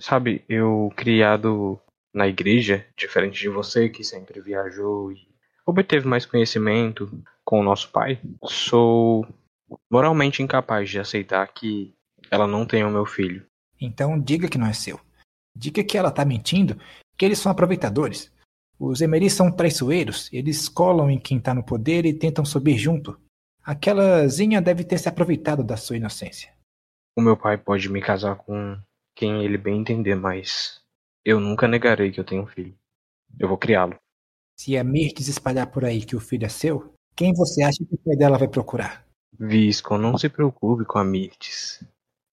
[0.00, 1.78] Sabe, eu criado
[2.14, 5.28] na igreja, diferente de você que sempre viajou e
[5.66, 7.10] obteve mais conhecimento
[7.44, 9.26] com o nosso pai, sou
[9.90, 11.92] moralmente incapaz de aceitar que
[12.30, 13.44] ela não tenha o meu filho.
[13.80, 14.98] Então diga que não é seu.
[15.54, 16.78] Diga que ela está mentindo,
[17.18, 18.32] que eles são aproveitadores.
[18.78, 23.20] Os Emeris são traiçoeiros, eles colam em quem está no poder e tentam subir junto.
[23.64, 26.52] Aquela Zinha deve ter se aproveitado da sua inocência.
[27.16, 28.76] O meu pai pode me casar com
[29.14, 30.80] quem ele bem entender, mas
[31.24, 32.76] eu nunca negarei que eu tenho um filho.
[33.38, 33.96] Eu vou criá-lo.
[34.58, 37.94] Se a Mirtes espalhar por aí que o filho é seu, quem você acha que
[37.94, 39.06] o pai dela vai procurar?
[39.38, 41.84] Visco, não se preocupe com a Mirtes.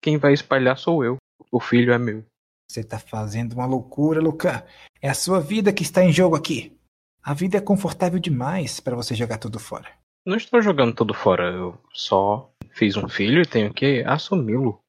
[0.02, 1.16] Quem vai espalhar sou eu.
[1.52, 2.24] O filho é meu.
[2.68, 4.62] Você tá fazendo uma loucura, Lucan.
[5.00, 6.76] É a sua vida que está em jogo aqui.
[7.22, 9.99] A vida é confortável demais para você jogar tudo fora.
[10.24, 11.50] Não estou jogando tudo fora.
[11.50, 14.80] Eu só fiz um filho e tenho que assumi-lo.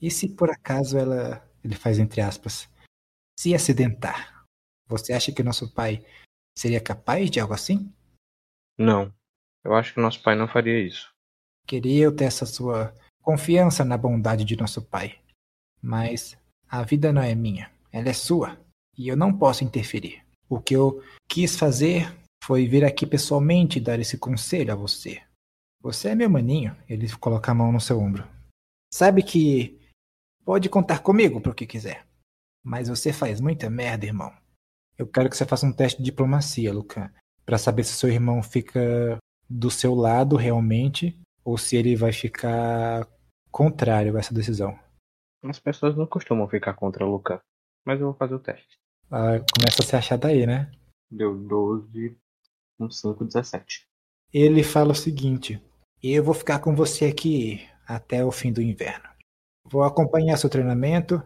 [0.00, 1.42] E se por acaso ela.
[1.62, 2.68] Ele faz entre aspas.
[3.38, 4.44] Se acidentar?
[4.86, 6.04] Você acha que nosso pai
[6.56, 7.92] seria capaz de algo assim?
[8.78, 9.12] Não.
[9.64, 11.10] Eu acho que nosso pai não faria isso.
[11.66, 15.18] Queria eu ter essa sua confiança na bondade de nosso pai.
[15.80, 16.36] Mas
[16.68, 18.58] a vida não é minha, ela é sua.
[18.96, 20.22] E eu não posso interferir.
[20.48, 22.14] O que eu quis fazer
[22.46, 25.22] foi vir aqui pessoalmente dar esse conselho a você.
[25.80, 26.76] Você é meu maninho.
[26.86, 28.28] Ele coloca a mão no seu ombro.
[28.92, 29.80] Sabe que
[30.44, 32.06] pode contar comigo para o que quiser.
[32.62, 34.30] Mas você faz muita merda, irmão.
[34.98, 37.10] Eu quero que você faça um teste de diplomacia, Lucan,
[37.46, 39.18] para saber se seu irmão fica
[39.48, 43.08] do seu lado realmente ou se ele vai ficar
[43.50, 44.78] contrário a essa decisão.
[45.42, 47.40] As pessoas não costumam ficar contra o Lucan,
[47.86, 48.78] mas eu vou fazer o teste.
[49.10, 50.70] Ah, começa a se achar daí, né?
[51.10, 52.16] Deu 12,
[52.78, 53.86] um 5, 17.
[54.32, 55.62] Ele fala o seguinte:
[56.02, 59.08] Eu vou ficar com você aqui até o fim do inverno.
[59.64, 61.22] Vou acompanhar seu treinamento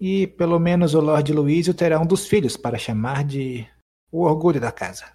[0.00, 3.66] e pelo menos o Lord Luísio terá um dos filhos para chamar de
[4.10, 5.12] o orgulho da casa.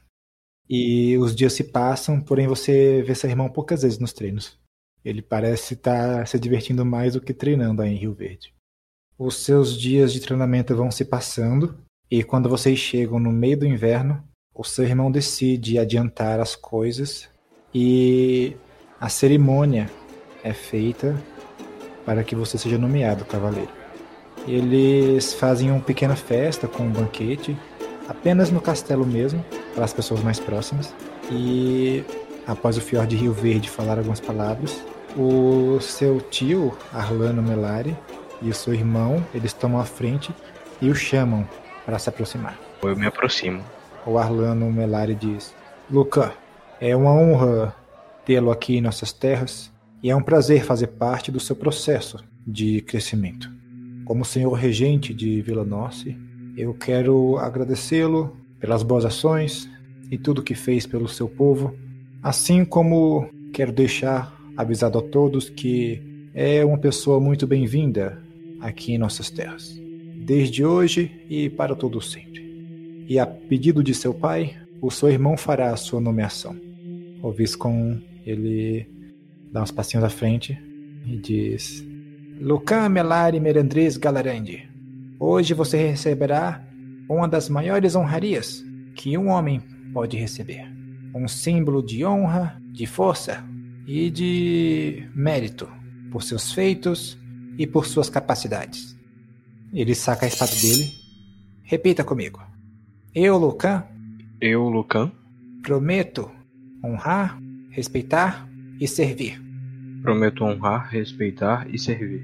[0.70, 4.58] E os dias se passam, porém você vê seu irmão poucas vezes nos treinos.
[5.04, 8.54] Ele parece estar se divertindo mais do que treinando aí em Rio Verde.
[9.18, 11.78] Os seus dias de treinamento vão se passando,
[12.10, 14.24] e quando vocês chegam no meio do inverno,
[14.60, 17.30] o seu irmão decide adiantar as coisas
[17.74, 18.58] e
[19.00, 19.90] a cerimônia
[20.44, 21.16] é feita
[22.06, 23.72] para que você seja nomeado cavaleiro.
[24.46, 27.58] Eles fazem uma pequena festa com um banquete,
[28.06, 30.94] apenas no castelo mesmo, para as pessoas mais próximas.
[31.32, 32.04] E
[32.46, 34.84] após o Fior de Rio Verde falar algumas palavras,
[35.16, 37.96] o seu tio, Arlano Melari,
[38.42, 40.36] e o seu irmão, eles tomam a frente
[40.82, 41.48] e o chamam
[41.86, 42.60] para se aproximar.
[42.84, 43.64] Eu me aproximo.
[44.10, 45.54] O Arlano Melari diz:
[45.88, 46.34] Luca,
[46.82, 47.76] é uma honra
[48.26, 49.72] tê-lo aqui em nossas terras
[50.02, 53.52] e é um prazer fazer parte do seu processo de crescimento.
[54.06, 56.18] Como senhor regente de Vila Norte,
[56.58, 59.70] eu quero agradecê-lo pelas boas ações
[60.10, 61.76] e tudo que fez pelo seu povo,
[62.24, 66.02] assim como quero deixar avisado a todos que
[66.34, 68.20] é uma pessoa muito bem-vinda
[68.60, 69.80] aqui em nossas terras,
[70.26, 72.49] desde hoje e para todo sempre.
[73.10, 76.56] E a pedido de seu pai, o seu irmão fará a sua nomeação.
[77.24, 78.88] O Viscom, ele
[79.52, 80.56] dá uns passinhos à frente
[81.08, 81.84] e diz:
[82.40, 84.70] Lucan Melari Merandres Galarandi,
[85.20, 86.64] hoje você receberá
[87.10, 88.64] uma das maiores honrarias
[88.96, 89.60] que um homem
[89.92, 90.72] pode receber.
[91.16, 93.44] Um símbolo de honra, de força
[93.88, 95.68] e de mérito
[96.12, 97.18] por seus feitos
[97.58, 98.96] e por suas capacidades.
[99.74, 100.92] Ele saca a espada dele.
[101.64, 102.49] Repita comigo.
[103.16, 103.84] Eu, Lucan.
[104.40, 105.12] Eu, Lucan.
[105.64, 106.30] Prometo
[106.86, 107.42] honrar,
[107.72, 108.48] respeitar
[108.80, 109.42] e servir.
[110.04, 112.24] Prometo honrar, respeitar e servir.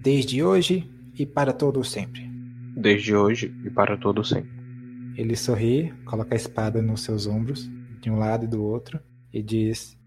[0.00, 2.26] Desde hoje e para todo sempre.
[2.74, 4.50] Desde hoje e para todo sempre.
[5.18, 8.98] Ele sorri, coloca a espada nos seus ombros, de um lado e do outro,
[9.30, 9.98] e diz: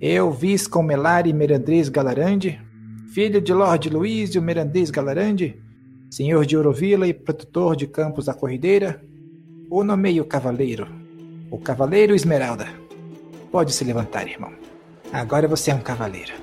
[0.00, 2.60] Eu, Viscom Melari Merandês Galarande,
[3.12, 5.60] filho de Lord Luísio Merandês Galarande,
[6.08, 9.02] senhor de Ourovila e protetor de Campos da Corrideira,
[9.74, 10.86] o nomeio cavaleiro,
[11.50, 12.68] o Cavaleiro Esmeralda.
[13.50, 14.52] Pode se levantar, irmão.
[15.10, 16.34] Agora você é um cavaleiro.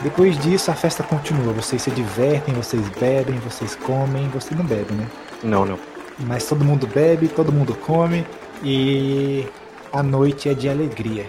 [0.00, 1.52] Depois disso, a festa continua.
[1.52, 4.28] Vocês se divertem, vocês bebem, vocês comem.
[4.28, 5.08] Você não bebe, né?
[5.42, 5.80] Não, não.
[6.20, 8.24] Mas todo mundo bebe, todo mundo come.
[8.62, 9.48] E
[9.92, 11.28] a noite é de alegria.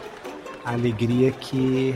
[0.63, 1.95] A alegria que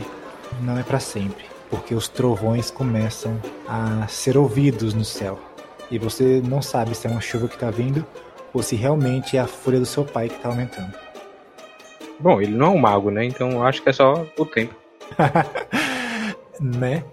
[0.60, 1.44] não é para sempre.
[1.70, 5.53] Porque os trovões começam a ser ouvidos no céu.
[5.90, 8.04] E você não sabe se é uma chuva que tá vindo
[8.52, 10.94] ou se realmente é a fúria do seu pai que tá aumentando.
[12.20, 13.24] Bom, ele não é um mago, né?
[13.24, 14.74] Então acho que é só o tempo.
[16.60, 17.04] né?